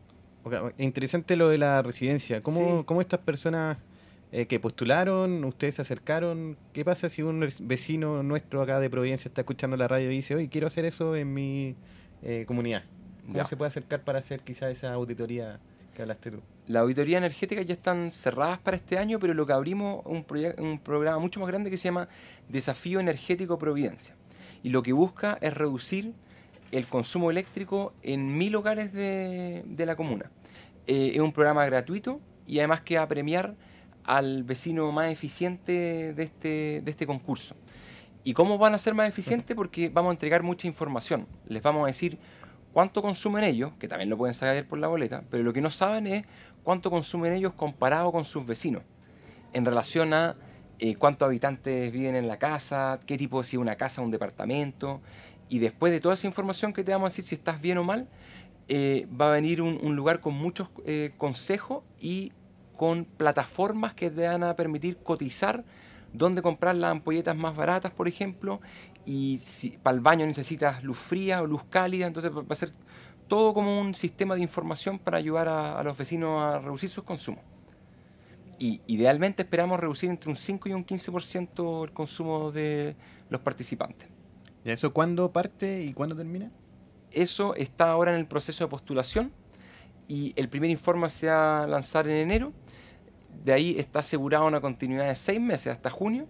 Interesante 0.78 1.36
lo 1.36 1.50
de 1.50 1.58
la 1.58 1.82
residencia. 1.82 2.42
¿Cómo, 2.42 2.86
cómo 2.86 3.02
estas 3.02 3.20
personas 3.20 3.78
eh, 4.32 4.46
que 4.46 4.60
postularon, 4.60 5.44
ustedes 5.44 5.76
se 5.76 5.82
acercaron? 5.82 6.58
¿Qué 6.74 6.84
pasa 6.86 7.10
si 7.10 7.22
un 7.22 7.48
vecino 7.62 8.24
nuestro 8.24 8.62
acá 8.62 8.80
de 8.80 8.90
Providencia 8.90 9.30
está 9.30 9.42
escuchando 9.42 9.78
la 9.78 9.88
radio 9.88 10.12
y 10.12 10.16
dice, 10.16 10.36
oye, 10.36 10.50
quiero 10.50 10.68
hacer 10.68 10.86
eso 10.86 11.16
en 11.16 11.34
mi 11.34 11.76
comunidad? 12.46 12.84
¿Cómo 13.32 13.46
se 13.46 13.58
puede 13.58 13.70
acercar 13.70 14.04
para 14.04 14.20
hacer 14.20 14.40
quizá 14.42 14.70
esa 14.70 14.94
auditoría 14.94 15.60
que 15.94 16.02
hablaste 16.02 16.32
tú? 16.32 16.42
La 16.68 16.82
auditoría 16.82 17.18
energética 17.18 17.62
ya 17.62 17.74
están 17.74 18.12
cerradas 18.12 18.60
para 18.60 18.78
este 18.78 18.98
año, 18.98 19.20
pero 19.20 19.34
lo 19.34 19.46
que 19.46 19.54
abrimos 19.54 20.06
un, 20.06 20.26
un 20.60 20.80
programa 20.80 21.20
mucho 21.20 21.40
más 21.40 21.48
grande 21.48 21.70
que 21.70 21.78
se 21.78 21.86
llama 21.86 22.08
Desafío 22.50 23.00
Energético 23.00 23.58
Providencia. 23.58 24.16
Y 24.64 24.70
lo 24.70 24.82
que 24.84 24.94
busca 24.94 25.38
es 25.42 25.54
reducir 25.54 26.14
el 26.72 26.88
consumo 26.88 27.32
eléctrico 27.32 27.94
en 28.04 28.38
mil 28.38 28.56
hogares 28.56 28.92
de, 28.94 29.64
la 29.86 29.96
comuna. 29.96 30.32
Eh, 30.86 31.12
es 31.16 31.20
un 31.20 31.32
programa 31.32 31.66
gratuito 31.66 32.20
y 32.46 32.60
además 32.60 32.82
que 32.82 32.98
va 32.98 33.04
a 33.04 33.08
premiar 33.08 33.56
al 34.04 34.44
vecino 34.44 34.92
más 34.92 35.12
eficiente 35.12 36.14
de 36.14 36.24
este, 36.24 36.82
de 36.82 36.92
este 36.92 37.06
concurso. 37.06 37.56
¿Y 38.24 38.34
cómo 38.34 38.58
van 38.58 38.74
a 38.74 38.78
ser 38.78 38.94
más 38.94 39.08
eficientes? 39.08 39.56
Porque 39.56 39.90
vamos 39.90 40.10
a 40.10 40.14
entregar 40.14 40.44
mucha 40.44 40.68
información. 40.68 41.28
Les 41.48 41.62
vamos 41.62 41.84
a 41.84 41.88
decir 41.88 42.18
cuánto 42.74 43.02
consumen 43.02 43.44
ellos, 43.44 43.72
que 43.80 43.88
también 43.88 44.10
lo 44.10 44.18
pueden 44.18 44.34
saber 44.34 44.68
por 44.68 44.80
la 44.80 44.88
boleta, 44.88 45.24
pero 45.30 45.44
lo 45.44 45.54
que 45.54 45.62
no 45.62 45.70
saben 45.70 46.08
es 46.08 46.26
cuánto 46.64 46.92
consumen 46.92 47.34
ellos 47.34 47.54
comparado 47.54 48.12
con 48.12 48.26
sus 48.26 48.46
vecinos, 48.46 48.84
en 49.54 49.66
relación 49.66 50.14
a 50.14 50.36
eh, 50.80 50.96
cuántos 50.96 51.26
habitantes 51.26 51.92
viven 51.92 52.16
en 52.16 52.28
la 52.28 52.38
casa, 52.38 53.00
qué 53.06 53.18
tipo, 53.18 53.42
si 53.44 53.58
una 53.58 53.76
casa 53.78 54.02
un 54.02 54.12
departamento, 54.12 55.02
y 55.50 55.60
después 55.60 55.92
de 55.92 56.00
toda 56.00 56.16
esa 56.16 56.28
información 56.28 56.74
que 56.74 56.84
te 56.84 56.92
vamos 56.92 57.08
a 57.08 57.10
decir 57.10 57.24
si 57.24 57.36
estás 57.36 57.62
bien 57.62 57.78
o 57.78 57.84
mal, 57.84 58.08
eh, 58.68 59.08
va 59.20 59.30
a 59.30 59.32
venir 59.32 59.62
un, 59.62 59.96
lugar 59.96 60.20
con 60.20 60.34
muchos 60.34 60.68
eh, 60.86 61.12
consejos 61.18 61.84
y 62.02 62.34
con 62.76 63.06
plataformas 63.06 63.94
que 63.94 64.10
te 64.12 64.28
van 64.28 64.44
a 64.44 64.56
permitir 64.56 64.98
cotizar 64.98 65.64
dónde 66.14 66.42
comprar 66.42 66.76
las 66.76 66.92
ampolletas 66.92 67.36
más 67.36 67.56
baratas, 67.56 67.92
por 67.92 68.08
ejemplo, 68.08 68.62
y 69.06 69.40
si 69.44 69.72
para 69.72 69.96
el 69.96 70.02
baño 70.02 70.26
necesitas 70.26 70.84
luz 70.84 70.98
fría 70.98 71.42
o 71.42 71.48
luz 71.48 71.64
cálida, 71.70 72.08
entonces 72.08 72.32
va 72.32 72.44
a 72.48 72.56
ser 72.56 72.74
todo 73.28 73.54
como 73.54 73.80
un 73.80 73.94
sistema 73.94 74.36
de 74.36 74.42
información 74.42 75.00
para 75.00 75.18
ayudar 75.18 75.48
a, 75.48 75.82
los 75.84 75.98
vecinos 75.98 76.42
a 76.42 76.60
reducir 76.60 76.90
sus 76.90 77.04
consumos. 77.04 77.44
Y 78.60 78.82
idealmente 78.88 79.44
esperamos 79.44 79.80
reducir 79.80 80.10
entre 80.10 80.30
un 80.30 80.36
5 80.36 80.70
y 80.70 80.74
un 80.74 80.86
15% 80.86 81.84
el 81.84 81.92
consumo 81.92 82.52
de 82.52 82.96
los 83.30 83.42
participantes. 83.42 84.17
¿Y 84.68 84.72
eso 84.72 84.92
cuándo 84.92 85.32
parte 85.32 85.82
y 85.84 85.94
cuándo 85.94 86.14
termina? 86.14 86.52
Eso 87.12 87.56
está 87.56 87.90
ahora 87.90 88.12
en 88.12 88.18
el 88.18 88.26
proceso 88.26 88.66
de 88.66 88.70
postulación 88.70 89.32
y 90.10 90.34
el 90.36 90.50
primer 90.50 90.70
informe 90.70 91.10
se 91.10 91.28
va 91.28 91.64
a 91.64 91.68
lanzar 91.68 92.06
en 92.10 92.18
enero 92.18 92.52
de 93.46 93.54
ahí 93.54 93.76
está 93.80 94.00
asegurada 94.00 94.44
una 94.44 94.60
continuidad 94.60 95.08
de 95.08 95.16
seis 95.16 95.40
meses 95.40 95.68
hasta 95.68 95.90
junio 95.90 96.28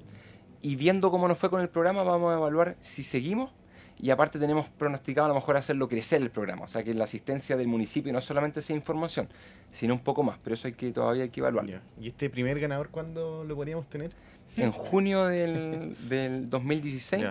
y 0.61 0.75
viendo 0.75 1.09
cómo 1.09 1.27
nos 1.27 1.39
fue 1.39 1.49
con 1.49 1.61
el 1.61 1.69
programa 1.69 2.03
vamos 2.03 2.31
a 2.31 2.37
evaluar 2.37 2.77
si 2.79 3.01
seguimos 3.01 3.49
y 3.97 4.11
aparte 4.11 4.37
tenemos 4.37 4.67
pronosticado 4.69 5.25
a 5.25 5.29
lo 5.29 5.33
mejor 5.33 5.57
hacerlo 5.57 5.89
crecer 5.89 6.21
el 6.21 6.29
programa, 6.29 6.65
o 6.65 6.67
sea 6.67 6.83
que 6.83 6.93
la 6.93 7.05
asistencia 7.05 7.57
del 7.57 7.67
municipio 7.67 8.13
no 8.13 8.21
solamente 8.21 8.61
sea 8.61 8.75
información, 8.75 9.27
sino 9.71 9.95
un 9.95 10.01
poco 10.01 10.21
más, 10.21 10.37
pero 10.43 10.53
eso 10.53 10.67
hay 10.67 10.75
que 10.75 10.91
todavía 10.91 11.23
hay 11.23 11.29
que 11.29 11.39
evaluarlo. 11.39 11.79
¿Y 11.99 12.09
este 12.09 12.29
primer 12.29 12.59
ganador 12.59 12.89
cuándo 12.89 13.43
lo 13.43 13.55
podríamos 13.55 13.87
tener? 13.87 14.11
En 14.63 14.71
junio 14.71 15.25
del, 15.25 15.95
del 16.09 16.49
2016. 16.49 17.25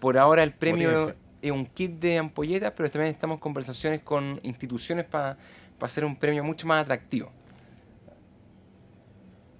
Por 0.00 0.18
ahora 0.18 0.42
el 0.42 0.52
premio 0.52 1.14
es 1.40 1.50
un 1.50 1.66
kit 1.66 1.92
de 1.92 2.18
ampolletas, 2.18 2.72
pero 2.76 2.90
también 2.90 3.12
estamos 3.12 3.36
en 3.36 3.40
conversaciones 3.40 4.00
con 4.02 4.40
instituciones 4.42 5.04
para 5.06 5.36
hacer 5.80 6.04
un 6.04 6.16
premio 6.16 6.44
mucho 6.44 6.66
más 6.66 6.82
atractivo. 6.82 7.30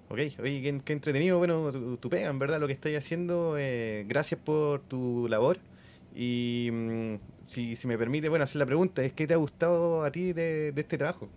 Ok, 0.08 0.18
oye, 0.40 0.82
qué, 0.84 0.92
entretenido, 0.92 1.38
bueno, 1.38 1.72
tu, 1.72 2.08
pega, 2.08 2.30
en 2.30 2.38
verdad, 2.38 2.60
lo 2.60 2.68
que 2.68 2.72
estáis 2.72 2.96
haciendo. 2.96 3.56
Eh, 3.58 4.04
gracias 4.06 4.40
por 4.40 4.80
tu 4.82 5.26
labor. 5.28 5.58
Y 6.14 6.70
mm, 6.72 7.14
si, 7.44 7.76
me 7.86 7.98
permite, 7.98 8.28
bueno, 8.28 8.44
hacer 8.44 8.58
la 8.58 8.66
pregunta, 8.66 9.02
es 9.02 9.12
¿qué 9.12 9.26
te 9.26 9.34
ha 9.34 9.36
gustado 9.36 10.04
a 10.04 10.12
ti 10.12 10.32
de, 10.32 10.72
este 10.76 10.96
trabajo? 10.96 11.28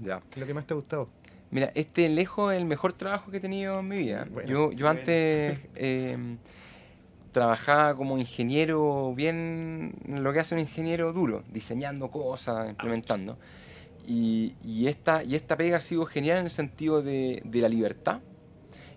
Ya. 0.00 0.20
¿Qué 0.30 0.36
es 0.36 0.38
lo 0.38 0.46
que 0.46 0.54
más 0.54 0.66
te 0.66 0.72
ha 0.72 0.76
gustado? 0.76 1.10
Mira, 1.50 1.72
este 1.74 2.08
lejos 2.08 2.52
es 2.52 2.58
el 2.58 2.66
mejor 2.66 2.92
trabajo 2.92 3.30
que 3.30 3.38
he 3.38 3.40
tenido 3.40 3.80
en 3.80 3.88
mi 3.88 3.96
vida. 3.96 4.26
yo, 4.46 4.72
yo 4.72 4.88
antes 4.88 5.58
em, 5.74 6.38
trabajaba 7.32 7.94
como 7.94 8.18
ingeniero, 8.18 9.14
bien 9.14 9.94
lo 10.06 10.32
que 10.32 10.40
hace 10.40 10.54
un 10.54 10.60
ingeniero 10.60 11.12
duro, 11.12 11.42
diseñando 11.50 12.10
cosas, 12.10 12.68
implementando. 12.68 13.38
Y, 14.06 14.54
y, 14.64 14.86
esta, 14.86 15.22
y 15.22 15.34
esta 15.34 15.56
pega 15.56 15.76
ha 15.76 15.80
sido 15.80 16.06
genial 16.06 16.38
en 16.38 16.44
el 16.44 16.50
sentido 16.50 17.02
de, 17.02 17.42
de 17.44 17.60
la 17.60 17.68
libertad 17.68 18.20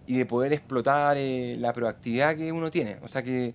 y 0.07 0.17
de 0.17 0.25
poder 0.25 0.53
explotar 0.53 1.17
eh, 1.17 1.55
la 1.57 1.73
proactividad 1.73 2.35
que 2.35 2.51
uno 2.51 2.71
tiene. 2.71 2.97
O 3.01 3.07
sea 3.07 3.23
que 3.23 3.53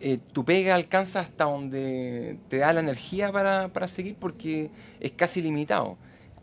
eh, 0.00 0.18
tu 0.32 0.44
pega 0.44 0.74
alcanza 0.74 1.20
hasta 1.20 1.44
donde 1.44 2.38
te 2.48 2.58
da 2.58 2.72
la 2.72 2.80
energía 2.80 3.32
para, 3.32 3.68
para, 3.68 3.88
seguir 3.88 4.14
porque 4.14 4.70
es 5.00 5.12
casi 5.12 5.42
limitado. 5.42 5.96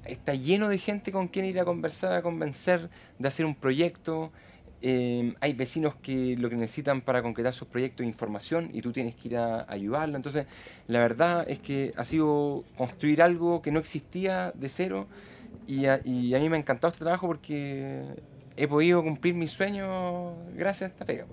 Está 0.06 0.34
lleno 0.36 0.70
de 0.70 0.78
gente 0.78 1.12
con 1.12 1.28
quien 1.28 1.46
ir 1.46 1.60
a 1.60 1.66
conversar, 1.66 2.14
a 2.14 2.22
convencer 2.22 2.90
de 3.20 3.28
hacer 3.28 3.46
un 3.46 3.56
proyecto. 3.56 4.32
Eh, 4.82 5.34
hay 5.40 5.54
vecinos 5.54 5.96
que 5.96 6.36
lo 6.38 6.50
que 6.50 6.56
necesitan 6.56 7.02
para 7.02 7.22
concretar 7.22 7.54
sus 7.54 7.68
proyectos 7.68 8.04
es 8.04 8.08
información 8.08 8.70
y 8.74 8.82
tú 8.82 8.92
tienes 8.92 9.16
que 9.16 9.30
ir 9.30 9.38
a 9.38 9.66
ayudarlo. 9.68 10.16
Entonces, 10.16 10.46
la 10.88 11.00
verdad 11.00 11.46
es 11.50 11.60
que 11.60 11.92
ha 11.98 12.04
sido 12.04 12.64
construir 12.78 13.22
algo 13.22 13.62
que 13.62 13.72
no 13.72 13.80
existía 13.80 14.52
de 14.54 14.70
cero 14.70 15.08
y 15.68 15.86
a 15.86 16.02
mí 16.04 16.50
me 16.50 16.58
ha 16.58 16.60
encantado 16.60 16.92
este 16.92 17.04
trabajo 17.04 17.28
porque 17.28 18.04
he 18.58 18.68
podido 18.68 19.04
cumplir 19.04 19.34
mis 19.34 19.52
sueños 19.52 20.36
gracias 20.56 20.90
a 20.90 20.94
esta 20.94 21.06
pega. 21.06 21.26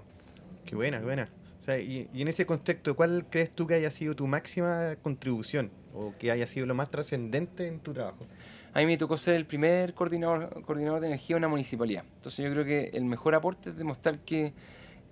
Qué 0.64 0.75
buena, 0.75 0.99
qué 0.99 1.05
buena 1.05 1.29
y, 1.68 2.09
en 2.14 2.29
ese 2.29 2.45
contexto, 2.45 2.97
¿cuál 2.97 3.27
crees 3.31 3.51
tú 3.51 3.66
que 3.66 3.75
haya 3.75 3.91
sido 3.91 4.16
tu 4.16 4.27
máxima 4.27 4.97
contribución 5.03 5.70
o 5.95 6.12
que 6.18 6.31
haya 6.31 6.47
sido 6.47 6.66
lo 6.66 6.75
más 6.75 6.91
trascendente 6.91 7.68
en 7.68 7.79
tu 7.79 7.93
trabajo? 7.93 8.27
A 8.75 8.81
mí 8.81 8.87
me 8.87 8.97
tocó 8.97 9.18
ser 9.18 9.35
el 9.35 9.45
primer 9.45 9.93
coordinador, 9.93 10.62
coordinador 10.64 11.01
de 11.01 11.09
energía 11.09 11.37
de 11.37 11.39
una 11.39 11.49
municipalidad. 11.49 12.05
Entonces 12.16 12.45
yo 12.45 12.51
creo 12.51 12.64
que 12.64 12.91
el 12.95 13.05
mejor 13.05 13.35
aporte 13.35 13.70
es 13.70 13.77
demostrar 13.77 14.20
que 14.20 14.55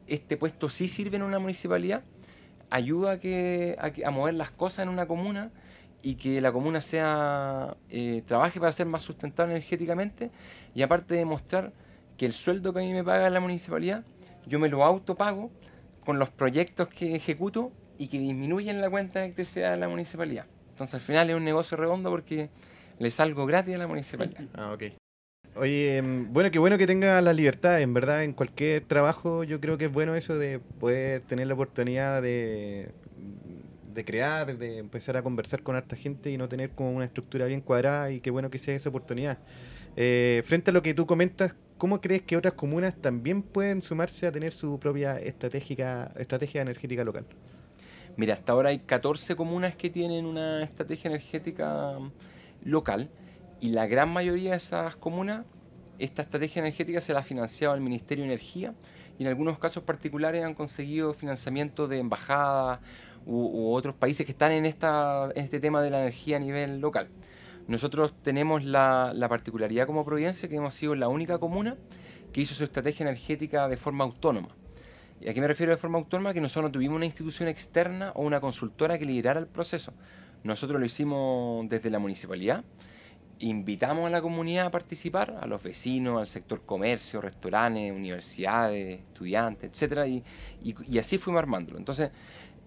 este 0.06 0.36
puesto 0.38 0.68
sí 0.68 0.88
sirve 0.88 1.16
en 1.16 1.22
una 1.22 1.38
municipalidad, 1.38 2.02
ayuda 2.70 3.12
a, 3.12 3.20
que, 3.20 3.76
a, 4.04 4.10
mover 4.10 4.34
las 4.34 4.50
cosas 4.50 4.84
en 4.84 4.88
una 4.88 5.06
comuna 5.06 5.50
y 6.02 6.14
que 6.14 6.40
la 6.40 6.52
comuna 6.52 6.80
sea 6.80 7.76
eh, 7.90 8.22
trabaje 8.26 8.58
para 8.58 8.72
ser 8.72 8.86
más 8.86 9.02
sustentable 9.02 9.52
energéticamente 9.52 10.30
y 10.74 10.80
aparte 10.82 11.14
de 11.14 11.20
demostrar 11.20 11.72
que 12.16 12.24
el 12.24 12.32
sueldo 12.32 12.72
que 12.72 12.80
a 12.80 12.82
mí 12.82 12.92
me 12.92 13.04
paga 13.04 13.28
la 13.28 13.40
municipalidad, 13.40 14.04
yo 14.46 14.58
me 14.58 14.68
lo 14.68 14.84
autopago 14.84 15.50
con 16.04 16.18
los 16.18 16.30
proyectos 16.30 16.88
que 16.88 17.14
ejecuto 17.14 17.72
y 17.98 18.08
que 18.08 18.18
disminuyen 18.18 18.80
la 18.80 18.88
cuenta 18.88 19.18
de 19.18 19.26
electricidad 19.26 19.72
de 19.72 19.76
la 19.76 19.88
municipalidad. 19.88 20.46
Entonces 20.70 20.94
al 20.94 21.00
final 21.02 21.28
es 21.28 21.36
un 21.36 21.44
negocio 21.44 21.76
redondo 21.76 22.08
porque 22.10 22.48
le 23.00 23.10
salgo 23.10 23.46
gratis 23.46 23.74
a 23.74 23.78
la 23.78 23.86
municipalidad. 23.88 24.44
Ah, 24.54 24.72
ok. 24.72 24.84
Oye, 25.56 25.96
em, 25.96 26.32
bueno, 26.32 26.50
qué 26.50 26.60
bueno 26.60 26.78
que 26.78 26.86
tenga 26.86 27.20
la 27.20 27.32
libertad, 27.32 27.80
en 27.80 27.92
verdad, 27.92 28.22
en 28.22 28.34
cualquier 28.34 28.84
trabajo 28.84 29.42
yo 29.42 29.58
creo 29.60 29.78
que 29.78 29.86
es 29.86 29.92
bueno 29.92 30.14
eso 30.14 30.38
de 30.38 30.60
poder 30.60 31.22
tener 31.22 31.48
la 31.48 31.54
oportunidad 31.54 32.22
de, 32.22 32.92
de 33.92 34.04
crear, 34.04 34.56
de 34.56 34.78
empezar 34.78 35.16
a 35.16 35.22
conversar 35.22 35.62
con 35.62 35.74
harta 35.74 35.96
gente 35.96 36.30
y 36.30 36.36
no 36.36 36.48
tener 36.48 36.70
como 36.70 36.92
una 36.92 37.06
estructura 37.06 37.46
bien 37.46 37.62
cuadrada 37.62 38.12
y 38.12 38.20
qué 38.20 38.30
bueno 38.30 38.50
que 38.50 38.58
sea 38.58 38.74
esa 38.74 38.90
oportunidad. 38.90 39.38
Eh, 39.96 40.42
frente 40.44 40.70
a 40.70 40.74
lo 40.74 40.82
que 40.82 40.92
tú 40.94 41.06
comentas, 41.06 41.56
¿cómo 41.78 42.00
crees 42.00 42.22
que 42.22 42.36
otras 42.36 42.52
comunas 42.54 42.94
también 42.96 43.42
pueden 43.42 43.80
sumarse 43.80 44.26
a 44.26 44.32
tener 44.32 44.52
su 44.52 44.78
propia 44.78 45.18
estratégica, 45.18 46.12
estrategia 46.16 46.60
energética 46.60 47.02
local? 47.02 47.24
Mira, 48.16 48.34
hasta 48.34 48.52
ahora 48.52 48.68
hay 48.68 48.80
14 48.80 49.34
comunas 49.34 49.74
que 49.74 49.88
tienen 49.88 50.26
una 50.26 50.62
estrategia 50.62 51.08
energética 51.08 51.96
local 52.62 53.10
y 53.60 53.70
la 53.70 53.86
gran 53.86 54.08
mayoría 54.10 54.52
de 54.52 54.56
esas 54.56 54.96
comunas, 54.96 55.44
esta 55.98 56.22
estrategia 56.22 56.60
energética 56.60 57.00
se 57.00 57.12
la 57.12 57.20
ha 57.20 57.22
financiado 57.22 57.74
el 57.74 57.80
Ministerio 57.80 58.24
de 58.24 58.30
Energía 58.30 58.74
y 59.18 59.24
en 59.24 59.28
algunos 59.28 59.58
casos 59.58 59.82
particulares 59.82 60.44
han 60.44 60.54
conseguido 60.54 61.12
financiamiento 61.12 61.88
de 61.88 61.98
embajadas 61.98 62.80
u, 63.26 63.72
otros 63.74 63.94
países 63.94 64.24
que 64.24 64.32
están 64.32 64.52
en, 64.52 64.64
esta, 64.64 65.30
en 65.34 65.44
este 65.44 65.60
tema 65.60 65.82
de 65.82 65.90
la 65.90 66.00
energía 66.00 66.36
a 66.36 66.40
nivel 66.40 66.80
local. 66.80 67.08
Nosotros 67.68 68.14
tenemos 68.22 68.64
la, 68.64 69.14
particularidad 69.28 69.86
como 69.86 70.04
Providencia 70.04 70.48
que 70.48 70.56
hemos 70.56 70.74
sido 70.74 70.94
la 70.94 71.08
única 71.08 71.38
comuna 71.38 71.76
que 72.32 72.40
hizo 72.40 72.54
su 72.54 72.64
estrategia 72.64 73.04
energética 73.04 73.68
de 73.68 73.76
forma 73.76 74.04
autónoma. 74.04 74.48
¿Y 75.20 75.28
a 75.28 75.34
qué 75.34 75.40
me 75.40 75.48
refiero 75.48 75.70
de 75.70 75.76
forma 75.76 75.98
autónoma? 75.98 76.32
Que 76.32 76.40
nosotros 76.40 76.70
no 76.70 76.72
tuvimos 76.72 76.96
una 76.96 77.04
institución 77.04 77.48
externa 77.48 78.12
o 78.14 78.22
una 78.22 78.40
consultora 78.40 78.98
que 78.98 79.04
liderara 79.04 79.38
el 79.38 79.46
proceso. 79.46 79.92
Nosotros 80.42 80.80
lo 80.80 80.86
hicimos 80.86 81.68
desde 81.68 81.90
la 81.90 81.98
municipalidad, 81.98 82.64
invitamos 83.38 84.06
a 84.06 84.10
la 84.10 84.22
comunidad 84.22 84.66
a 84.66 84.70
participar, 84.70 85.38
a 85.40 85.46
los 85.46 85.62
vecinos, 85.62 86.18
al 86.18 86.26
sector 86.26 86.62
comercio, 86.62 87.20
restaurantes, 87.20 87.92
universidades, 87.92 89.00
estudiantes, 89.00 89.82
etc. 89.82 90.22
Y, 90.62 90.98
así 90.98 91.18
fuimos 91.18 91.40
armándolo. 91.40 91.78
Entonces, 91.78 92.10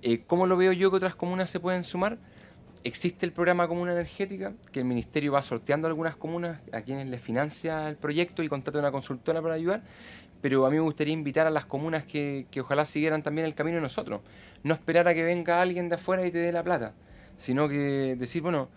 eh, 0.01 0.23
¿cómo 0.25 0.47
lo 0.47 0.57
veo 0.57 0.71
yo 0.71 0.89
que 0.89 0.97
otras 0.97 1.15
comunas 1.15 1.49
se 1.49 1.59
pueden 1.59 1.83
sumar? 1.83 2.17
existe 2.83 3.25
el 3.25 3.31
programa 3.31 3.67
Comuna 3.67 3.93
Energética, 3.93 4.53
que 4.71 4.79
el 4.79 4.85
Ministerio 4.85 5.31
va 5.31 5.41
sorteando 5.41 5.87
a 5.87 5.89
algunas 5.89 6.15
comunas 6.15 6.59
a 6.71 6.81
quienes 6.81 7.07
les 7.07 7.21
financia 7.21 7.87
el 7.87 7.95
proyecto 7.95 8.43
y 8.43 8.49
contrata 8.49 8.79
una 8.79 8.91
consultora 8.91 9.41
para 9.41 9.55
ayudar, 9.55 9.83
pero 10.41 10.65
a 10.65 10.69
mí 10.69 10.75
me 10.75 10.81
gustaría 10.81 11.13
invitar 11.13 11.47
a 11.47 11.49
las 11.49 11.65
comunas 11.65 12.03
que, 12.03 12.45
ojalá 12.59 12.85
siguieran 12.85 13.23
también 13.23 13.47
el 13.47 13.55
camino 13.55 13.77
de 13.77 13.81
nosotros. 13.81 14.21
No 14.63 14.73
esperar 14.73 15.07
a 15.07 15.13
que 15.13 15.23
venga 15.23 15.61
alguien 15.61 15.89
de 15.89 15.95
afuera 15.95 16.25
y 16.25 16.31
te 16.31 16.39
dé 16.39 16.51
la 16.51 16.63
plata, 16.63 16.93
sino 17.37 17.67
que 17.67 18.15
decir, 18.17 18.41
bueno, 18.41 18.69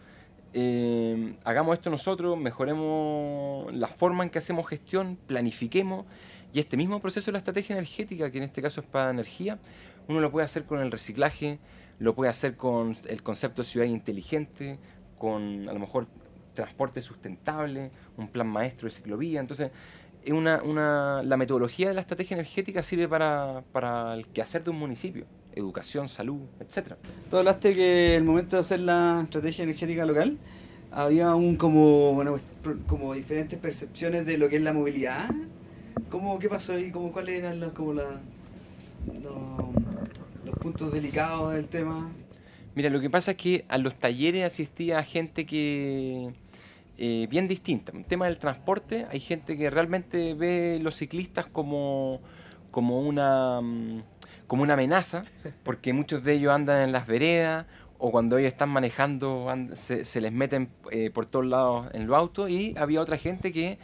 eh, 0.53 1.35
hagamos 1.45 1.75
esto 1.75 1.91
nosotros, 1.91 2.39
mejoremos 2.39 3.73
la 3.75 3.89
forma 3.89 4.25
en 4.25 4.31
que 4.31 4.39
hacemos 4.39 4.67
gestión, 4.67 5.19
planifiquemos, 5.27 6.07
y 6.53 6.61
este 6.61 6.77
mismo 6.77 7.01
proceso 7.01 7.27
de 7.27 7.33
la 7.33 7.39
estrategia 7.39 7.75
energética, 7.75 8.31
que 8.31 8.39
en 8.39 8.45
este 8.45 8.63
caso 8.63 8.81
es 8.81 8.87
para 8.87 9.11
energía, 9.11 9.59
uno 10.09 10.21
lo 10.21 10.31
puede 10.31 10.47
hacer 10.47 10.65
con 10.65 10.81
el 10.81 10.91
reciclaje, 10.91 11.59
lo 11.99 12.15
puede 12.15 12.31
hacer 12.31 12.57
con 12.57 12.95
el 13.09 13.23
concepto 13.23 13.63
de 13.63 13.69
ciudad 13.69 13.87
inteligente, 13.87 14.79
con 15.19 15.69
a 15.69 15.73
lo 15.73 15.79
mejor 15.79 16.07
transporte 16.55 17.03
sustentable, 17.03 17.91
un 18.17 18.29
plan 18.29 18.47
maestro 18.47 18.89
de 18.89 18.95
ciclovía. 18.95 19.41
Entonces, 19.41 19.71
es 20.25 20.33
una, 20.33 20.63
una, 20.63 21.23
la 21.23 21.37
metodología 21.37 21.89
de 21.89 21.95
la 21.95 22.01
estrategia 22.01 22.35
energética 22.35 22.83
sirve 22.83 23.09
para, 23.09 23.63
para 23.73 24.15
el 24.15 24.27
quehacer 24.29 24.65
de 24.65 24.71
un 24.71 24.79
municipio, 24.79 25.27
educación, 25.57 26.09
salud, 26.09 26.43
etcétera. 26.61 26.97
Tú 27.29 27.37
hablaste 27.39 27.75
que 27.75 28.15
el 28.17 28.23
momento 28.23 28.57
de 28.57 28.61
hacer 28.61 28.81
la 28.81 29.23
estrategia 29.25 29.65
energética 29.65 30.07
local 30.07 30.39
había 30.93 31.35
un 31.35 31.57
como 31.57 32.13
bueno 32.15 32.37
pues, 32.63 32.77
como 32.87 33.15
diferentes 33.15 33.59
percepciones 33.59 34.25
de 34.27 34.39
lo 34.39 34.49
que 34.49 34.57
es 34.57 34.63
la 34.63 34.73
movilidad. 34.73 35.29
¿Cómo 36.11 36.39
qué 36.39 36.49
pasó 36.49 36.75
ahí? 36.75 36.93
¿Cómo 36.93 37.11
cuáles 37.11 37.41
eran 37.41 37.59
los 37.59 37.73
como 37.73 37.95
la 37.95 38.21
los 40.45 40.55
puntos 40.61 40.93
delicados 40.93 41.55
del 41.55 41.67
tema? 41.67 42.11
Mira, 42.75 42.91
lo 42.91 43.01
que 43.01 43.09
pasa 43.09 43.33
es 43.33 43.37
que 43.37 43.65
a 43.69 43.79
los 43.79 43.99
talleres 43.99 44.45
asistía 44.45 45.03
gente 45.03 45.47
que 45.47 46.33
eh, 46.99 47.27
bien 47.31 47.49
distinta. 47.49 47.93
En 47.93 47.99
el 47.99 48.05
tema 48.05 48.27
del 48.27 48.39
transporte, 48.39 49.07
hay 49.11 49.21
gente 49.21 49.57
que 49.57 49.71
realmente 49.71 50.35
ve 50.35 50.79
los 50.81 50.97
ciclistas 50.97 51.47
como, 51.47 52.21
como, 52.71 53.01
una, 53.01 53.61
mm, 53.61 54.03
como 54.47 54.63
una 54.63 54.75
amenaza, 54.75 55.23
porque 55.65 55.93
muchos 55.93 56.23
de 56.25 56.35
ellos 56.35 56.53
andan 56.53 56.83
en 56.83 56.93
las 56.93 57.07
veredas 57.07 57.67
o 57.99 58.11
cuando 58.11 58.37
ellos 58.39 58.53
están 58.53 58.69
manejando 58.69 59.47
se, 59.75 60.21
les 60.21 60.33
meten 60.33 60.69
eh, 60.91 61.11
por 61.11 61.27
todos 61.27 61.47
lados 61.47 61.89
en 61.95 62.07
los 62.07 62.17
autos 62.17 62.51
y 62.51 62.75
había 62.77 63.01
otra 63.01 63.17
gente 63.17 63.53
que 63.53 63.79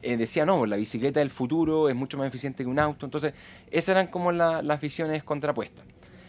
eh, 0.00 0.16
decía, 0.16 0.46
no, 0.46 0.64
la 0.66 0.76
bicicleta 0.76 1.20
del 1.20 1.30
futuro 1.30 1.88
es 1.88 1.96
mucho 1.96 2.18
más 2.18 2.28
eficiente 2.28 2.62
que 2.62 2.70
un 2.70 2.78
auto. 2.78 3.04
Entonces, 3.06 3.34
esas 3.70 3.90
eran 3.90 4.06
como 4.08 4.30
las 4.32 4.80
visiones 4.80 5.24
contrapuestas. 5.24 5.84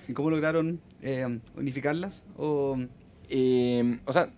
¿Y 0.07 0.13
cómo 0.13 0.29
lograron 0.31 0.81
eh, 1.01 1.39
unificarlas? 1.55 2.25
O... 2.37 2.77
Eh, 3.31 3.99
o 4.05 4.13
sea, 4.13 4.31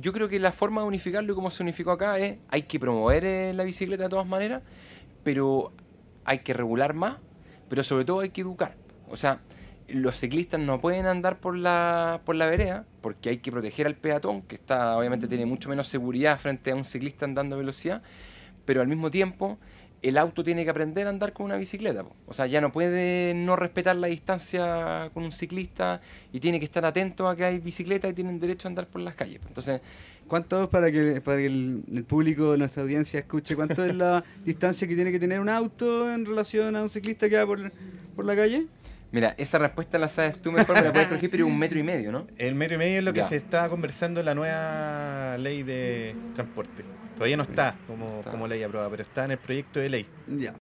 yo 0.00 0.12
creo 0.12 0.28
que 0.28 0.38
la 0.38 0.52
forma 0.52 0.82
de 0.82 0.88
unificarlo 0.88 1.32
y 1.32 1.34
cómo 1.34 1.48
se 1.48 1.62
unificó 1.62 1.92
acá 1.92 2.18
es, 2.18 2.36
hay 2.48 2.62
que 2.64 2.78
promover 2.78 3.54
la 3.54 3.64
bicicleta 3.64 4.02
de 4.02 4.08
todas 4.10 4.26
maneras, 4.26 4.62
pero 5.22 5.72
hay 6.26 6.40
que 6.40 6.52
regular 6.52 6.92
más, 6.92 7.16
pero 7.70 7.82
sobre 7.82 8.04
todo 8.04 8.20
hay 8.20 8.28
que 8.28 8.42
educar. 8.42 8.76
O 9.08 9.16
sea, 9.16 9.40
los 9.88 10.16
ciclistas 10.16 10.60
no 10.60 10.80
pueden 10.80 11.06
andar 11.06 11.38
por 11.38 11.56
la, 11.56 12.20
por 12.24 12.36
la 12.36 12.46
vereda 12.46 12.86
porque 13.00 13.30
hay 13.30 13.38
que 13.38 13.52
proteger 13.52 13.86
al 13.86 13.96
peatón, 13.96 14.42
que 14.42 14.54
está 14.54 14.96
obviamente 14.96 15.28
tiene 15.28 15.46
mucho 15.46 15.68
menos 15.68 15.88
seguridad 15.88 16.38
frente 16.38 16.70
a 16.70 16.74
un 16.74 16.84
ciclista 16.84 17.24
andando 17.24 17.56
a 17.56 17.58
velocidad, 17.58 18.02
pero 18.64 18.80
al 18.80 18.88
mismo 18.88 19.10
tiempo 19.10 19.58
el 20.00 20.18
auto 20.18 20.44
tiene 20.44 20.64
que 20.64 20.70
aprender 20.70 21.06
a 21.06 21.10
andar 21.10 21.32
con 21.32 21.46
una 21.46 21.56
bicicleta. 21.56 22.04
po. 22.04 22.14
O 22.26 22.34
sea, 22.34 22.46
ya 22.46 22.60
no 22.60 22.70
puede 22.72 23.32
no 23.34 23.56
respetar 23.56 23.96
la 23.96 24.06
distancia 24.06 25.10
con 25.14 25.24
un 25.24 25.32
ciclista 25.32 26.00
y 26.30 26.40
tiene 26.40 26.58
que 26.58 26.66
estar 26.66 26.84
atento 26.84 27.26
a 27.26 27.34
que 27.34 27.44
hay 27.44 27.58
bicicletas 27.58 28.10
y 28.10 28.14
tienen 28.14 28.38
derecho 28.38 28.68
a 28.68 28.70
andar 28.70 28.86
por 28.86 29.00
las 29.00 29.14
calles. 29.14 29.38
po. 29.38 29.48
Entonces, 29.48 29.80
¿Cuánto, 30.26 30.70
para 30.70 30.90
que, 30.90 31.20
para 31.20 31.38
que 31.38 31.46
el, 31.46 31.84
el 31.92 32.04
público, 32.04 32.56
nuestra 32.56 32.82
audiencia 32.82 33.20
escuche, 33.20 33.54
cuánto 33.56 33.84
es 33.84 33.94
la 33.94 34.24
distancia 34.44 34.88
que 34.88 34.94
tiene 34.94 35.12
que 35.12 35.18
tener 35.18 35.40
un 35.40 35.50
auto 35.50 36.12
en 36.12 36.24
relación 36.24 36.76
a 36.76 36.82
un 36.82 36.88
ciclista 36.88 37.28
que 37.28 37.36
va 37.36 37.46
por, 37.46 37.72
por 38.16 38.24
la 38.24 38.34
calle? 38.34 38.66
Mira, 39.14 39.34
esa 39.38 39.58
respuesta 39.58 39.98
la 39.98 40.08
sabes 40.08 40.40
tú 40.42 40.52
mejor, 40.52 40.76
me 40.76 40.82
la 40.82 40.92
puedes 40.92 41.08
corregir, 41.08 41.30
pero 41.30 41.46
es 41.46 41.50
un 41.52 41.58
metro 41.58 41.78
y 41.78 41.82
medio, 41.82 42.12
¿no? 42.12 42.26
El 42.36 42.54
metro 42.54 42.74
y 42.74 42.78
medio 42.78 42.98
es 42.98 43.04
lo 43.04 43.12
que 43.12 43.20
Ya. 43.20 43.24
se 43.24 43.36
está 43.36 43.68
conversando 43.68 44.20
en 44.20 44.26
la 44.26 44.34
nueva 44.34 45.38
ley 45.38 45.62
de 45.62 46.14
transporte. 46.34 46.84
Todavía 47.14 47.36
no 47.36 47.44
está 47.44 47.76
como, 47.86 48.18
Está. 48.18 48.30
como 48.32 48.46
ley 48.48 48.62
aprobada, 48.62 48.90
pero 48.90 49.02
está 49.02 49.24
en 49.24 49.30
el 49.30 49.38
proyecto 49.38 49.80
de 49.80 49.88
ley. 49.88 50.06
Ya. 50.28 50.56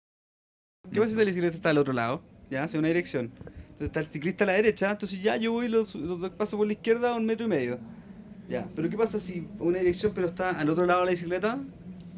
¿Qué 0.93 0.99
pasa 1.01 1.13
si 1.13 1.17
la 1.19 1.25
bicicleta 1.25 1.55
está 1.57 1.71
al 1.71 1.79
otro 1.79 1.93
lado? 1.93 2.23
Ya, 2.51 2.65
hacia 2.65 2.79
una 2.79 2.89
dirección. 2.89 3.27
Entonces 3.37 3.87
está 3.87 4.01
el 4.01 4.07
ciclista 4.09 4.45
a 4.45 4.49
la 4.49 4.53
derecha, 4.55 4.91
entonces 4.91 5.23
ya 5.23 5.37
yo 5.37 5.53
voy 5.53 5.69
los, 5.69 5.95
los 5.95 6.31
paso 6.31 6.57
por 6.57 6.67
la 6.67 6.73
izquierda 6.73 7.11
a 7.11 7.15
un 7.17 7.25
metro 7.27 7.47
y 7.47 7.49
medio. 7.49 7.79
Ya, 8.49 8.67
pero 8.75 8.91
¿qué 8.91 8.97
pasa 8.97 9.21
si 9.21 9.47
una 9.61 9.79
dirección 9.79 10.13
pero 10.15 10.27
está 10.27 10.51
al 10.51 10.69
otro 10.69 10.85
lado 10.85 11.01
de 11.01 11.07
la 11.07 11.11
bicicleta? 11.13 11.59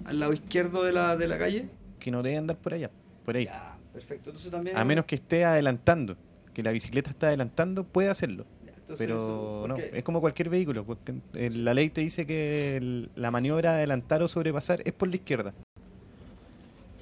Al 0.06 0.18
lado 0.18 0.32
izquierdo 0.32 0.82
de 0.82 0.92
la, 0.92 1.16
de 1.16 1.28
la 1.28 1.38
calle. 1.38 1.68
Que 2.00 2.10
no 2.10 2.22
debe 2.22 2.38
andar 2.38 2.56
por 2.56 2.72
allá, 2.72 2.90
por 3.24 3.36
ahí. 3.36 3.44
Ya, 3.44 3.71
perfecto. 3.92 4.30
Entonces 4.30 4.50
también... 4.50 4.76
A 4.76 4.84
menos 4.84 5.04
que 5.04 5.14
esté 5.16 5.44
adelantando, 5.44 6.16
que 6.54 6.62
la 6.62 6.70
bicicleta 6.72 7.10
está 7.10 7.28
adelantando, 7.28 7.84
puede 7.84 8.08
hacerlo. 8.08 8.44
Entonces 8.66 9.06
Pero 9.06 9.16
eso, 9.16 9.64
no, 9.68 9.76
es 9.76 10.02
como 10.02 10.20
cualquier 10.20 10.48
vehículo. 10.50 10.84
porque, 10.84 11.14
eh, 11.34 11.50
la 11.50 11.72
ley 11.74 11.88
te 11.90 12.00
dice 12.00 12.26
que 12.26 12.76
el- 12.76 13.10
la 13.16 13.30
maniobra 13.30 13.70
de 13.72 13.76
adelantar 13.78 14.22
o 14.22 14.28
sobrepasar 14.28 14.82
es 14.84 14.92
por 14.92 15.08
la 15.08 15.16
izquierda. 15.16 15.54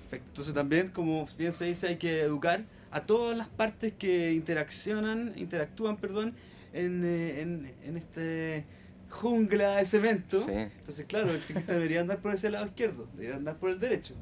Perfecto. 0.02 0.28
Entonces 0.30 0.54
también, 0.54 0.88
como 0.88 1.26
bien 1.38 1.52
se 1.52 1.64
dice, 1.66 1.88
hay 1.88 1.96
que 1.96 2.20
educar 2.20 2.64
a 2.90 3.00
todas 3.06 3.36
las 3.36 3.48
partes 3.48 3.92
que 3.98 4.32
interaccionan, 4.32 5.32
interactúan, 5.36 5.96
perdón, 5.96 6.34
en, 6.72 7.04
eh, 7.04 7.40
en, 7.40 7.72
en 7.84 7.96
este 7.96 8.64
jungla 9.08 9.76
de 9.76 9.86
cemento. 9.86 10.40
Sí. 10.44 10.52
Entonces, 10.52 11.06
claro, 11.06 11.30
el 11.30 11.40
ciclista 11.40 11.72
debería 11.74 12.00
andar 12.00 12.18
por 12.18 12.34
ese 12.34 12.50
lado 12.50 12.66
izquierdo, 12.66 13.06
debería 13.14 13.36
andar 13.36 13.56
por 13.56 13.70
el 13.70 13.78
derecho. 13.80 14.14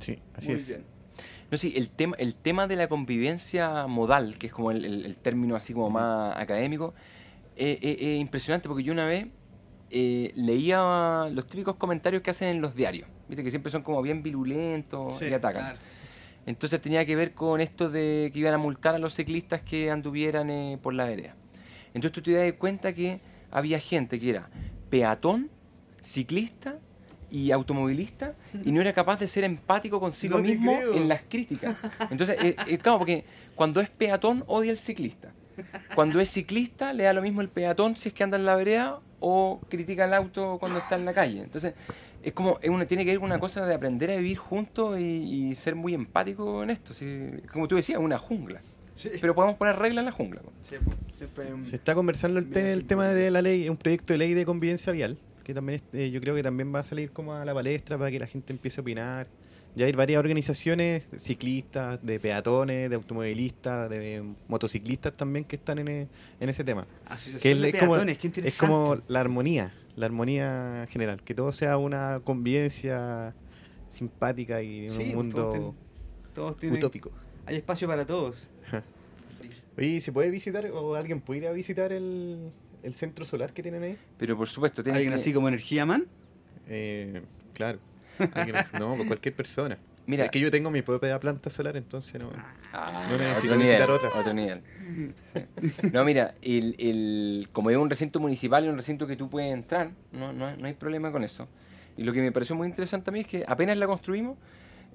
Sí, 0.00 0.18
así 0.34 0.48
Muy 0.48 0.56
es. 0.56 0.68
bien. 0.68 0.84
No, 1.50 1.56
sí, 1.58 1.72
el 1.76 1.88
tema, 1.90 2.16
el 2.18 2.34
tema 2.34 2.66
de 2.66 2.76
la 2.76 2.88
convivencia 2.88 3.86
modal, 3.86 4.36
que 4.38 4.48
es 4.48 4.52
como 4.52 4.70
el, 4.72 4.84
el- 4.84 5.06
el 5.06 5.16
término 5.16 5.54
así 5.56 5.72
como 5.72 5.90
más 5.90 6.36
académico, 6.36 6.92
es 7.54 7.78
es- 7.80 8.00
es 8.00 8.18
impresionante 8.20 8.68
porque 8.68 8.82
yo 8.82 8.92
una 8.92 9.06
vez 9.06 9.26
eh, 9.90 10.32
leía 10.34 11.28
los 11.32 11.46
típicos 11.46 11.76
comentarios 11.76 12.20
que 12.22 12.30
hacen 12.32 12.48
en 12.48 12.60
los 12.60 12.74
diarios, 12.74 13.08
viste 13.28 13.44
que 13.44 13.50
siempre 13.50 13.70
son 13.70 13.82
como 13.82 14.02
bien 14.02 14.22
virulentos 14.22 15.22
y 15.30 15.34
atacan. 15.34 15.62
claro. 15.62 15.78
Entonces 16.46 16.80
tenía 16.80 17.04
que 17.06 17.14
ver 17.16 17.34
con 17.34 17.60
esto 17.60 17.88
de 17.90 18.30
que 18.32 18.38
iban 18.40 18.54
a 18.54 18.58
multar 18.58 18.94
a 18.96 18.98
los 18.98 19.14
ciclistas 19.14 19.62
que 19.62 19.90
anduvieran 19.90 20.50
eh, 20.50 20.78
por 20.82 20.94
la 20.94 21.04
vereda. 21.04 21.34
Entonces 21.94 22.12
tú 22.12 22.22
te 22.22 22.32
das 22.32 22.52
cuenta 22.54 22.92
que 22.92 23.20
había 23.50 23.78
gente 23.80 24.18
que 24.20 24.30
era 24.30 24.48
peatón, 24.90 25.50
ciclista 26.00 26.78
y 27.30 27.50
automovilista 27.50 28.34
y 28.64 28.70
no 28.72 28.80
era 28.80 28.92
capaz 28.92 29.18
de 29.18 29.26
ser 29.26 29.44
empático 29.44 29.98
consigo 30.00 30.38
No 30.38 30.44
mismo 30.44 30.76
creo. 30.76 30.94
en 30.94 31.08
las 31.08 31.22
críticas. 31.28 31.76
Entonces, 32.10 32.36
eh, 32.42 32.56
eh, 32.68 32.78
claro, 32.78 32.98
porque 32.98 33.24
cuando 33.54 33.80
es 33.80 33.90
peatón 33.90 34.44
odia 34.46 34.70
al 34.72 34.78
ciclista. 34.78 35.32
Cuando 35.94 36.20
es 36.20 36.30
ciclista 36.30 36.92
le 36.92 37.04
da 37.04 37.12
lo 37.12 37.22
mismo 37.22 37.40
el 37.40 37.48
peatón 37.48 37.96
si 37.96 38.08
es 38.10 38.14
que 38.14 38.22
anda 38.22 38.36
en 38.36 38.44
la 38.44 38.54
vereda 38.56 39.00
o 39.20 39.60
critica 39.68 40.04
el 40.04 40.14
auto 40.14 40.58
cuando 40.60 40.78
está 40.78 40.96
en 40.96 41.04
la 41.04 41.14
calle. 41.14 41.40
Entonces, 41.40 41.74
es 42.22 42.32
como, 42.32 42.58
es 42.60 42.68
una, 42.70 42.84
tiene 42.86 43.04
que 43.04 43.10
ver 43.12 43.20
con 43.20 43.30
una 43.30 43.38
cosa 43.40 43.64
de 43.64 43.74
aprender 43.74 44.10
a 44.10 44.16
vivir 44.16 44.36
juntos 44.36 44.98
y, 45.00 45.02
y 45.02 45.56
ser 45.56 45.74
muy 45.74 45.94
empático 45.94 46.62
en 46.62 46.70
esto. 46.70 46.92
Como 47.52 47.66
tú 47.68 47.76
decías, 47.76 47.98
una 47.98 48.18
jungla. 48.18 48.60
Sí. 48.94 49.10
Pero 49.20 49.34
podemos 49.34 49.56
poner 49.56 49.76
reglas 49.76 50.02
en 50.02 50.06
la 50.06 50.10
jungla. 50.12 50.40
Sí, 50.62 50.76
pues, 51.34 51.50
un- 51.52 51.62
Se 51.62 51.76
está 51.76 51.94
conversando 51.94 52.38
el, 52.38 52.50
te- 52.50 52.72
el 52.72 52.84
tema 52.84 53.08
de 53.08 53.30
la 53.30 53.42
ley, 53.42 53.68
un 53.68 53.76
proyecto 53.76 54.12
de 54.12 54.18
ley 54.18 54.34
de 54.34 54.44
convivencia 54.44 54.92
vial, 54.92 55.18
que 55.46 55.54
también 55.54 55.80
eh, 55.92 56.10
yo 56.10 56.20
creo 56.20 56.34
que 56.34 56.42
también 56.42 56.74
va 56.74 56.80
a 56.80 56.82
salir 56.82 57.12
como 57.12 57.32
a 57.32 57.44
la 57.44 57.54
palestra 57.54 57.96
para 57.96 58.10
que 58.10 58.18
la 58.18 58.26
gente 58.26 58.52
empiece 58.52 58.80
a 58.80 58.82
opinar. 58.82 59.28
Ya 59.76 59.86
hay 59.86 59.92
varias 59.92 60.18
organizaciones, 60.18 61.04
ciclistas, 61.18 62.04
de 62.04 62.18
peatones, 62.18 62.90
de 62.90 62.96
automovilistas, 62.96 63.88
de 63.88 64.24
motociclistas 64.48 65.16
también 65.16 65.44
que 65.44 65.54
están 65.54 65.78
en, 65.78 65.86
e- 65.88 66.08
en 66.40 66.48
ese 66.48 66.64
tema. 66.64 66.88
Asociación 67.04 67.40
Que 67.40 67.52
es, 67.52 67.60
de 67.60 67.68
es 67.68 67.78
como, 67.78 67.92
peatones, 67.92 68.18
qué 68.18 68.32
es 68.40 68.58
como 68.58 68.96
la 69.06 69.20
armonía, 69.20 69.72
la 69.94 70.06
armonía 70.06 70.88
general, 70.90 71.22
que 71.22 71.34
todo 71.34 71.52
sea 71.52 71.78
una 71.78 72.20
convivencia 72.24 73.32
simpática 73.88 74.62
y 74.62 74.90
Sí, 74.90 74.96
un 74.96 75.04
pues, 75.04 75.14
mundo 75.14 75.74
todos 76.34 76.56
tienen, 76.56 76.78
utópico. 76.78 77.12
Hay 77.44 77.54
espacio 77.54 77.86
para 77.86 78.04
todos. 78.04 78.48
Oye, 79.78 80.00
¿se 80.00 80.10
puede 80.10 80.30
visitar 80.30 80.66
o 80.72 80.96
alguien 80.96 81.20
puede 81.20 81.40
ir 81.40 81.46
a 81.46 81.52
visitar 81.52 81.92
el, 81.92 82.50
el 82.86 82.94
centro 82.94 83.24
solar 83.24 83.52
que 83.52 83.62
tienen 83.62 83.82
ahí? 83.82 83.98
Pero 84.18 84.36
por 84.36 84.48
supuesto, 84.48 84.82
tienes 84.82 84.96
¿Alguien 84.98 85.12
que- 85.14 85.20
así 85.20 85.32
como 85.32 85.48
Energía 85.48 85.84
Man? 85.86 86.06
Eh, 86.68 87.22
claro. 87.54 87.78
No, 88.80 88.94
pues 88.96 89.06
cualquier 89.08 89.34
persona. 89.34 89.76
Mira, 90.06 90.24
es 90.26 90.30
que 90.30 90.38
yo 90.38 90.50
tengo 90.52 90.70
mi 90.70 90.82
propia 90.82 91.18
planta 91.18 91.50
solar, 91.50 91.76
entonces 91.76 92.20
no. 92.20 92.30
Ah, 92.72 93.08
No 93.10 93.18
necesito 93.18 93.54
otro 93.54 93.58
visitar 93.58 93.88
nivel, 93.88 93.90
otras. 93.90 94.14
Otro 94.14 94.32
nivel. 94.32 94.62
Sí. 95.34 95.90
No, 95.92 96.04
mira, 96.04 96.34
el, 96.42 96.76
el, 96.78 97.48
como 97.52 97.70
es 97.70 97.76
un 97.76 97.90
recinto 97.90 98.20
municipal, 98.20 98.64
es 98.64 98.70
un 98.70 98.76
recinto 98.76 99.06
que 99.06 99.16
tú 99.16 99.28
puedes 99.28 99.52
entrar, 99.52 99.90
no, 100.12 100.32
no, 100.32 100.56
no 100.56 100.66
hay 100.66 100.74
problema 100.74 101.10
con 101.12 101.24
eso. 101.24 101.48
Y 101.96 102.04
lo 102.04 102.12
que 102.12 102.20
me 102.22 102.30
pareció 102.32 102.54
muy 102.54 102.68
interesante 102.68 103.10
a 103.10 103.12
mí 103.12 103.20
es 103.20 103.26
que 103.26 103.44
apenas 103.48 103.76
la 103.78 103.86
construimos, 103.86 104.38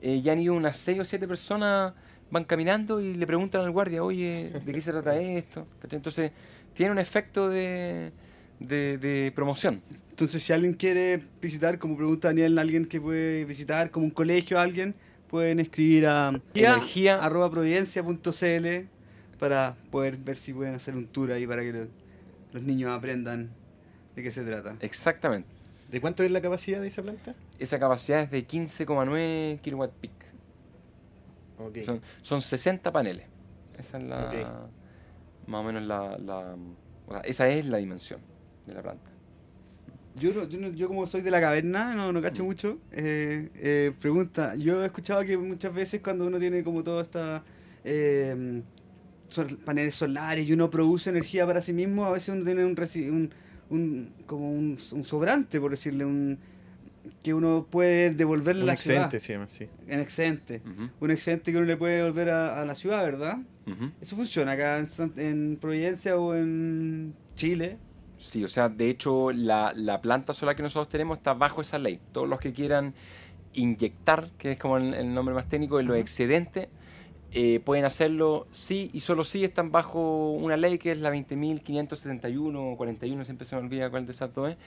eh, 0.01 0.21
ya 0.21 0.31
han 0.31 0.39
ido 0.39 0.53
unas 0.53 0.77
6 0.77 0.99
o 1.01 1.05
7 1.05 1.27
personas, 1.27 1.93
van 2.31 2.45
caminando 2.45 3.01
y 3.01 3.13
le 3.15 3.27
preguntan 3.27 3.61
al 3.61 3.71
guardia, 3.71 4.03
oye, 4.03 4.49
¿de 4.65 4.71
qué 4.73 4.79
se 4.81 4.91
trata 4.91 5.15
esto? 5.19 5.67
Entonces, 5.91 6.31
tiene 6.73 6.91
un 6.91 6.99
efecto 6.99 7.49
de, 7.49 8.11
de, 8.59 8.97
de 8.97 9.31
promoción. 9.35 9.81
Entonces, 10.09 10.43
si 10.43 10.53
alguien 10.53 10.73
quiere 10.73 11.23
visitar, 11.41 11.79
como 11.79 11.95
pregunta 11.97 12.27
Daniel, 12.29 12.57
alguien 12.59 12.85
que 12.85 13.01
puede 13.01 13.45
visitar, 13.45 13.89
como 13.91 14.05
un 14.05 14.11
colegio, 14.11 14.59
alguien, 14.59 14.93
pueden 15.29 15.59
escribir 15.59 16.05
a 16.07 16.39
Energía. 16.53 17.17
arroba 17.19 17.49
providencia.cl 17.49 18.87
para 19.39 19.75
poder 19.89 20.17
ver 20.17 20.37
si 20.37 20.53
pueden 20.53 20.75
hacer 20.75 20.95
un 20.95 21.07
tour 21.07 21.31
ahí 21.31 21.47
para 21.47 21.61
que 21.63 21.73
lo- 21.73 21.87
los 22.53 22.61
niños 22.63 22.91
aprendan 22.91 23.49
de 24.15 24.21
qué 24.23 24.29
se 24.29 24.43
trata. 24.43 24.75
Exactamente. 24.81 25.47
¿De 25.89 25.99
cuánto 25.99 26.23
es 26.23 26.31
la 26.31 26.41
capacidad 26.41 26.79
de 26.81 26.87
esa 26.89 27.01
planta? 27.01 27.33
Esa 27.57 27.79
capacidad 27.79 28.21
es 28.21 28.29
de 28.31 28.45
15,9 28.47 29.59
kilowatt 29.61 29.91
peak. 29.93 30.11
Ok. 31.57 31.77
Son, 31.83 32.01
son 32.21 32.41
60 32.41 32.91
paneles. 32.91 33.25
Esa 33.77 33.97
es 33.97 34.03
la. 34.03 34.67
Más 35.51 35.59
o 35.61 35.63
menos 35.63 35.83
la. 35.83 36.17
la- 36.17 36.55
o 37.07 37.11
sea, 37.13 37.21
esa 37.21 37.47
es 37.49 37.65
la 37.65 37.77
dimensión 37.77 38.19
de 38.65 38.73
la 38.73 38.81
planta. 38.81 39.11
Yo, 40.15 40.33
no- 40.33 40.47
yo, 40.47 40.59
no- 40.59 40.69
yo 40.69 40.87
como 40.87 41.05
soy 41.07 41.21
de 41.21 41.31
la 41.31 41.39
caverna, 41.39 41.93
no, 41.95 42.11
no 42.11 42.21
cacho 42.21 42.43
mucho, 42.43 42.79
eh, 42.91 43.49
eh, 43.55 43.91
pregunta, 43.99 44.55
yo 44.55 44.81
he 44.83 44.85
escuchado 44.85 45.23
que 45.23 45.37
muchas 45.37 45.73
veces 45.73 46.01
cuando 46.01 46.25
uno 46.25 46.37
tiene 46.39 46.63
como 46.63 46.83
toda 46.83 47.01
esta... 47.03 47.43
eh, 47.83 48.61
sol- 49.29 49.57
paneles 49.63 49.95
solares 49.95 50.45
y 50.47 50.51
uno 50.53 50.69
produce 50.69 51.09
energía 51.09 51.45
para 51.47 51.61
sí 51.61 51.71
mismo, 51.73 52.05
a 52.05 52.11
veces 52.11 52.29
uno 52.35 52.43
tiene 52.43 52.65
un, 52.65 52.75
un, 52.77 53.29
un- 53.69 54.13
como 54.25 54.51
un, 54.51 54.77
un 54.91 55.03
sobrante, 55.05 55.59
por 55.61 55.71
decirle, 55.71 56.03
un 56.05 56.37
que 57.23 57.33
uno 57.33 57.65
puede 57.69 58.11
devolverle 58.11 58.61
a 58.61 58.63
Un 58.63 58.67
la 58.67 58.73
excedente, 58.73 59.19
ciudad. 59.19 59.39
llama, 59.39 59.47
sí. 59.47 59.67
Un 59.87 59.99
excedente. 59.99 60.61
Un 60.99 61.09
excedente 61.11 61.51
que 61.51 61.57
uno 61.57 61.65
le 61.65 61.77
puede 61.77 61.97
devolver 61.97 62.29
a, 62.29 62.61
a 62.61 62.65
la 62.65 62.75
ciudad, 62.75 63.03
¿verdad? 63.03 63.37
Eso 64.01 64.15
funciona 64.15 64.53
acá 64.53 64.85
en, 65.17 65.57
Providencia 65.57 66.17
o 66.17 66.35
en 66.35 67.13
Chile. 67.35 67.77
Sí, 68.17 68.43
o 68.43 68.47
sea, 68.47 68.69
de 68.69 68.89
hecho, 68.89 69.31
la, 69.31 69.73
la 69.75 70.01
planta 70.01 70.33
solar 70.33 70.55
que 70.55 70.61
nosotros 70.63 70.89
tenemos 70.89 71.17
está 71.17 71.33
bajo 71.33 71.61
esa 71.61 71.79
ley. 71.79 71.99
Todos 72.11 72.29
los 72.29 72.39
que 72.39 72.53
quieran 72.53 72.93
inyectar, 73.53 74.29
que 74.37 74.53
es 74.53 74.59
como 74.59 74.77
el, 74.77 74.93
el 74.93 75.13
nombre 75.13 75.33
más 75.35 75.49
técnico, 75.49 75.77
de 75.77 75.83
los 75.83 75.97
excedentes, 75.97 76.67
eh, 77.33 77.61
pueden 77.63 77.85
hacerlo 77.85 78.45
sí 78.51 78.89
y 78.93 78.99
solo 78.99 79.23
sí 79.23 79.43
están 79.43 79.71
bajo 79.71 80.31
una 80.31 80.57
ley 80.57 80.77
que 80.77 80.91
es 80.91 80.99
la 80.99 81.09
20.571 81.11 82.73
o 82.73 82.77
41, 82.77 83.23
siempre 83.25 83.47
se 83.47 83.55
me 83.55 83.61
olvida 83.61 83.89
cuál 83.89 84.05
de 84.05 84.11
esas 84.11 84.33
dos 84.33 84.51
es. 84.51 84.57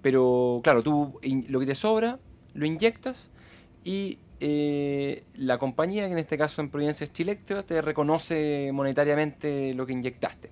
Pero 0.00 0.60
claro, 0.62 0.82
tú 0.82 1.18
in- 1.22 1.46
lo 1.48 1.60
que 1.60 1.66
te 1.66 1.74
sobra 1.74 2.18
lo 2.54 2.64
inyectas 2.66 3.28
y 3.84 4.18
eh, 4.44 5.22
la 5.36 5.56
compañía, 5.58 6.06
que 6.06 6.12
en 6.12 6.18
este 6.18 6.36
caso 6.36 6.60
en 6.60 6.68
Providencia 6.68 7.04
es 7.04 7.12
Chilectra, 7.12 7.62
te 7.62 7.80
reconoce 7.80 8.70
monetariamente 8.72 9.72
lo 9.74 9.86
que 9.86 9.92
inyectaste. 9.92 10.50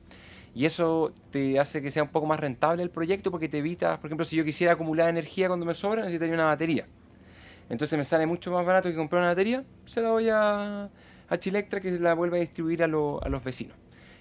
Y 0.54 0.64
eso 0.64 1.12
te 1.30 1.58
hace 1.58 1.82
que 1.82 1.90
sea 1.90 2.04
un 2.04 2.10
poco 2.10 2.26
más 2.26 2.38
rentable 2.38 2.84
el 2.84 2.90
proyecto 2.90 3.32
porque 3.32 3.48
te 3.48 3.58
evitas, 3.58 3.98
por 3.98 4.06
ejemplo, 4.06 4.24
si 4.24 4.36
yo 4.36 4.44
quisiera 4.44 4.74
acumular 4.74 5.08
energía 5.08 5.48
cuando 5.48 5.66
me 5.66 5.74
sobra, 5.74 6.02
necesitaría 6.02 6.34
una 6.34 6.46
batería. 6.46 6.86
Entonces 7.68 7.98
me 7.98 8.04
sale 8.04 8.26
mucho 8.26 8.52
más 8.52 8.64
barato 8.64 8.88
que 8.88 8.94
comprar 8.94 9.22
una 9.22 9.30
batería, 9.30 9.64
se 9.84 10.00
la 10.00 10.08
doy 10.08 10.28
a, 10.28 10.88
a 11.28 11.38
Chilectra 11.38 11.80
que 11.80 11.90
la 11.98 12.14
vuelve 12.14 12.38
a 12.38 12.40
distribuir 12.40 12.84
a 12.84 12.86
los 12.86 13.44
vecinos. 13.44 13.76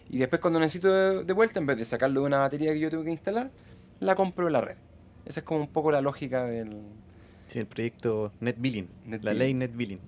Y 0.09 0.17
después 0.17 0.41
cuando 0.41 0.59
necesito 0.59 0.91
de, 0.91 1.23
de 1.23 1.33
vuelta, 1.33 1.59
en 1.59 1.67
vez 1.67 1.77
de 1.77 1.85
sacarlo 1.85 2.21
de 2.21 2.27
una 2.27 2.39
batería 2.39 2.73
que 2.73 2.79
yo 2.79 2.89
tengo 2.89 3.03
que 3.03 3.11
instalar, 3.11 3.51
la 3.99 4.15
compro 4.15 4.47
en 4.47 4.53
la 4.53 4.61
red. 4.61 4.77
Esa 5.25 5.41
es 5.41 5.45
como 5.45 5.61
un 5.61 5.67
poco 5.67 5.91
la 5.91 6.01
lógica 6.01 6.45
del... 6.45 6.81
Sí, 7.49 7.59
el 7.59 7.67
proyecto 7.67 8.31
Net 8.39 8.55
Billing, 8.57 8.87
Net 9.05 9.21
la 9.23 9.31
Billing. 9.31 9.37
ley 9.39 9.53
Net 9.53 9.71
Billing. 9.75 9.99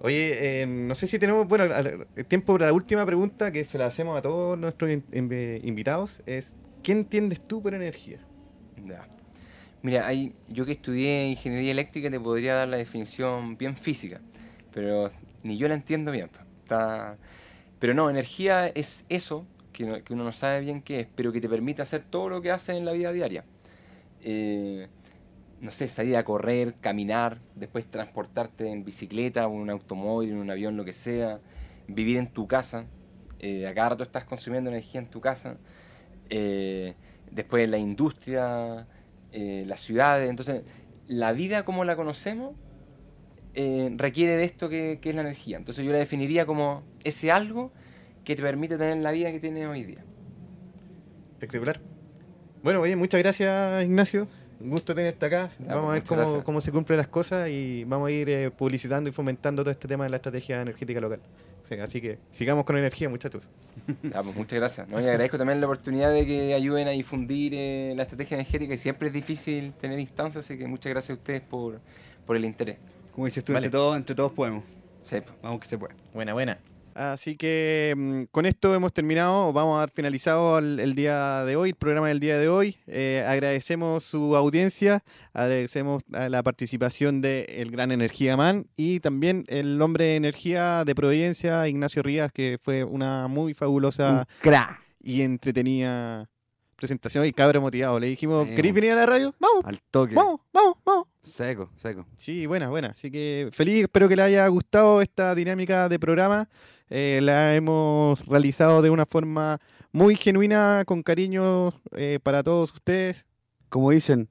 Oye, 0.00 0.62
eh, 0.62 0.66
no 0.66 0.94
sé 0.94 1.06
si 1.06 1.18
tenemos, 1.18 1.46
bueno, 1.48 1.64
tiempo 2.28 2.54
para 2.54 2.66
la 2.66 2.72
última 2.72 3.04
pregunta 3.06 3.50
que 3.52 3.64
se 3.64 3.78
la 3.78 3.86
hacemos 3.86 4.18
a 4.18 4.22
todos 4.22 4.58
nuestros 4.58 4.90
in- 4.90 5.04
in- 5.12 5.60
invitados, 5.62 6.22
es, 6.26 6.52
¿qué 6.82 6.92
entiendes 6.92 7.40
tú 7.46 7.62
por 7.62 7.74
energía? 7.74 8.18
Mira, 9.82 10.06
hay, 10.06 10.34
yo 10.48 10.64
que 10.64 10.72
estudié 10.72 11.26
ingeniería 11.28 11.72
eléctrica 11.72 12.10
te 12.10 12.18
podría 12.20 12.54
dar 12.54 12.68
la 12.68 12.76
definición 12.78 13.56
bien 13.58 13.76
física, 13.76 14.20
pero 14.72 15.10
ni 15.42 15.58
yo 15.58 15.68
la 15.68 15.74
entiendo 15.74 16.10
bien. 16.10 16.30
Está- 16.62 17.18
Pero 17.78 17.92
no, 17.92 18.08
energía 18.08 18.68
es 18.68 19.04
eso 19.10 19.46
que, 19.72 19.84
no- 19.84 20.02
que 20.02 20.14
uno 20.14 20.24
no 20.24 20.32
sabe 20.32 20.60
bien 20.60 20.80
qué 20.80 21.00
es, 21.00 21.08
pero 21.14 21.32
que 21.32 21.40
te 21.40 21.48
permite 21.50 21.82
hacer 21.82 22.02
todo 22.08 22.28
lo 22.30 22.40
que 22.40 22.50
haces 22.50 22.76
en 22.76 22.84
la 22.86 22.92
vida 22.92 23.12
diaria. 23.12 23.44
Eh, 24.22 24.88
no 25.64 25.70
sé, 25.70 25.88
salir 25.88 26.16
a 26.16 26.24
correr, 26.24 26.74
caminar, 26.74 27.40
después 27.54 27.86
transportarte 27.86 28.70
en 28.70 28.84
bicicleta 28.84 29.46
o 29.46 29.54
en 29.54 29.60
un 29.62 29.70
automóvil, 29.70 30.30
en 30.30 30.36
un 30.36 30.50
avión, 30.50 30.76
lo 30.76 30.84
que 30.84 30.92
sea, 30.92 31.40
vivir 31.88 32.18
en 32.18 32.28
tu 32.28 32.46
casa. 32.46 32.84
Eh, 33.40 33.66
a 33.66 33.74
cada 33.74 34.02
estás 34.02 34.24
consumiendo 34.24 34.68
energía 34.68 35.00
en 35.00 35.08
tu 35.08 35.22
casa. 35.22 35.56
Eh, 36.28 36.94
después 37.30 37.66
la 37.68 37.78
industria, 37.78 38.86
eh, 39.32 39.64
las 39.66 39.80
ciudades. 39.80 40.28
Entonces, 40.28 40.62
la 41.08 41.32
vida 41.32 41.64
como 41.64 41.84
la 41.84 41.96
conocemos 41.96 42.54
eh, 43.54 43.90
requiere 43.96 44.36
de 44.36 44.44
esto 44.44 44.68
que, 44.68 44.98
que 45.00 45.10
es 45.10 45.14
la 45.14 45.22
energía. 45.22 45.56
Entonces 45.56 45.82
yo 45.82 45.92
la 45.92 45.98
definiría 45.98 46.44
como 46.44 46.82
ese 47.04 47.32
algo 47.32 47.72
que 48.22 48.36
te 48.36 48.42
permite 48.42 48.76
tener 48.76 48.98
la 48.98 49.12
vida 49.12 49.32
que 49.32 49.40
tienes 49.40 49.66
hoy 49.66 49.84
día. 49.84 50.04
Espectacular. 51.32 51.80
Bueno, 52.62 52.80
oye, 52.80 52.96
muchas 52.96 53.22
gracias, 53.22 53.84
Ignacio. 53.84 54.28
Un 54.64 54.70
gusto 54.70 54.94
tenerte 54.94 55.26
acá. 55.26 55.50
Ya, 55.58 55.74
vamos 55.74 55.90
a 55.90 55.92
ver 55.92 56.02
muchas 56.02 56.26
cómo, 56.26 56.42
cómo 56.44 56.60
se 56.62 56.72
cumplen 56.72 56.96
las 56.96 57.08
cosas 57.08 57.50
y 57.50 57.84
vamos 57.84 58.08
a 58.08 58.10
ir 58.10 58.30
eh, 58.30 58.50
publicitando 58.50 59.10
y 59.10 59.12
fomentando 59.12 59.62
todo 59.62 59.70
este 59.70 59.86
tema 59.86 60.04
de 60.04 60.10
la 60.10 60.16
estrategia 60.16 60.62
energética 60.62 61.02
local. 61.02 61.20
Sí, 61.64 61.74
así 61.74 62.00
que 62.00 62.18
sigamos 62.30 62.64
con 62.64 62.78
energía, 62.78 63.10
muchachos. 63.10 63.50
Ya, 64.02 64.22
pues, 64.22 64.34
muchas 64.34 64.58
gracias. 64.58 64.88
¿no? 64.88 64.98
Y 65.00 65.04
agradezco 65.04 65.36
también 65.36 65.60
la 65.60 65.66
oportunidad 65.66 66.10
de 66.12 66.26
que 66.26 66.54
ayuden 66.54 66.88
a 66.88 66.92
difundir 66.92 67.52
eh, 67.54 67.92
la 67.94 68.04
estrategia 68.04 68.36
energética 68.36 68.72
y 68.72 68.78
siempre 68.78 69.08
es 69.08 69.14
difícil 69.14 69.74
tener 69.74 69.98
instancias, 69.98 70.46
así 70.46 70.56
que 70.56 70.66
muchas 70.66 70.88
gracias 70.88 71.10
a 71.10 71.20
ustedes 71.20 71.42
por, 71.42 71.80
por 72.24 72.34
el 72.34 72.46
interés. 72.46 72.78
Como 73.12 73.26
dices 73.26 73.44
tú, 73.44 73.52
Vale. 73.52 73.66
entre, 73.66 73.78
todos, 73.78 73.96
entre 73.96 74.16
todos 74.16 74.32
podemos. 74.32 74.64
Sí, 75.04 75.20
pues. 75.20 75.34
Vamos 75.42 75.60
que 75.60 75.68
se 75.68 75.76
puede. 75.76 75.94
Buena, 76.14 76.32
buena. 76.32 76.58
Así 76.94 77.36
que 77.36 77.92
mm, 77.96 78.22
con 78.30 78.46
esto 78.46 78.74
hemos 78.74 78.92
terminado, 78.92 79.52
vamos 79.52 79.76
a 79.76 79.80
dar 79.80 79.90
finalizado 79.90 80.58
el, 80.58 80.78
el 80.78 80.94
día 80.94 81.44
de 81.44 81.56
hoy, 81.56 81.70
el 81.70 81.74
programa 81.74 82.08
del 82.08 82.20
día 82.20 82.38
de 82.38 82.48
hoy. 82.48 82.76
Eh, 82.86 83.24
agradecemos 83.26 84.04
su 84.04 84.36
audiencia, 84.36 85.02
agradecemos 85.32 86.02
a 86.12 86.28
la 86.28 86.42
participación 86.42 87.20
de 87.20 87.44
el 87.58 87.70
gran 87.70 87.90
Energía 87.90 88.36
Man 88.36 88.66
y 88.76 89.00
también 89.00 89.44
el 89.48 89.80
hombre 89.82 90.04
de 90.04 90.16
energía 90.16 90.84
de 90.84 90.94
Providencia, 90.94 91.66
Ignacio 91.68 92.02
Rías, 92.02 92.30
que 92.32 92.58
fue 92.62 92.84
una 92.84 93.26
muy 93.28 93.54
fabulosa 93.54 94.26
y 95.00 95.22
entretenida 95.22 96.28
presentación 96.76 97.24
y 97.24 97.32
cabra 97.32 97.60
motivado. 97.60 97.98
Le 97.98 98.08
dijimos, 98.08 98.46
¿queréis 98.48 98.74
venir 98.74 98.92
a 98.92 98.96
la 98.96 99.06
radio? 99.06 99.34
Vamos, 99.38 99.64
Al 99.64 99.80
toque. 99.90 100.14
vamos, 100.14 100.40
vamos, 100.52 100.76
vamos. 100.84 101.06
Seco, 101.22 101.70
seco. 101.76 102.06
Sí, 102.18 102.46
buena, 102.46 102.68
buena. 102.68 102.88
Así 102.88 103.10
que 103.10 103.48
feliz, 103.52 103.84
espero 103.84 104.08
que 104.08 104.16
le 104.16 104.22
haya 104.22 104.46
gustado 104.48 105.00
esta 105.00 105.34
dinámica 105.34 105.88
de 105.88 105.98
programa. 105.98 106.48
Eh, 106.90 107.20
la 107.22 107.54
hemos 107.54 108.24
realizado 108.26 108.82
de 108.82 108.90
una 108.90 109.06
forma 109.06 109.58
muy 109.92 110.16
genuina, 110.16 110.84
con 110.86 111.02
cariño 111.02 111.72
eh, 111.92 112.18
para 112.22 112.42
todos 112.42 112.72
ustedes. 112.72 113.26
Como 113.68 113.90
dicen, 113.90 114.28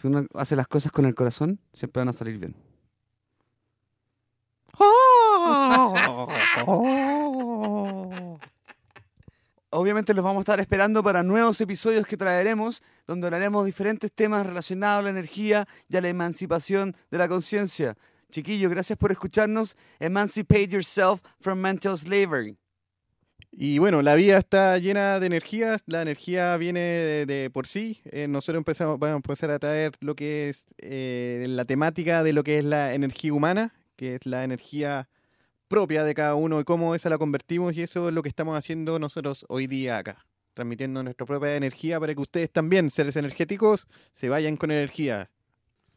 si 0.00 0.06
uno 0.06 0.26
hace 0.34 0.56
las 0.56 0.68
cosas 0.68 0.92
con 0.92 1.06
el 1.06 1.14
corazón, 1.14 1.58
siempre 1.72 2.00
van 2.00 2.08
a 2.08 2.12
salir 2.12 2.38
bien. 2.38 2.54
Obviamente 9.70 10.14
los 10.14 10.24
vamos 10.24 10.40
a 10.40 10.42
estar 10.42 10.60
esperando 10.60 11.02
para 11.02 11.22
nuevos 11.22 11.60
episodios 11.60 12.06
que 12.06 12.16
traeremos, 12.16 12.82
donde 13.06 13.26
hablaremos 13.26 13.66
diferentes 13.66 14.12
temas 14.12 14.46
relacionados 14.46 15.00
a 15.00 15.02
la 15.02 15.10
energía 15.10 15.66
y 15.88 15.96
a 15.96 16.00
la 16.00 16.08
emancipación 16.08 16.96
de 17.10 17.18
la 17.18 17.28
conciencia. 17.28 17.96
Chiquillos, 18.30 18.70
gracias 18.70 18.98
por 18.98 19.12
escucharnos. 19.12 19.76
Emancipate 19.98 20.68
yourself 20.68 21.20
from 21.40 21.60
mental 21.60 21.96
slavery. 21.96 22.56
Y 23.58 23.78
bueno, 23.78 24.02
la 24.02 24.14
vida 24.16 24.36
está 24.36 24.76
llena 24.76 25.18
de 25.18 25.26
energías, 25.26 25.82
la 25.86 26.02
energía 26.02 26.54
viene 26.58 26.80
de, 26.80 27.26
de 27.26 27.48
por 27.48 27.66
sí. 27.66 28.02
Eh, 28.04 28.28
nosotros 28.28 28.58
empezamos, 28.58 28.98
vamos 28.98 29.14
a 29.14 29.16
empezar 29.16 29.50
a 29.50 29.58
traer 29.58 29.92
lo 30.00 30.14
que 30.14 30.50
es 30.50 30.66
eh, 30.78 31.46
la 31.48 31.64
temática 31.64 32.22
de 32.22 32.34
lo 32.34 32.44
que 32.44 32.58
es 32.58 32.64
la 32.64 32.92
energía 32.92 33.32
humana, 33.32 33.72
que 33.96 34.16
es 34.16 34.26
la 34.26 34.44
energía 34.44 35.08
propia 35.68 36.04
de 36.04 36.14
cada 36.14 36.34
uno 36.34 36.60
y 36.60 36.64
cómo 36.64 36.94
esa 36.94 37.08
la 37.08 37.16
convertimos 37.16 37.76
y 37.76 37.82
eso 37.82 38.08
es 38.08 38.14
lo 38.14 38.22
que 38.22 38.28
estamos 38.28 38.56
haciendo 38.56 38.98
nosotros 38.98 39.46
hoy 39.48 39.66
día 39.66 39.98
acá, 39.98 40.26
transmitiendo 40.52 41.02
nuestra 41.02 41.26
propia 41.26 41.56
energía 41.56 41.98
para 41.98 42.14
que 42.14 42.20
ustedes 42.20 42.50
también, 42.52 42.90
seres 42.90 43.16
energéticos, 43.16 43.86
se 44.12 44.28
vayan 44.28 44.58
con 44.58 44.70
energía. 44.70 45.30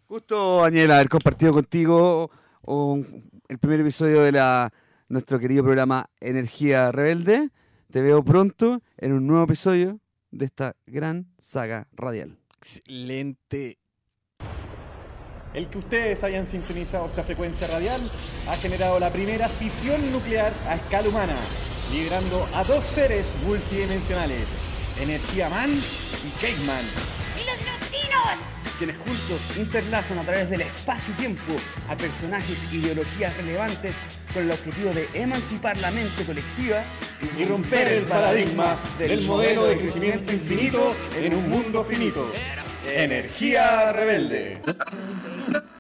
Gusto, 0.09 0.61
Daniel, 0.63 0.89
haber 0.89 1.07
compartido 1.07 1.53
contigo 1.53 2.31
un- 2.63 3.29
el 3.47 3.59
primer 3.59 3.81
episodio 3.81 4.21
de 4.23 4.31
la, 4.31 4.73
nuestro 5.07 5.37
querido 5.37 5.63
programa 5.63 6.09
Energía 6.19 6.91
Rebelde. 6.91 7.49
Te 7.91 8.01
veo 8.01 8.23
pronto 8.23 8.81
en 8.97 9.13
un 9.13 9.27
nuevo 9.27 9.43
episodio 9.43 9.99
de 10.31 10.45
esta 10.45 10.75
gran 10.87 11.27
saga 11.39 11.87
radial. 11.93 12.39
Excelente. 12.57 13.77
El 15.53 15.67
que 15.69 15.77
ustedes 15.77 16.23
hayan 16.23 16.47
sintonizado 16.47 17.05
esta 17.05 17.23
frecuencia 17.23 17.67
radial 17.67 18.01
ha 18.49 18.55
generado 18.55 18.99
la 18.99 19.11
primera 19.11 19.47
fisión 19.47 20.11
nuclear 20.11 20.51
a 20.67 20.75
escala 20.75 21.07
humana, 21.07 21.35
liberando 21.93 22.47
a 22.55 22.63
dos 22.63 22.83
seres 22.83 23.31
multidimensionales, 23.45 24.41
Energía 24.99 25.49
Man 25.49 25.69
y 25.69 26.29
Cake 26.41 26.65
Man. 26.65 26.83
¡Y 27.35 27.45
los 27.45 27.63
neutrinos! 27.63 28.58
Quienes 28.79 28.97
juntos 28.97 29.57
interlazan 29.57 30.19
a 30.19 30.23
través 30.23 30.49
del 30.49 30.61
espacio-tiempo 30.61 31.53
a 31.89 31.97
personajes 31.97 32.57
e 32.71 32.77
ideologías 32.77 33.35
relevantes 33.35 33.93
con 34.33 34.43
el 34.43 34.51
objetivo 34.51 34.91
de 34.93 35.07
emancipar 35.13 35.77
la 35.77 35.91
mente 35.91 36.23
colectiva 36.23 36.81
y 37.37 37.43
romper 37.43 37.89
el 37.89 38.03
paradigma 38.03 38.77
del 38.97 39.21
modelo 39.23 39.65
de 39.65 39.77
crecimiento 39.79 40.31
infinito 40.31 40.95
en 41.17 41.35
un 41.35 41.49
mundo 41.49 41.83
finito. 41.83 42.31
Energía 42.87 43.91
rebelde. 43.91 44.61